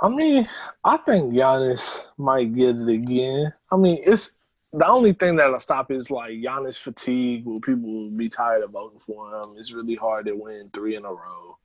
I 0.00 0.08
mean, 0.08 0.46
I 0.84 0.96
think 0.98 1.32
Giannis 1.32 2.08
might 2.18 2.54
get 2.54 2.76
it 2.76 2.88
again. 2.88 3.52
I 3.72 3.76
mean, 3.76 4.02
it's 4.04 4.35
the 4.76 4.86
only 4.86 5.14
thing 5.14 5.36
that'll 5.36 5.58
stop 5.58 5.90
is 5.90 6.10
like 6.10 6.32
Giannis 6.32 6.78
fatigue, 6.78 7.46
where 7.46 7.60
people 7.60 7.90
will 7.90 8.10
be 8.10 8.28
tired 8.28 8.62
of 8.62 8.70
voting 8.70 9.00
for 9.06 9.34
him. 9.34 9.54
It's 9.56 9.72
really 9.72 9.94
hard 9.94 10.26
to 10.26 10.32
win 10.32 10.68
three 10.72 10.96
in 10.96 11.04
a 11.06 11.12
row. 11.12 11.58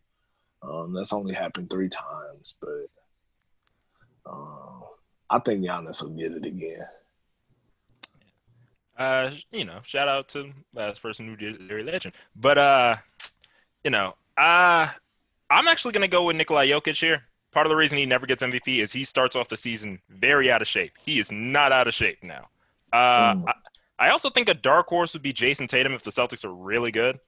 Um, 0.63 0.93
that's 0.93 1.11
only 1.11 1.33
happened 1.33 1.69
three 1.69 1.89
times, 1.89 2.55
but 2.61 4.31
um, 4.31 4.83
I 5.29 5.39
think 5.39 5.61
Giannis 5.61 6.01
will 6.01 6.11
get 6.11 6.31
it 6.31 6.45
again. 6.45 6.85
Uh, 8.97 9.31
you 9.51 9.65
know, 9.65 9.79
shout 9.83 10.07
out 10.07 10.29
to 10.29 10.53
last 10.73 11.01
person 11.01 11.27
who 11.27 11.35
did 11.35 11.61
Larry 11.67 11.83
Legend. 11.83 12.13
But 12.35 12.57
uh, 12.57 12.95
you 13.83 13.91
know, 13.91 14.15
uh 14.37 14.87
I'm 15.49 15.67
actually 15.67 15.91
gonna 15.91 16.07
go 16.07 16.23
with 16.23 16.37
Nikola 16.37 16.65
Jokic 16.65 16.99
here. 16.99 17.23
Part 17.51 17.65
of 17.65 17.71
the 17.71 17.75
reason 17.75 17.97
he 17.97 18.05
never 18.05 18.25
gets 18.25 18.41
MVP 18.41 18.77
is 18.77 18.93
he 18.93 19.03
starts 19.03 19.35
off 19.35 19.49
the 19.49 19.57
season 19.57 19.99
very 20.09 20.49
out 20.49 20.61
of 20.61 20.67
shape. 20.69 20.93
He 21.03 21.19
is 21.19 21.29
not 21.29 21.73
out 21.73 21.87
of 21.87 21.93
shape 21.93 22.23
now. 22.23 22.47
Uh, 22.93 23.33
Mm. 23.35 23.43
I, 23.47 23.53
I 23.99 24.09
also 24.09 24.29
think 24.29 24.49
a 24.49 24.53
dark 24.55 24.87
horse 24.87 25.13
would 25.13 25.21
be 25.21 25.31
Jayson 25.33 25.67
Tatum 25.67 25.93
if 25.93 26.01
the 26.03 26.11
Celtics 26.11 26.43
are 26.43 26.53
really 26.53 26.91
good. 26.91 27.19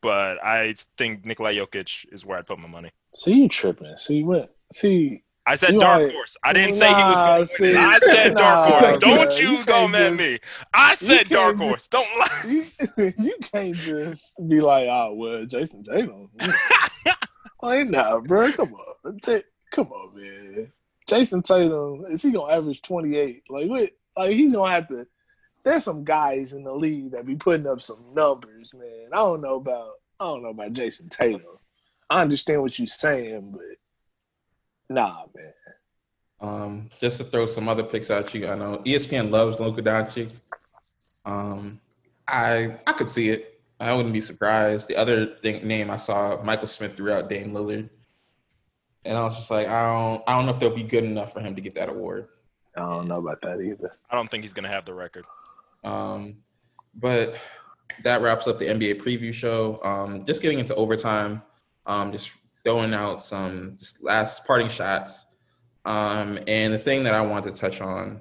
But 0.00 0.42
I 0.44 0.74
think 0.96 1.24
Nikola 1.24 1.52
Jokic 1.52 2.06
is 2.12 2.24
where 2.26 2.38
I'd 2.38 2.46
put 2.46 2.58
my 2.58 2.68
money. 2.68 2.90
See 3.14 3.32
you 3.32 3.48
tripping. 3.48 3.96
See 3.96 4.22
what? 4.22 4.54
See 4.72 5.22
I 5.46 5.54
said 5.54 5.74
You 5.74 5.80
dark 5.80 6.02
are- 6.02 6.10
horse. 6.10 6.36
I 6.44 6.52
didn't 6.52 6.74
say 6.74 6.88
he 6.88 6.92
was 6.94 7.16
going 7.16 7.46
to 7.46 7.62
win. 7.62 7.76
I 7.76 7.98
said 8.00 8.36
dark 8.36 8.70
horse. 8.82 8.98
Don't 8.98 9.40
you, 9.40 9.50
You 9.50 9.64
go 9.64 9.72
can't 9.88 9.94
at 9.94 10.08
just- 10.10 10.18
me. 10.18 10.38
I 10.74 10.94
said 10.94 11.28
dark 11.30 11.56
can't 11.56 11.68
horse. 11.68 11.88
Don't 11.88 12.06
lie. 12.18 12.42
you, 12.48 13.12
you 13.18 13.34
can't 13.40 13.74
just 13.76 14.48
be 14.48 14.60
like, 14.60 14.88
oh 14.88 15.14
well, 15.14 15.46
Jayson 15.46 15.84
Tatum. 15.84 16.28
like, 17.62 17.88
nah, 17.88 18.18
bro, 18.20 18.50
come 18.52 18.74
on, 18.74 19.20
come 19.70 19.86
on, 19.92 20.16
man. 20.20 20.72
Jayson 21.08 21.42
Tatum 21.42 22.04
is 22.10 22.22
he 22.22 22.30
gonna 22.32 22.52
average 22.52 22.82
twenty 22.82 23.16
eight? 23.16 23.42
Like, 23.48 23.68
what? 23.68 23.90
Like 24.18 24.32
he's 24.32 24.52
gonna 24.52 24.70
have 24.70 24.88
to. 24.88 25.06
There's 25.64 25.84
some 25.84 26.02
guys 26.02 26.52
in 26.52 26.64
the 26.64 26.74
league 26.74 27.12
that 27.12 27.24
be 27.24 27.36
putting 27.36 27.68
up 27.68 27.80
some 27.80 28.04
numbers, 28.12 28.74
man. 28.74 29.10
I 29.12 29.16
don't 29.16 29.40
know 29.40 29.54
about. 29.54 29.92
I 30.18 30.24
don't 30.24 30.42
know 30.42 30.48
about 30.48 30.72
Jason 30.72 31.08
Taylor. 31.08 31.40
I 32.10 32.22
understand 32.22 32.62
what 32.62 32.76
you're 32.78 32.88
saying, 32.88 33.52
but 33.52 34.94
nah, 34.94 35.26
man. 35.36 35.52
Um, 36.40 36.90
just 37.00 37.18
to 37.18 37.24
throw 37.24 37.46
some 37.46 37.68
other 37.68 37.84
picks 37.84 38.10
at 38.10 38.34
you, 38.34 38.48
I 38.48 38.56
know 38.56 38.78
ESPN 38.84 39.30
loves 39.30 39.60
Luka 39.60 39.82
Doncic. 39.82 40.34
Um, 41.24 41.80
I 42.26 42.76
I 42.86 42.92
could 42.94 43.08
see 43.08 43.30
it. 43.30 43.60
I 43.78 43.92
wouldn't 43.92 44.14
be 44.14 44.20
surprised. 44.20 44.88
The 44.88 44.96
other 44.96 45.36
thing, 45.36 45.64
name 45.64 45.90
I 45.90 45.96
saw, 45.96 46.42
Michael 46.42 46.66
Smith 46.66 46.96
threw 46.96 47.12
out 47.12 47.30
Dame 47.30 47.52
Lillard, 47.52 47.88
and 49.04 49.16
I 49.16 49.22
was 49.22 49.36
just 49.36 49.52
like, 49.52 49.68
I 49.68 49.92
don't 49.92 50.24
I 50.26 50.36
don't 50.36 50.46
know 50.46 50.52
if 50.52 50.58
they'll 50.58 50.74
be 50.74 50.82
good 50.82 51.04
enough 51.04 51.32
for 51.32 51.40
him 51.40 51.54
to 51.54 51.60
get 51.60 51.76
that 51.76 51.88
award. 51.88 52.26
I 52.78 52.88
don't 52.88 53.08
know 53.08 53.18
about 53.18 53.40
that 53.42 53.60
either. 53.60 53.92
I 54.10 54.16
don't 54.16 54.30
think 54.30 54.44
he's 54.44 54.52
going 54.52 54.64
to 54.64 54.70
have 54.70 54.84
the 54.84 54.94
record. 54.94 55.24
Um, 55.84 56.36
but 56.94 57.36
that 58.02 58.22
wraps 58.22 58.46
up 58.46 58.58
the 58.58 58.66
NBA 58.66 59.02
preview 59.02 59.32
show. 59.32 59.80
Um, 59.82 60.24
just 60.24 60.42
getting 60.42 60.58
into 60.58 60.74
overtime. 60.74 61.42
Um, 61.86 62.12
just 62.12 62.32
throwing 62.64 62.94
out 62.94 63.22
some 63.22 63.76
just 63.78 64.02
last 64.02 64.44
parting 64.44 64.68
shots. 64.68 65.26
Um, 65.84 66.38
and 66.46 66.72
the 66.72 66.78
thing 66.78 67.02
that 67.04 67.14
I 67.14 67.20
want 67.20 67.44
to 67.46 67.50
touch 67.50 67.80
on 67.80 68.20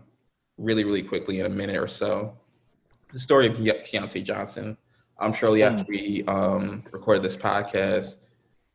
really, 0.58 0.84
really 0.84 1.03
quickly 1.03 1.39
in 1.39 1.45
a 1.45 1.49
minute 1.49 1.76
or 1.76 1.88
so, 1.88 2.38
the 3.14 3.20
story 3.20 3.47
of 3.47 3.55
Ke- 3.55 3.86
Keontae 3.86 4.24
Johnson. 4.24 4.78
Um, 5.20 5.34
shortly 5.34 5.64
after 5.64 5.84
we 5.89 6.24
um, 6.28 6.84
recorded 6.91 7.24
this 7.24 7.36
podcast, 7.36 8.18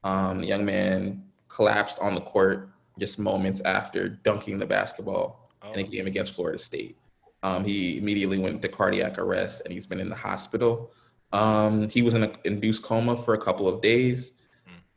um, 0.02 0.40
the 0.40 0.46
young 0.46 0.64
man 0.64 1.24
collapsed 1.48 2.00
on 2.00 2.14
the 2.14 2.20
court 2.20 2.68
just 2.98 3.18
moments 3.18 3.60
after 3.60 4.08
dunking 4.08 4.58
the 4.58 4.66
basketball. 4.66 5.41
In 5.74 5.84
a 5.84 5.88
game 5.88 6.06
against 6.06 6.34
Florida 6.34 6.58
State. 6.58 6.96
Um, 7.42 7.64
he 7.64 7.98
immediately 7.98 8.38
went 8.38 8.56
into 8.56 8.68
cardiac 8.68 9.18
arrest 9.18 9.62
and 9.64 9.72
he's 9.72 9.86
been 9.86 10.00
in 10.00 10.08
the 10.08 10.16
hospital. 10.16 10.92
Um, 11.32 11.88
he 11.88 12.02
was 12.02 12.14
in 12.14 12.24
an 12.24 12.36
induced 12.44 12.82
coma 12.82 13.16
for 13.16 13.34
a 13.34 13.38
couple 13.38 13.68
of 13.68 13.80
days. 13.80 14.32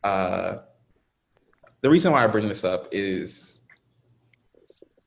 Uh, 0.04 0.58
the 1.80 1.90
reason 1.90 2.12
why 2.12 2.22
I 2.22 2.26
bring 2.26 2.48
this 2.48 2.64
up 2.64 2.88
is 2.92 3.58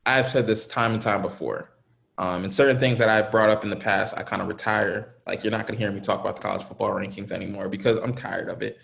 I've 0.06 0.30
said 0.30 0.48
this 0.48 0.68
time 0.68 0.94
and 0.94 1.02
time 1.02 1.22
before. 1.22 1.72
Um, 2.18 2.44
and 2.44 2.54
certain 2.54 2.78
things 2.78 3.00
that 3.00 3.08
I 3.08 3.22
brought 3.22 3.50
up 3.50 3.64
in 3.64 3.70
the 3.70 3.78
past, 3.78 4.14
I 4.18 4.24
kind 4.24 4.42
of 4.42 4.50
retire. 4.50 5.16
Like 5.26 5.44
you're 5.44 5.52
not 5.52 5.66
going 5.66 5.80
to 5.80 5.84
hear 5.84 5.92
me 5.92 6.02
talk 6.02 6.20
about 6.20 6.36
the 6.36 6.42
college 6.42 6.64
football 6.64 6.90
rankings 6.90 7.32
anymore 7.32 7.70
because 7.70 7.98
I'm 8.00 8.14
tired 8.14 8.50
of 8.50 8.62
it. 8.62 8.78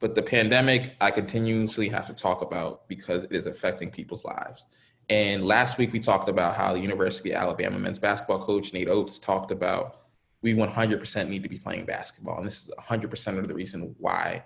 But 0.00 0.14
the 0.14 0.22
pandemic, 0.22 0.96
I 1.00 1.10
continuously 1.10 1.88
have 1.90 2.06
to 2.08 2.14
talk 2.14 2.42
about 2.42 2.88
because 2.88 3.24
it 3.24 3.32
is 3.32 3.46
affecting 3.46 3.90
people's 3.90 4.24
lives. 4.24 4.64
And 5.10 5.44
last 5.44 5.76
week 5.76 5.92
we 5.92 5.98
talked 5.98 6.28
about 6.28 6.54
how 6.54 6.72
the 6.72 6.78
University 6.78 7.34
of 7.34 7.42
Alabama 7.42 7.78
men's 7.80 7.98
basketball 7.98 8.38
coach 8.38 8.72
Nate 8.72 8.88
Oats 8.88 9.18
talked 9.18 9.50
about 9.50 9.96
we 10.40 10.54
100% 10.54 11.28
need 11.28 11.42
to 11.42 11.48
be 11.50 11.58
playing 11.58 11.84
basketball, 11.84 12.38
and 12.38 12.46
this 12.46 12.62
is 12.62 12.70
100% 12.78 13.38
of 13.38 13.46
the 13.46 13.52
reason 13.52 13.94
why 13.98 14.42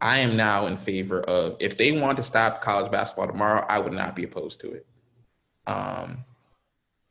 I 0.00 0.18
am 0.18 0.36
now 0.36 0.66
in 0.66 0.78
favor 0.78 1.20
of 1.22 1.56
if 1.60 1.76
they 1.76 1.92
want 1.92 2.16
to 2.18 2.22
stop 2.22 2.62
college 2.62 2.90
basketball 2.90 3.26
tomorrow, 3.26 3.66
I 3.68 3.78
would 3.78 3.92
not 3.92 4.16
be 4.16 4.24
opposed 4.24 4.60
to 4.60 4.72
it. 4.72 4.86
Um, 5.66 6.24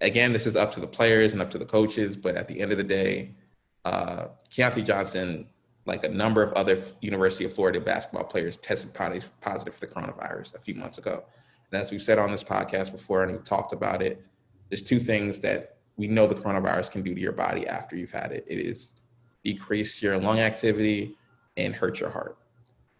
again, 0.01 0.33
this 0.33 0.47
is 0.47 0.55
up 0.55 0.71
to 0.71 0.79
the 0.79 0.87
players 0.87 1.33
and 1.33 1.41
up 1.41 1.51
to 1.51 1.57
the 1.57 1.65
coaches, 1.65 2.15
but 2.15 2.35
at 2.35 2.47
the 2.47 2.61
end 2.61 2.71
of 2.71 2.77
the 2.77 2.83
day, 2.83 3.35
uh, 3.83 4.27
Keontae 4.49 4.85
Johnson, 4.85 5.47
like 5.85 6.03
a 6.03 6.09
number 6.09 6.41
of 6.41 6.53
other 6.53 6.81
University 7.01 7.45
of 7.45 7.53
Florida 7.53 7.79
basketball 7.79 8.23
players, 8.23 8.57
tested 8.57 8.93
positive 8.93 9.29
positive 9.41 9.75
for 9.75 9.85
the 9.85 9.93
coronavirus 9.93 10.55
a 10.55 10.59
few 10.59 10.73
months 10.75 10.97
ago. 10.97 11.23
And 11.71 11.81
as 11.81 11.91
we've 11.91 12.01
said 12.01 12.19
on 12.19 12.31
this 12.31 12.43
podcast 12.43 12.91
before, 12.91 13.23
and 13.23 13.31
we 13.31 13.37
talked 13.39 13.73
about 13.73 14.01
it, 14.01 14.25
there's 14.69 14.83
two 14.83 14.99
things 14.99 15.39
that 15.41 15.77
we 15.97 16.07
know 16.07 16.27
the 16.27 16.35
coronavirus 16.35 16.91
can 16.91 17.01
do 17.01 17.15
to 17.15 17.21
your 17.21 17.31
body 17.31 17.67
after 17.67 17.95
you've 17.95 18.11
had 18.11 18.31
it. 18.31 18.45
It 18.47 18.59
is 18.59 18.91
decrease 19.43 20.01
your 20.01 20.17
lung 20.17 20.39
activity 20.39 21.15
and 21.55 21.73
hurt 21.73 21.99
your 21.99 22.09
heart. 22.09 22.37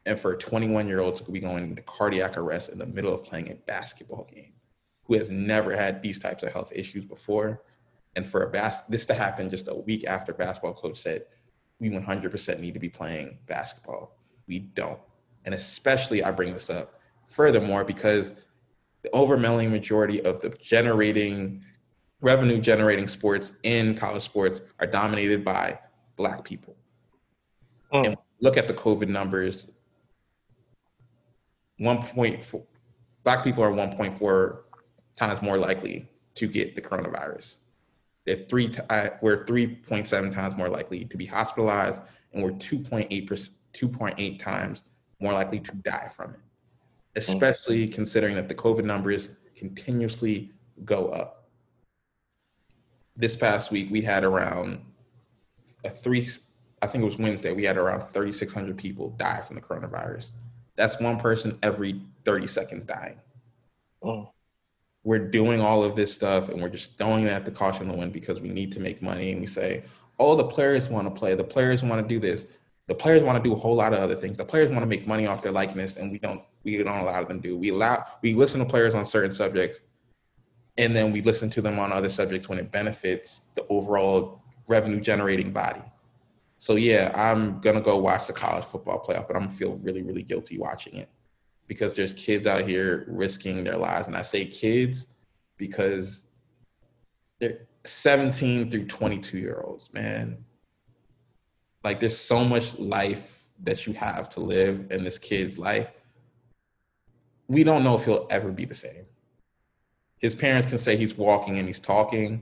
And 0.05 0.19
for 0.19 0.33
a 0.33 0.37
21 0.37 0.87
year 0.87 0.99
old 0.99 1.15
to 1.17 1.31
be 1.31 1.39
going 1.39 1.63
into 1.63 1.81
cardiac 1.81 2.37
arrest 2.37 2.69
in 2.69 2.77
the 2.77 2.85
middle 2.85 3.13
of 3.13 3.23
playing 3.23 3.51
a 3.51 3.55
basketball 3.55 4.27
game, 4.31 4.53
who 5.03 5.15
has 5.15 5.31
never 5.31 5.75
had 5.75 6.01
these 6.01 6.19
types 6.19 6.43
of 6.43 6.51
health 6.51 6.71
issues 6.73 7.05
before, 7.05 7.63
and 8.15 8.25
for 8.25 8.43
a 8.43 8.49
bas- 8.49 8.83
this 8.87 9.05
to 9.07 9.13
happen 9.13 9.49
just 9.49 9.67
a 9.67 9.73
week 9.75 10.05
after 10.05 10.33
basketball 10.33 10.73
coach 10.73 10.97
said 10.97 11.25
we 11.79 11.89
100% 11.89 12.59
need 12.59 12.73
to 12.73 12.79
be 12.79 12.89
playing 12.89 13.37
basketball, 13.47 14.17
we 14.47 14.59
don't. 14.59 14.99
And 15.43 15.53
especially, 15.53 16.23
I 16.23 16.31
bring 16.31 16.53
this 16.53 16.69
up 16.69 16.99
furthermore 17.27 17.83
because 17.83 18.31
the 19.05 19.15
overwhelming 19.15 19.69
majority 19.69 20.21
of 20.23 20.41
the 20.41 20.49
generating 20.49 21.63
revenue 22.21 22.59
generating 22.59 23.07
sports 23.07 23.51
in 23.61 23.93
college 23.93 24.23
sports 24.23 24.61
are 24.79 24.87
dominated 24.87 25.45
by 25.45 25.77
black 26.15 26.43
people. 26.43 26.75
Mm. 27.93 28.05
And 28.05 28.17
look 28.41 28.57
at 28.57 28.67
the 28.67 28.73
COVID 28.73 29.07
numbers. 29.07 29.67
1.4 31.79 32.63
black 33.23 33.43
people 33.43 33.63
are 33.63 33.71
1.4 33.71 34.59
times 35.17 35.41
more 35.41 35.57
likely 35.57 36.09
to 36.35 36.47
get 36.47 36.73
the 36.73 36.81
coronavirus. 36.81 37.55
They're 38.25 38.45
three 38.49 38.73
uh, 38.89 39.09
we're 39.21 39.45
3.7 39.45 40.31
times 40.31 40.57
more 40.57 40.69
likely 40.69 41.05
to 41.05 41.17
be 41.17 41.25
hospitalized, 41.25 42.01
and 42.33 42.41
we're 42.41 42.51
2.8 42.51 43.49
2.8 43.73 44.39
times 44.39 44.81
more 45.19 45.33
likely 45.33 45.59
to 45.59 45.71
die 45.75 46.09
from 46.15 46.33
it. 46.33 46.39
Especially 47.15 47.87
considering 47.87 48.35
that 48.35 48.49
the 48.49 48.55
COVID 48.55 48.83
numbers 48.83 49.31
continuously 49.55 50.51
go 50.83 51.09
up. 51.09 51.49
This 53.15 53.35
past 53.35 53.71
week, 53.71 53.89
we 53.89 54.01
had 54.01 54.23
around 54.23 54.81
a 55.85 55.89
three, 55.89 56.27
I 56.81 56.87
think 56.87 57.03
it 57.03 57.05
was 57.05 57.17
Wednesday, 57.17 57.53
we 57.53 57.63
had 57.63 57.77
around 57.77 58.01
3,600 58.01 58.77
people 58.77 59.11
die 59.11 59.41
from 59.41 59.55
the 59.55 59.61
coronavirus. 59.61 60.31
That's 60.75 60.99
one 60.99 61.17
person 61.19 61.57
every 61.63 62.01
30 62.25 62.47
seconds 62.47 62.83
dying 62.83 63.17
Mm. 64.05 64.29
we're 65.03 65.27
doing 65.27 65.61
all 65.61 65.83
of 65.83 65.95
this 65.95 66.13
stuff 66.13 66.49
and 66.49 66.61
we're 66.61 66.69
just 66.69 66.97
throwing 66.97 67.25
it 67.25 67.29
at 67.29 67.43
the 67.43 67.51
caution 67.51 67.87
the 67.87 67.93
wind 67.93 68.13
because 68.13 68.39
we 68.39 68.49
need 68.49 68.71
to 68.73 68.79
make 68.79 69.01
money 69.01 69.31
and 69.31 69.41
we 69.41 69.47
say 69.47 69.83
oh 70.19 70.35
the 70.35 70.43
players 70.43 70.89
want 70.89 71.07
to 71.07 71.19
play 71.19 71.33
the 71.33 71.43
players 71.43 71.81
want 71.81 72.01
to 72.01 72.07
do 72.07 72.19
this 72.19 72.45
the 72.87 72.95
players 72.95 73.23
want 73.23 73.41
to 73.41 73.49
do 73.49 73.53
a 73.53 73.57
whole 73.57 73.75
lot 73.75 73.93
of 73.93 73.99
other 73.99 74.15
things 74.15 74.37
the 74.37 74.45
players 74.45 74.69
want 74.69 74.81
to 74.81 74.87
make 74.87 75.07
money 75.07 75.27
off 75.27 75.41
their 75.41 75.51
likeness 75.51 75.97
and 75.97 76.11
we 76.11 76.19
don't 76.19 76.41
we 76.63 76.77
don't 76.77 76.99
allow 76.99 77.23
them 77.23 77.41
to 77.41 77.49
do 77.49 77.57
we 77.57 77.69
allow 77.69 78.05
we 78.21 78.33
listen 78.33 78.59
to 78.59 78.65
players 78.65 78.95
on 78.95 79.05
certain 79.05 79.31
subjects 79.31 79.79
and 80.77 80.95
then 80.95 81.11
we 81.11 81.21
listen 81.21 81.49
to 81.49 81.61
them 81.61 81.79
on 81.79 81.91
other 81.91 82.09
subjects 82.09 82.49
when 82.49 82.59
it 82.59 82.71
benefits 82.71 83.43
the 83.55 83.65
overall 83.69 84.41
revenue 84.67 84.99
generating 84.99 85.51
body 85.51 85.81
so 86.57 86.75
yeah 86.75 87.11
i'm 87.15 87.59
gonna 87.59 87.81
go 87.81 87.97
watch 87.97 88.27
the 88.27 88.33
college 88.33 88.65
football 88.65 89.03
playoff 89.03 89.27
but 89.27 89.35
i'm 89.35 89.43
gonna 89.43 89.51
feel 89.51 89.75
really 89.77 90.01
really 90.01 90.23
guilty 90.23 90.57
watching 90.57 90.95
it 90.95 91.09
because 91.67 91.95
there's 91.95 92.13
kids 92.13 92.47
out 92.47 92.67
here 92.67 93.05
risking 93.07 93.63
their 93.63 93.77
lives. 93.77 94.07
And 94.07 94.15
I 94.15 94.21
say 94.21 94.45
kids 94.45 95.07
because 95.57 96.25
they're 97.39 97.67
17 97.83 98.71
through 98.71 98.85
22 98.85 99.39
year 99.39 99.61
olds, 99.63 99.91
man. 99.93 100.43
Like 101.85 101.99
there's 101.99 102.17
so 102.17 102.43
much 102.43 102.77
life 102.79 103.43
that 103.61 103.85
you 103.85 103.93
have 103.93 104.27
to 104.29 104.39
live 104.39 104.87
in 104.89 105.03
this 105.03 105.19
kid's 105.19 105.59
life. 105.59 105.91
We 107.47 107.63
don't 107.63 107.83
know 107.83 107.95
if 107.95 108.05
he'll 108.05 108.25
ever 108.31 108.51
be 108.51 108.65
the 108.65 108.73
same. 108.73 109.05
His 110.17 110.33
parents 110.33 110.67
can 110.67 110.79
say 110.79 110.95
he's 110.95 111.15
walking 111.15 111.59
and 111.59 111.67
he's 111.67 111.79
talking, 111.79 112.41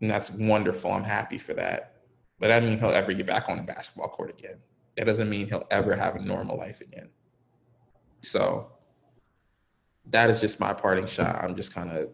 and 0.00 0.10
that's 0.10 0.30
wonderful. 0.30 0.90
I'm 0.90 1.04
happy 1.04 1.36
for 1.36 1.52
that. 1.54 1.96
But 2.38 2.50
i 2.50 2.58
mean 2.58 2.78
he'll 2.78 2.88
ever 2.88 3.12
get 3.12 3.26
back 3.26 3.50
on 3.50 3.58
the 3.58 3.64
basketball 3.64 4.08
court 4.08 4.30
again. 4.30 4.56
That 4.96 5.04
doesn't 5.04 5.28
mean 5.28 5.46
he'll 5.46 5.66
ever 5.70 5.94
have 5.94 6.16
a 6.16 6.22
normal 6.22 6.56
life 6.56 6.80
again. 6.80 7.10
So 8.22 8.68
that 10.06 10.30
is 10.30 10.40
just 10.40 10.58
my 10.58 10.72
parting 10.72 11.06
shot. 11.06 11.44
I'm 11.44 11.54
just 11.54 11.74
kind 11.74 11.90
of 11.90 12.08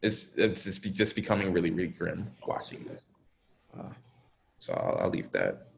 it's 0.00 0.28
it's 0.36 0.62
just, 0.62 0.80
be, 0.80 0.90
just 0.92 1.16
becoming 1.16 1.52
really 1.52 1.72
really 1.72 1.88
grim 1.88 2.30
watching 2.46 2.84
this. 2.84 3.08
Uh, 3.76 3.90
so 4.60 4.74
I'll, 4.74 4.98
I'll 5.04 5.10
leave 5.10 5.32
that. 5.32 5.69